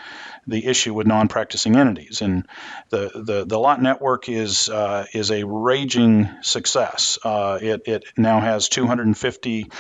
the 0.49 0.67
issue 0.67 0.95
with 0.95 1.07
non-practicing 1.07 1.77
entities. 1.77 2.23
And 2.23 2.47
the 2.89 3.11
the, 3.15 3.45
the 3.45 3.59
lot 3.59 3.81
network 3.81 4.29
is 4.29 4.69
uh, 4.69 5.07
is 5.13 5.31
a 5.31 5.45
raging 5.45 6.29
success. 6.43 7.19
Uh, 7.23 7.59
it, 7.61 7.83
it 7.87 8.05
now 8.17 8.41
has 8.41 8.69
250 8.69 9.71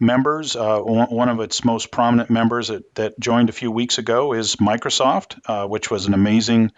members. 0.00 0.56
Uh, 0.56 0.78
one 0.80 1.28
of 1.28 1.40
its 1.40 1.64
most 1.64 1.90
prominent 1.90 2.30
members 2.30 2.68
that, 2.68 2.94
that, 2.96 3.18
joined 3.20 3.48
a 3.48 3.52
few 3.52 3.70
weeks 3.70 3.98
ago 3.98 4.32
is 4.32 4.56
Microsoft, 4.56 5.38
uh, 5.46 5.66
which 5.66 5.90
was 5.90 6.06
an 6.06 6.14
amazing 6.14 6.72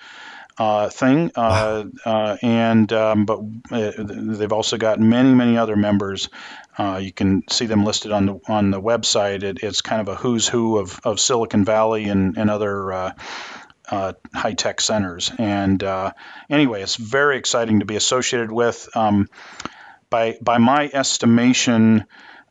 uh, 0.58 0.88
thing. 0.88 1.30
Uh, 1.34 1.84
uh, 2.04 2.36
and 2.42 2.92
um, 2.92 3.24
but 3.24 3.40
uh, 3.70 3.92
they've 3.98 4.52
also 4.52 4.76
got 4.76 5.00
many 5.00 5.34
many 5.34 5.56
other 5.56 5.76
members. 5.76 6.28
Uh, 6.76 7.00
you 7.02 7.12
can 7.12 7.42
see 7.50 7.66
them 7.66 7.84
listed 7.84 8.12
on 8.12 8.26
the 8.26 8.40
on 8.48 8.70
the 8.70 8.80
website. 8.80 9.42
It, 9.42 9.62
it's 9.62 9.80
kind 9.80 10.00
of 10.00 10.08
a 10.08 10.14
who's 10.14 10.48
who 10.48 10.78
of, 10.78 11.00
of 11.04 11.20
Silicon 11.20 11.64
Valley 11.64 12.04
and 12.04 12.36
and 12.36 12.50
other. 12.50 12.92
Uh, 12.92 13.12
high 14.34 14.52
tech 14.52 14.82
centers. 14.82 15.32
And 15.38 15.82
anyway, 16.50 16.82
it's 16.82 16.96
very 16.96 17.38
exciting 17.38 17.80
to 17.80 17.86
be 17.86 17.96
associated 17.96 18.52
with. 18.52 18.86
Um, 18.94 19.28
by, 20.10 20.36
by 20.42 20.58
my 20.58 20.90
estimation, 20.92 22.04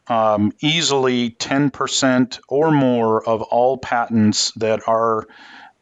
um, 0.08 0.51
easily 0.62 1.30
10% 1.32 2.39
or 2.47 2.72
more 2.72 3.24
of 3.24 3.41
all 3.43 3.78
patents 3.78 4.51
that 4.53 4.88
are 4.88 5.28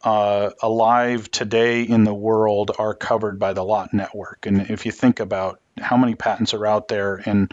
uh, 0.06 0.50
alive 0.62 1.28
today 1.32 1.82
in 1.82 2.04
the 2.04 2.14
world 2.14 2.70
are 2.78 2.94
covered 2.94 3.40
by 3.40 3.52
the 3.54 3.64
lot 3.64 3.92
network. 3.92 4.46
And 4.46 4.70
if 4.70 4.86
you 4.86 4.92
think 4.92 5.18
about 5.18 5.60
how 5.78 5.96
many 5.96 6.14
patents 6.14 6.54
are 6.54 6.64
out 6.64 6.86
there 6.86 7.16
and 7.16 7.52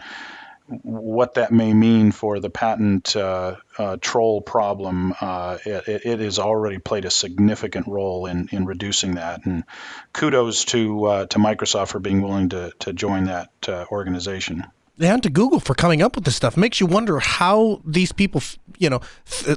what 0.66 1.34
that 1.34 1.52
may 1.52 1.74
mean 1.74 2.12
for 2.12 2.38
the 2.38 2.48
patent 2.48 3.16
uh, 3.16 3.56
uh, 3.76 3.96
troll 4.00 4.40
problem, 4.40 5.14
uh, 5.20 5.58
it, 5.66 6.06
it, 6.06 6.20
has 6.20 6.38
already 6.38 6.78
played 6.78 7.04
a 7.04 7.10
significant 7.10 7.88
role 7.88 8.26
in, 8.26 8.48
in 8.52 8.66
reducing 8.66 9.16
that. 9.16 9.44
And 9.46 9.64
kudos 10.12 10.64
to 10.66 11.04
uh, 11.06 11.26
to 11.26 11.38
Microsoft 11.38 11.88
for 11.88 11.98
being 11.98 12.22
willing 12.22 12.50
to, 12.50 12.70
to 12.78 12.92
join 12.92 13.24
that 13.24 13.50
uh, 13.66 13.84
organization 13.90 14.64
and 15.00 15.22
to 15.22 15.30
Google 15.30 15.60
for 15.60 15.74
coming 15.74 16.02
up 16.02 16.14
with 16.14 16.24
this 16.24 16.36
stuff. 16.36 16.56
It 16.56 16.60
makes 16.60 16.80
you 16.80 16.86
wonder 16.86 17.18
how 17.18 17.80
these 17.84 18.12
people, 18.12 18.42
you 18.78 18.90
know, 18.90 19.00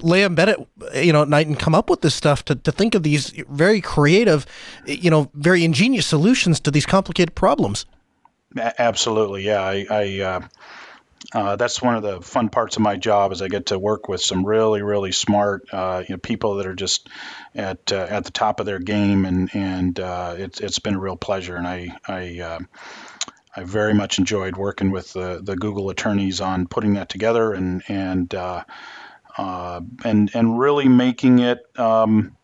lay 0.02 0.24
in 0.24 0.36
bed 0.36 0.50
at, 0.50 0.60
you 0.96 1.14
know, 1.14 1.22
at 1.22 1.30
night 1.30 1.48
and 1.48 1.60
come 1.60 1.76
up 1.76 1.90
with 1.90 2.02
this 2.02 2.16
stuff 2.16 2.44
to, 2.46 2.56
to 2.56 2.72
think 2.72 2.96
of 2.96 3.04
these 3.04 3.30
very 3.50 3.82
creative, 3.82 4.46
you 4.86 5.12
know, 5.12 5.30
very 5.34 5.64
ingenious 5.64 6.08
solutions 6.08 6.60
to 6.62 6.72
these 6.72 6.86
complicated 6.86 7.36
problems. 7.36 7.86
Absolutely. 8.56 9.44
Yeah. 9.44 9.62
I, 9.62 9.86
I 9.90 10.22
uh, 10.22 10.42
uh, 11.34 11.56
that's 11.56 11.82
one 11.82 11.96
of 11.96 12.04
the 12.04 12.22
fun 12.22 12.50
parts 12.50 12.78
of 12.78 12.82
my 12.82 12.96
job 12.96 13.32
is 13.32 13.42
I 13.42 13.48
get 13.48 13.68
to 13.68 13.80
work 13.80 14.08
with 14.08 14.22
some 14.22 14.46
really, 14.46 14.82
really 14.82 15.12
smart 15.12 15.68
uh, 15.74 16.04
you 16.08 16.16
know, 16.16 16.20
people 16.20 16.56
that 16.56 16.68
are 16.68 16.76
just 16.76 17.10
at 17.54 17.92
uh, 17.92 18.08
at 18.10 18.24
the 18.24 18.32
top 18.32 18.60
of 18.60 18.66
their 18.66 18.80
game, 18.80 19.26
and 19.26 19.50
and 19.54 20.00
uh, 20.00 20.36
it's 20.38 20.60
it's 20.62 20.80
been 20.80 20.96
a 20.96 21.00
real 21.00 21.18
pleasure. 21.18 21.56
And 21.56 21.68
I 21.68 21.90
I 22.08 22.40
uh, 22.40 22.60
I 23.58 23.64
very 23.64 23.96
much 23.96 24.20
enjoyed 24.20 24.56
working 24.56 24.92
with 24.92 25.14
the, 25.14 25.42
the 25.44 25.56
Google 25.56 25.90
attorneys 25.90 26.42
on 26.42 26.68
putting 26.68 26.94
that 26.94 27.10
together 27.10 27.54
and 27.54 27.82
and 27.88 28.34
uh, 28.36 28.64
uh, 29.36 29.82
and 30.06 30.30
and 30.36 30.60
really 30.60 30.88
making 30.88 31.40
it 31.40 31.60
um, 31.76 32.38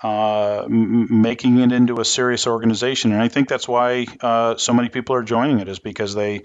uh, 0.00 0.62
m- 0.62 1.22
making 1.22 1.58
it 1.58 1.72
into 1.72 2.00
a 2.00 2.04
serious 2.04 2.46
organization. 2.46 3.12
And 3.12 3.20
I 3.20 3.26
think 3.26 3.48
that's 3.48 3.66
why 3.66 4.06
uh, 4.20 4.56
so 4.56 4.72
many 4.72 4.90
people 4.90 5.16
are 5.16 5.24
joining 5.24 5.58
it 5.58 5.68
is 5.68 5.80
because 5.80 6.14
they 6.14 6.42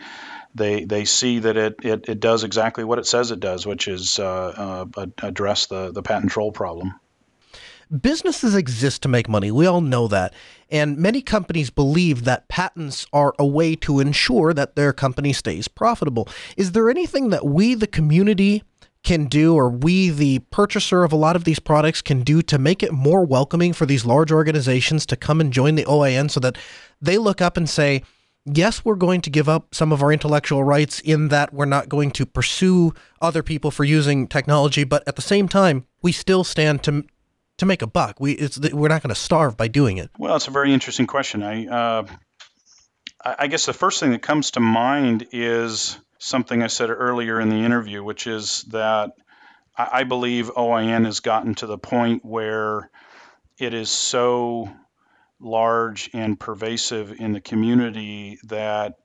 they 0.55 0.83
they 0.83 1.05
see 1.05 1.37
that 1.39 1.55
it, 1.55 1.75
it, 1.83 2.09
it 2.09 2.19
does 2.19 2.43
exactly 2.43 2.83
what 2.83 2.97
it 2.97 3.05
says 3.05 3.29
it 3.29 3.39
does, 3.39 3.67
which 3.67 3.87
is 3.87 4.17
uh, 4.17 4.85
uh, 4.97 5.05
address 5.21 5.67
the 5.67 5.91
the 5.91 6.01
patent 6.01 6.31
troll 6.31 6.51
problem. 6.51 6.99
Businesses 8.01 8.55
exist 8.55 9.01
to 9.03 9.07
make 9.07 9.29
money. 9.29 9.51
We 9.51 9.65
all 9.65 9.81
know 9.81 10.07
that. 10.07 10.33
And 10.69 10.97
many 10.97 11.21
companies 11.21 11.69
believe 11.69 12.25
that 12.25 12.47
patents 12.49 13.07
are 13.13 13.33
a 13.39 13.45
way 13.45 13.75
to 13.77 13.99
ensure 13.99 14.53
that 14.53 14.75
their 14.75 14.91
company 14.91 15.31
stays 15.31 15.67
profitable. 15.67 16.27
Is 16.57 16.73
there 16.73 16.89
anything 16.89 17.29
that 17.29 17.45
we, 17.45 17.75
the 17.75 17.87
community, 17.87 18.63
can 19.03 19.27
do, 19.27 19.55
or 19.55 19.69
we, 19.69 20.09
the 20.09 20.39
purchaser 20.51 21.05
of 21.05 21.13
a 21.13 21.17
lot 21.17 21.37
of 21.37 21.45
these 21.45 21.59
products, 21.59 22.01
can 22.01 22.23
do 22.23 22.41
to 22.41 22.57
make 22.57 22.83
it 22.83 22.91
more 22.91 23.25
welcoming 23.25 23.71
for 23.71 23.85
these 23.85 24.05
large 24.05 24.33
organizations 24.33 25.05
to 25.05 25.15
come 25.15 25.39
and 25.39 25.53
join 25.53 25.75
the 25.75 25.85
OAN 25.85 26.29
so 26.29 26.41
that 26.41 26.57
they 27.01 27.17
look 27.17 27.41
up 27.41 27.55
and 27.55 27.69
say, 27.69 28.03
yes, 28.43 28.83
we're 28.83 28.95
going 28.95 29.21
to 29.21 29.29
give 29.29 29.47
up 29.47 29.73
some 29.73 29.93
of 29.93 30.01
our 30.01 30.11
intellectual 30.11 30.63
rights 30.63 30.99
in 30.99 31.29
that 31.29 31.53
we're 31.53 31.65
not 31.65 31.87
going 31.87 32.11
to 32.11 32.25
pursue 32.25 32.93
other 33.21 33.43
people 33.43 33.71
for 33.71 33.85
using 33.85 34.27
technology, 34.27 34.83
but 34.83 35.07
at 35.07 35.15
the 35.15 35.21
same 35.21 35.47
time, 35.47 35.85
we 36.01 36.11
still 36.11 36.43
stand 36.43 36.83
to 36.83 37.05
to 37.57 37.65
make 37.65 37.81
a 37.81 37.87
buck. 37.87 38.19
We 38.19 38.49
we're 38.71 38.87
not 38.87 39.01
going 39.01 39.13
to 39.13 39.19
starve 39.19 39.57
by 39.57 39.67
doing 39.67 39.97
it. 39.97 40.09
Well, 40.17 40.35
it's 40.35 40.47
a 40.47 40.51
very 40.51 40.73
interesting 40.73 41.07
question. 41.07 41.43
I 41.43 41.67
uh, 41.67 42.07
I 43.23 43.47
guess 43.47 43.65
the 43.65 43.73
first 43.73 43.99
thing 43.99 44.11
that 44.11 44.21
comes 44.21 44.51
to 44.51 44.59
mind 44.59 45.27
is 45.31 45.97
something 46.19 46.61
I 46.61 46.67
said 46.67 46.89
earlier 46.89 47.39
in 47.39 47.49
the 47.49 47.63
interview, 47.63 48.03
which 48.03 48.27
is 48.27 48.63
that 48.69 49.11
I 49.77 50.03
believe 50.03 50.51
OIN 50.55 51.05
has 51.05 51.19
gotten 51.19 51.55
to 51.55 51.67
the 51.67 51.77
point 51.77 52.25
where 52.25 52.89
it 53.59 53.73
is 53.73 53.89
so 53.89 54.71
large 55.39 56.09
and 56.13 56.39
pervasive 56.39 57.11
in 57.19 57.33
the 57.33 57.41
community 57.41 58.39
that 58.45 58.95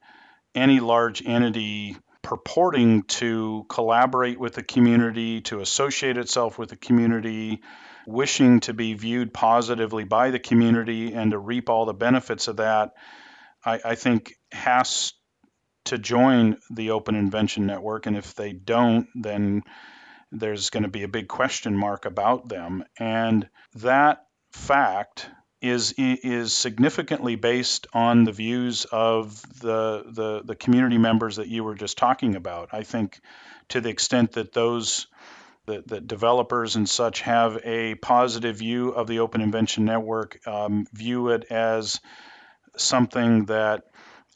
any 0.54 0.80
large 0.80 1.22
entity 1.26 1.96
purporting 2.22 3.02
to 3.02 3.66
collaborate 3.68 4.38
with 4.38 4.54
the 4.54 4.62
community, 4.62 5.40
to 5.42 5.60
associate 5.60 6.16
itself 6.16 6.58
with 6.58 6.70
the 6.70 6.76
community, 6.76 7.60
wishing 8.06 8.60
to 8.60 8.74
be 8.74 8.94
viewed 8.94 9.32
positively 9.32 10.04
by 10.04 10.30
the 10.30 10.38
community 10.38 11.12
and 11.12 11.30
to 11.30 11.38
reap 11.38 11.68
all 11.68 11.84
the 11.84 11.94
benefits 11.94 12.48
of 12.48 12.56
that, 12.56 12.92
I, 13.64 13.80
I 13.84 13.94
think 13.94 14.34
has 14.50 15.12
to 15.84 15.98
join 15.98 16.58
the 16.70 16.90
Open 16.90 17.14
Invention 17.14 17.66
Network. 17.66 18.06
And 18.06 18.16
if 18.16 18.34
they 18.34 18.52
don't, 18.52 19.08
then 19.14 19.62
there's 20.30 20.70
going 20.70 20.84
to 20.84 20.88
be 20.88 21.02
a 21.02 21.08
big 21.08 21.28
question 21.28 21.76
mark 21.76 22.04
about 22.06 22.48
them. 22.48 22.84
And 22.98 23.48
that 23.74 24.26
fact 24.52 25.28
is 25.60 25.94
is 25.96 26.52
significantly 26.52 27.36
based 27.36 27.86
on 27.92 28.24
the 28.24 28.32
views 28.32 28.84
of 28.90 29.40
the, 29.60 30.04
the 30.10 30.42
the 30.44 30.56
community 30.56 30.98
members 30.98 31.36
that 31.36 31.48
you 31.48 31.62
were 31.62 31.76
just 31.76 31.96
talking 31.96 32.34
about. 32.34 32.70
I 32.72 32.82
think 32.82 33.20
to 33.68 33.80
the 33.80 33.88
extent 33.88 34.32
that 34.32 34.52
those 34.52 35.06
that, 35.66 35.88
that 35.88 36.06
developers 36.06 36.76
and 36.76 36.88
such 36.88 37.20
have 37.22 37.58
a 37.64 37.94
positive 37.96 38.56
view 38.56 38.90
of 38.90 39.06
the 39.06 39.20
Open 39.20 39.40
Invention 39.40 39.84
Network, 39.84 40.40
um, 40.46 40.86
view 40.92 41.28
it 41.28 41.46
as 41.50 42.00
something 42.76 43.46
that 43.46 43.84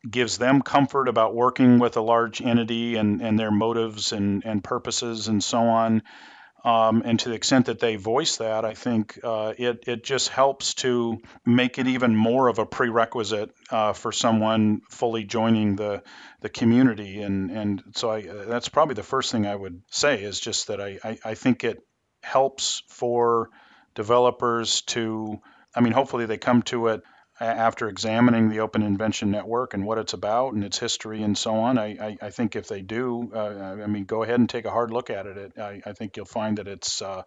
gives 0.08 0.38
them 0.38 0.62
comfort 0.62 1.08
about 1.08 1.34
working 1.34 1.78
with 1.78 1.96
a 1.96 2.00
large 2.00 2.40
entity 2.40 2.96
and, 2.96 3.20
and 3.20 3.38
their 3.38 3.50
motives 3.50 4.12
and, 4.12 4.44
and 4.44 4.62
purposes 4.62 5.28
and 5.28 5.42
so 5.42 5.58
on. 5.58 6.02
Um, 6.66 7.02
and 7.04 7.20
to 7.20 7.28
the 7.28 7.36
extent 7.36 7.66
that 7.66 7.78
they 7.78 7.94
voice 7.94 8.38
that, 8.38 8.64
I 8.64 8.74
think 8.74 9.20
uh, 9.22 9.54
it 9.56 9.84
it 9.86 10.02
just 10.02 10.30
helps 10.30 10.74
to 10.74 11.18
make 11.44 11.78
it 11.78 11.86
even 11.86 12.16
more 12.16 12.48
of 12.48 12.58
a 12.58 12.66
prerequisite 12.66 13.52
uh, 13.70 13.92
for 13.92 14.10
someone 14.10 14.80
fully 14.90 15.22
joining 15.22 15.76
the 15.76 16.02
the 16.40 16.48
community. 16.48 17.22
And 17.22 17.52
and 17.52 17.82
so 17.94 18.10
I, 18.10 18.22
that's 18.22 18.68
probably 18.68 18.96
the 18.96 19.04
first 19.04 19.30
thing 19.30 19.46
I 19.46 19.54
would 19.54 19.80
say 19.92 20.20
is 20.20 20.40
just 20.40 20.66
that 20.66 20.80
I, 20.80 20.98
I, 21.04 21.18
I 21.24 21.34
think 21.34 21.62
it 21.62 21.78
helps 22.20 22.82
for 22.88 23.50
developers 23.94 24.82
to. 24.82 25.40
I 25.72 25.82
mean, 25.82 25.92
hopefully 25.92 26.26
they 26.26 26.38
come 26.38 26.62
to 26.62 26.88
it 26.88 27.02
after 27.40 27.88
examining 27.88 28.48
the 28.48 28.60
Open 28.60 28.82
Invention 28.82 29.30
Network 29.30 29.74
and 29.74 29.84
what 29.84 29.98
it's 29.98 30.14
about 30.14 30.54
and 30.54 30.64
its 30.64 30.78
history 30.78 31.22
and 31.22 31.36
so 31.36 31.56
on, 31.56 31.78
I, 31.78 31.86
I, 31.86 32.18
I 32.22 32.30
think 32.30 32.56
if 32.56 32.68
they 32.68 32.82
do, 32.82 33.30
uh, 33.34 33.78
I 33.82 33.86
mean, 33.86 34.04
go 34.04 34.22
ahead 34.22 34.38
and 34.38 34.48
take 34.48 34.64
a 34.64 34.70
hard 34.70 34.90
look 34.90 35.10
at 35.10 35.26
it. 35.26 35.36
it 35.36 35.58
I, 35.58 35.82
I, 35.84 35.92
think 35.92 36.16
you'll 36.16 36.26
find 36.26 36.58
that 36.58 36.68
it's 36.68 37.02
uh, 37.02 37.22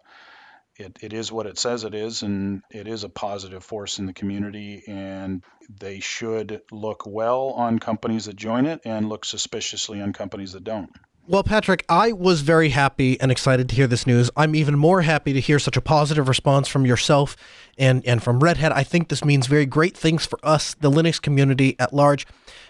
it, 0.76 0.98
it 1.00 1.12
is 1.12 1.30
what 1.30 1.46
it 1.46 1.58
says 1.58 1.84
it 1.84 1.94
is, 1.94 2.22
and 2.22 2.62
it 2.70 2.88
is 2.88 3.04
a 3.04 3.08
positive 3.08 3.62
force 3.62 3.98
in 3.98 4.06
the 4.06 4.12
community. 4.12 4.82
And 4.88 5.44
they 5.68 6.00
should 6.00 6.62
look 6.72 7.04
well 7.06 7.50
on 7.50 7.78
companies 7.78 8.24
that 8.24 8.36
join 8.36 8.66
it 8.66 8.80
and 8.84 9.08
look 9.08 9.24
suspiciously 9.24 10.00
on 10.00 10.12
companies 10.12 10.52
that 10.52 10.64
don't. 10.64 10.90
Well, 11.30 11.44
Patrick, 11.44 11.84
I 11.88 12.10
was 12.10 12.40
very 12.40 12.70
happy 12.70 13.20
and 13.20 13.30
excited 13.30 13.68
to 13.68 13.76
hear 13.76 13.86
this 13.86 14.04
news. 14.04 14.32
I'm 14.36 14.56
even 14.56 14.76
more 14.76 15.02
happy 15.02 15.32
to 15.32 15.38
hear 15.38 15.60
such 15.60 15.76
a 15.76 15.80
positive 15.80 16.26
response 16.26 16.66
from 16.66 16.84
yourself 16.84 17.36
and, 17.78 18.04
and 18.04 18.20
from 18.20 18.40
Red 18.40 18.56
Hat. 18.56 18.72
I 18.76 18.82
think 18.82 19.08
this 19.08 19.24
means 19.24 19.46
very 19.46 19.64
great 19.64 19.96
things 19.96 20.26
for 20.26 20.40
us, 20.42 20.74
the 20.74 20.90
Linux 20.90 21.22
community 21.22 21.76
at 21.78 21.92
large. 21.92 22.26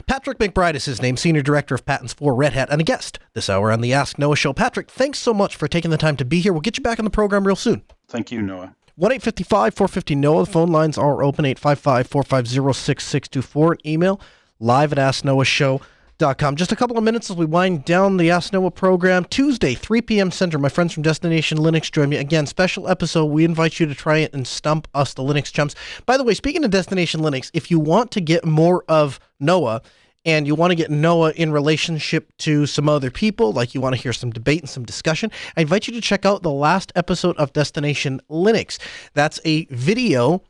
Patrick 0.06 0.36
McBride 0.36 0.74
is 0.74 0.84
his 0.84 1.00
name, 1.00 1.16
Senior 1.16 1.40
Director 1.40 1.74
of 1.74 1.86
Patents 1.86 2.12
for 2.12 2.34
Red 2.34 2.52
Hat, 2.52 2.68
and 2.70 2.82
a 2.82 2.84
guest 2.84 3.18
this 3.32 3.48
hour 3.48 3.72
on 3.72 3.80
the 3.80 3.94
Ask 3.94 4.18
Noah 4.18 4.36
Show. 4.36 4.52
Patrick, 4.52 4.90
thanks 4.90 5.18
so 5.18 5.32
much 5.32 5.56
for 5.56 5.66
taking 5.66 5.90
the 5.90 5.96
time 5.96 6.18
to 6.18 6.24
be 6.26 6.40
here. 6.40 6.52
We'll 6.52 6.61
get 6.61 6.76
you 6.76 6.82
back 6.82 6.98
on 6.98 7.06
the 7.06 7.11
program 7.11 7.46
real 7.46 7.56
soon. 7.56 7.80
Thank 8.08 8.30
you, 8.30 8.42
Noah. 8.42 8.76
1 8.96 9.11
855 9.11 9.72
450 9.72 10.14
Noah. 10.16 10.44
The 10.44 10.52
phone 10.52 10.68
lines 10.68 10.98
are 10.98 11.22
open 11.22 11.46
855 11.46 12.08
450 12.08 12.78
6624. 12.78 13.78
Email 13.86 14.20
live 14.58 14.92
at 14.92 14.98
asknoahshow.com 14.98 15.86
Com. 16.20 16.54
Just 16.54 16.70
a 16.70 16.76
couple 16.76 16.98
of 16.98 17.02
minutes 17.02 17.30
as 17.30 17.36
we 17.36 17.46
wind 17.46 17.86
down 17.86 18.18
the 18.18 18.30
Ask 18.30 18.52
Noah 18.52 18.70
program. 18.70 19.24
Tuesday, 19.24 19.72
3 19.72 20.02
p.m. 20.02 20.30
Central. 20.30 20.60
My 20.60 20.68
friends 20.68 20.92
from 20.92 21.02
Destination 21.02 21.56
Linux 21.56 21.90
join 21.90 22.10
me. 22.10 22.18
Again, 22.18 22.44
special 22.44 22.88
episode. 22.88 23.24
We 23.26 23.42
invite 23.42 23.80
you 23.80 23.86
to 23.86 23.94
try 23.94 24.18
it 24.18 24.34
and 24.34 24.46
stump 24.46 24.86
us, 24.92 25.14
the 25.14 25.22
Linux 25.22 25.50
chumps. 25.50 25.74
By 26.04 26.18
the 26.18 26.22
way, 26.22 26.34
speaking 26.34 26.62
of 26.62 26.70
Destination 26.70 27.22
Linux, 27.22 27.50
if 27.54 27.70
you 27.70 27.80
want 27.80 28.10
to 28.10 28.20
get 28.20 28.44
more 28.44 28.84
of 28.86 29.18
Noah, 29.40 29.80
and 30.26 30.46
you 30.46 30.54
want 30.54 30.70
to 30.70 30.74
get 30.74 30.90
Noah 30.90 31.32
in 31.32 31.50
relationship 31.50 32.36
to 32.38 32.66
some 32.66 32.86
other 32.86 33.10
people, 33.10 33.52
like 33.54 33.74
you 33.74 33.80
want 33.80 33.96
to 33.96 34.00
hear 34.02 34.12
some 34.12 34.30
debate 34.30 34.60
and 34.60 34.68
some 34.68 34.84
discussion, 34.84 35.30
I 35.56 35.62
invite 35.62 35.86
you 35.86 35.94
to 35.94 36.02
check 36.02 36.26
out 36.26 36.42
the 36.42 36.50
last 36.50 36.92
episode 36.94 37.34
of 37.38 37.54
Destination 37.54 38.20
Linux. 38.28 38.78
That's 39.14 39.40
a 39.46 39.64
video 39.70 40.42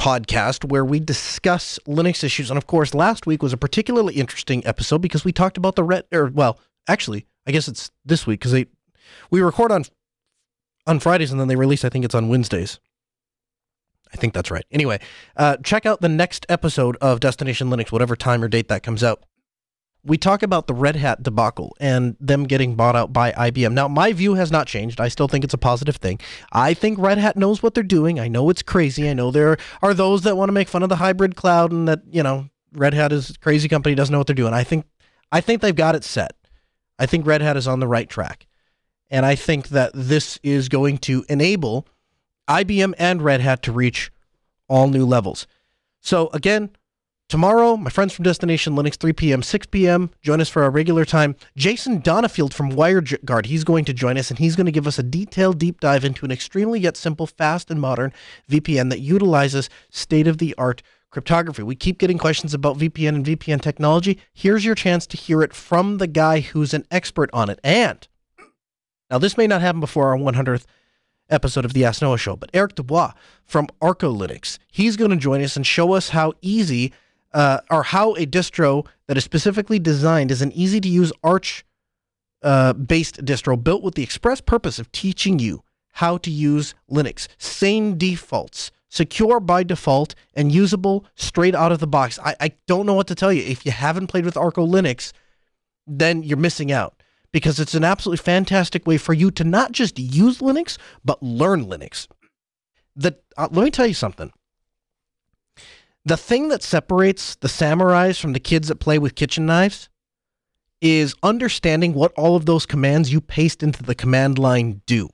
podcast 0.00 0.64
where 0.64 0.84
we 0.84 0.98
discuss 0.98 1.78
Linux 1.86 2.24
issues. 2.24 2.50
And 2.50 2.56
of 2.56 2.66
course, 2.66 2.94
last 2.94 3.26
week 3.26 3.42
was 3.42 3.52
a 3.52 3.58
particularly 3.58 4.14
interesting 4.14 4.66
episode 4.66 5.02
because 5.02 5.24
we 5.24 5.32
talked 5.32 5.58
about 5.58 5.76
the 5.76 5.84
red, 5.84 6.04
or 6.10 6.28
well, 6.28 6.58
actually, 6.88 7.26
I 7.46 7.52
guess 7.52 7.68
it's 7.68 7.90
this 8.04 8.26
week 8.26 8.40
because 8.40 8.52
they 8.52 8.66
we 9.30 9.42
record 9.42 9.70
on 9.70 9.84
on 10.86 11.00
Fridays 11.00 11.30
and 11.30 11.38
then 11.38 11.48
they 11.48 11.56
release. 11.56 11.84
I 11.84 11.90
think 11.90 12.04
it's 12.04 12.14
on 12.14 12.28
Wednesdays. 12.28 12.80
I 14.12 14.16
think 14.16 14.32
that's 14.32 14.50
right. 14.50 14.64
Anyway, 14.72 14.98
uh, 15.36 15.58
check 15.58 15.86
out 15.86 16.00
the 16.00 16.08
next 16.08 16.44
episode 16.48 16.96
of 17.00 17.20
Destination 17.20 17.68
Linux, 17.68 17.92
whatever 17.92 18.16
time 18.16 18.42
or 18.42 18.48
date 18.48 18.68
that 18.68 18.82
comes 18.82 19.04
out 19.04 19.22
we 20.04 20.16
talk 20.16 20.42
about 20.42 20.66
the 20.66 20.74
Red 20.74 20.96
Hat 20.96 21.22
debacle 21.22 21.76
and 21.78 22.16
them 22.20 22.44
getting 22.44 22.74
bought 22.74 22.96
out 22.96 23.12
by 23.12 23.32
IBM. 23.32 23.72
Now, 23.72 23.86
my 23.88 24.12
view 24.12 24.34
has 24.34 24.50
not 24.50 24.66
changed. 24.66 25.00
I 25.00 25.08
still 25.08 25.28
think 25.28 25.44
it's 25.44 25.54
a 25.54 25.58
positive 25.58 25.96
thing. 25.96 26.20
I 26.52 26.74
think 26.74 26.98
Red 26.98 27.18
Hat 27.18 27.36
knows 27.36 27.62
what 27.62 27.74
they're 27.74 27.82
doing. 27.82 28.18
I 28.18 28.28
know 28.28 28.48
it's 28.50 28.62
crazy. 28.62 29.08
I 29.08 29.12
know 29.12 29.30
there 29.30 29.58
are 29.82 29.92
those 29.92 30.22
that 30.22 30.36
want 30.36 30.48
to 30.48 30.54
make 30.54 30.68
fun 30.68 30.82
of 30.82 30.88
the 30.88 30.96
hybrid 30.96 31.36
cloud 31.36 31.70
and 31.70 31.86
that, 31.86 32.00
you 32.10 32.22
know, 32.22 32.48
Red 32.72 32.94
Hat 32.94 33.12
is 33.12 33.36
crazy 33.38 33.68
company, 33.68 33.94
doesn't 33.94 34.12
know 34.12 34.18
what 34.18 34.26
they're 34.26 34.34
doing. 34.34 34.54
I 34.54 34.64
think 34.64 34.86
I 35.32 35.40
think 35.40 35.60
they've 35.60 35.74
got 35.74 35.94
it 35.94 36.04
set. 36.04 36.34
I 36.98 37.06
think 37.06 37.26
Red 37.26 37.42
Hat 37.42 37.56
is 37.56 37.68
on 37.68 37.80
the 37.80 37.88
right 37.88 38.08
track. 38.08 38.46
And 39.08 39.26
I 39.26 39.34
think 39.34 39.68
that 39.68 39.92
this 39.94 40.38
is 40.42 40.68
going 40.68 40.98
to 40.98 41.24
enable 41.28 41.86
IBM 42.48 42.94
and 42.98 43.22
Red 43.22 43.40
Hat 43.40 43.62
to 43.64 43.72
reach 43.72 44.12
all 44.68 44.88
new 44.88 45.04
levels. 45.04 45.46
So 46.00 46.30
again, 46.32 46.70
Tomorrow, 47.30 47.76
my 47.76 47.90
friends 47.90 48.12
from 48.12 48.24
Destination 48.24 48.74
Linux, 48.74 48.96
3 48.96 49.12
p.m., 49.12 49.44
6 49.44 49.66
p.m., 49.68 50.10
join 50.20 50.40
us 50.40 50.48
for 50.48 50.64
our 50.64 50.70
regular 50.70 51.04
time. 51.04 51.36
Jason 51.56 52.02
Donenfeld 52.02 52.52
from 52.52 52.72
WireGuard, 52.72 53.46
he's 53.46 53.62
going 53.62 53.84
to 53.84 53.92
join 53.92 54.18
us 54.18 54.30
and 54.30 54.40
he's 54.40 54.56
going 54.56 54.66
to 54.66 54.72
give 54.72 54.88
us 54.88 54.98
a 54.98 55.04
detailed 55.04 55.56
deep 55.56 55.78
dive 55.78 56.04
into 56.04 56.24
an 56.24 56.32
extremely 56.32 56.80
yet 56.80 56.96
simple, 56.96 57.28
fast, 57.28 57.70
and 57.70 57.80
modern 57.80 58.12
VPN 58.50 58.90
that 58.90 58.98
utilizes 58.98 59.70
state 59.90 60.26
of 60.26 60.38
the 60.38 60.56
art 60.58 60.82
cryptography. 61.10 61.62
We 61.62 61.76
keep 61.76 61.98
getting 61.98 62.18
questions 62.18 62.52
about 62.52 62.78
VPN 62.78 63.10
and 63.10 63.24
VPN 63.24 63.60
technology. 63.60 64.18
Here's 64.32 64.64
your 64.64 64.74
chance 64.74 65.06
to 65.06 65.16
hear 65.16 65.40
it 65.40 65.54
from 65.54 65.98
the 65.98 66.08
guy 66.08 66.40
who's 66.40 66.74
an 66.74 66.84
expert 66.90 67.30
on 67.32 67.48
it. 67.48 67.60
And 67.62 68.08
now, 69.08 69.18
this 69.18 69.36
may 69.36 69.46
not 69.46 69.60
happen 69.60 69.78
before 69.78 70.08
our 70.08 70.18
100th 70.18 70.64
episode 71.28 71.64
of 71.64 71.74
the 71.74 71.84
Ask 71.84 72.02
Noah 72.02 72.18
Show, 72.18 72.34
but 72.34 72.50
Erik 72.52 72.74
Dubois 72.74 73.12
from 73.44 73.68
ArcoLinux, 73.80 74.58
he's 74.72 74.96
going 74.96 75.12
to 75.12 75.16
join 75.16 75.40
us 75.42 75.54
and 75.54 75.64
show 75.64 75.92
us 75.92 76.08
how 76.08 76.32
easy 76.42 76.92
uh, 77.32 77.60
or 77.70 77.82
how 77.84 78.14
a 78.14 78.26
distro 78.26 78.86
that 79.06 79.16
is 79.16 79.24
specifically 79.24 79.78
designed 79.78 80.30
as 80.30 80.42
an 80.42 80.52
easy 80.52 80.80
to 80.80 80.88
use 80.88 81.12
Arch 81.22 81.64
uh, 82.42 82.72
based 82.72 83.24
distro 83.24 83.62
built 83.62 83.82
with 83.82 83.94
the 83.94 84.02
express 84.02 84.40
purpose 84.40 84.78
of 84.78 84.90
teaching 84.92 85.38
you 85.38 85.62
how 85.94 86.16
to 86.18 86.30
use 86.30 86.74
Linux. 86.90 87.28
Same 87.38 87.98
defaults, 87.98 88.70
secure 88.88 89.40
by 89.40 89.62
default, 89.62 90.14
and 90.34 90.52
usable 90.52 91.04
straight 91.14 91.54
out 91.54 91.72
of 91.72 91.80
the 91.80 91.86
box. 91.86 92.18
I, 92.24 92.34
I 92.40 92.52
don't 92.66 92.86
know 92.86 92.94
what 92.94 93.08
to 93.08 93.14
tell 93.14 93.32
you. 93.32 93.42
If 93.42 93.66
you 93.66 93.72
haven't 93.72 94.06
played 94.06 94.24
with 94.24 94.34
ArcoLinux, 94.34 95.12
then 95.86 96.22
you're 96.22 96.38
missing 96.38 96.72
out 96.72 97.02
because 97.32 97.60
it's 97.60 97.74
an 97.74 97.84
absolutely 97.84 98.22
fantastic 98.22 98.86
way 98.86 98.98
for 98.98 99.12
you 99.12 99.30
to 99.32 99.44
not 99.44 99.72
just 99.72 99.98
use 99.98 100.38
Linux, 100.38 100.78
but 101.04 101.22
learn 101.22 101.66
Linux. 101.66 102.08
The, 102.96 103.16
uh, 103.36 103.48
let 103.50 103.64
me 103.64 103.70
tell 103.70 103.86
you 103.86 103.94
something 103.94 104.32
the 106.10 106.16
thing 106.16 106.48
that 106.48 106.60
separates 106.60 107.36
the 107.36 107.46
samurais 107.46 108.20
from 108.20 108.32
the 108.32 108.40
kids 108.40 108.66
that 108.66 108.80
play 108.80 108.98
with 108.98 109.14
kitchen 109.14 109.46
knives 109.46 109.88
is 110.80 111.14
understanding 111.22 111.94
what 111.94 112.12
all 112.14 112.34
of 112.34 112.46
those 112.46 112.66
commands 112.66 113.12
you 113.12 113.20
paste 113.20 113.62
into 113.62 113.80
the 113.84 113.94
command 113.94 114.36
line 114.36 114.82
do. 114.86 115.08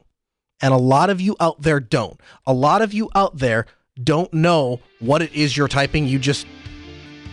And 0.63 0.73
a 0.73 0.79
lot 0.79 1.11
of 1.11 1.21
you 1.21 1.37
out 1.39 1.61
there 1.61 1.81
don't. 1.81 2.19
A 2.47 2.55
lot 2.55 2.81
of 2.81 2.95
you 2.95 3.11
out 3.15 3.37
there 3.37 3.67
don't 4.03 4.33
know 4.33 4.81
what 5.01 5.21
it 5.21 5.35
is 5.35 5.55
you're 5.55 5.69
typing. 5.69 6.09
You 6.09 6.19
just 6.19 6.47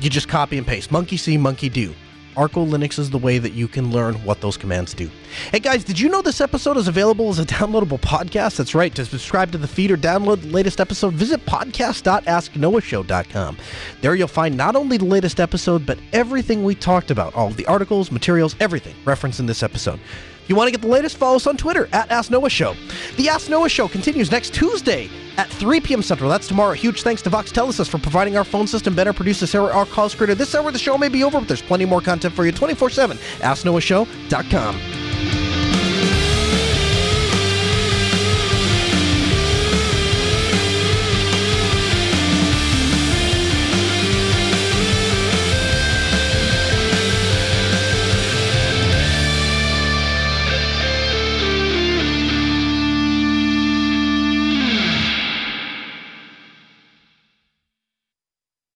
you 0.01 0.09
just 0.09 0.27
copy 0.27 0.57
and 0.57 0.67
paste. 0.67 0.91
Monkey 0.91 1.15
see, 1.15 1.37
monkey 1.37 1.69
do. 1.69 1.95
ArcoLinux 2.35 2.99
is 2.99 3.09
the 3.09 3.17
way 3.17 3.37
that 3.37 3.53
you 3.53 3.67
can 3.67 3.91
learn 3.91 4.15
what 4.25 4.41
those 4.41 4.57
commands 4.57 4.93
do. 4.93 5.09
Hey 5.51 5.59
guys, 5.59 5.83
did 5.83 5.99
you 5.99 6.09
know 6.09 6.21
this 6.21 6.41
episode 6.41 6.77
is 6.77 6.87
available 6.87 7.29
as 7.29 7.39
a 7.39 7.45
downloadable 7.45 7.99
podcast? 7.99 8.57
That's 8.57 8.75
right. 8.75 8.93
To 8.95 9.05
subscribe 9.05 9.51
to 9.51 9.57
the 9.57 9.67
feed 9.67 9.91
or 9.91 9.97
download 9.97 10.41
the 10.41 10.49
latest 10.49 10.79
episode, 10.79 11.13
visit 11.13 11.45
podcast.asknoahshow.com. 11.45 13.57
There 14.01 14.15
you'll 14.15 14.27
find 14.27 14.57
not 14.57 14.75
only 14.75 14.97
the 14.97 15.05
latest 15.05 15.39
episode, 15.39 15.85
but 15.85 15.97
everything 16.11 16.63
we 16.63 16.75
talked 16.75 17.11
about, 17.11 17.33
all 17.35 17.49
the 17.49 17.65
articles, 17.65 18.11
materials, 18.11 18.55
everything 18.59 18.95
referenced 19.05 19.39
in 19.39 19.45
this 19.45 19.63
episode. 19.63 19.99
You 20.47 20.55
want 20.55 20.67
to 20.67 20.71
get 20.71 20.81
the 20.81 20.87
latest, 20.87 21.17
follow 21.17 21.35
us 21.37 21.47
on 21.47 21.57
Twitter 21.57 21.87
at 21.93 22.11
Ask 22.11 22.31
Noah 22.31 22.49
Show. 22.49 22.75
The 23.17 23.29
Ask 23.29 23.49
Noah 23.49 23.69
Show 23.69 23.87
continues 23.87 24.31
next 24.31 24.53
Tuesday 24.53 25.09
at 25.37 25.49
3 25.49 25.81
p.m. 25.81 26.01
Central. 26.01 26.29
That's 26.29 26.47
tomorrow. 26.47 26.73
Huge 26.73 27.01
thanks 27.01 27.21
to 27.23 27.29
VoxTelesys 27.29 27.89
for 27.89 27.97
providing 27.97 28.37
our 28.37 28.43
phone 28.43 28.67
system. 28.67 28.95
Better 28.95 29.13
producer 29.13 29.47
Sarah, 29.47 29.73
our 29.73 29.85
call 29.85 30.09
creator. 30.09 30.35
This 30.35 30.53
hour, 30.53 30.71
the 30.71 30.79
show 30.79 30.97
may 30.97 31.09
be 31.09 31.23
over, 31.23 31.39
but 31.39 31.47
there's 31.47 31.61
plenty 31.61 31.85
more 31.85 32.01
content 32.01 32.33
for 32.33 32.45
you 32.45 32.51
24 32.51 32.89
7. 32.89 33.17
AskNoahShow.com. 33.17 35.02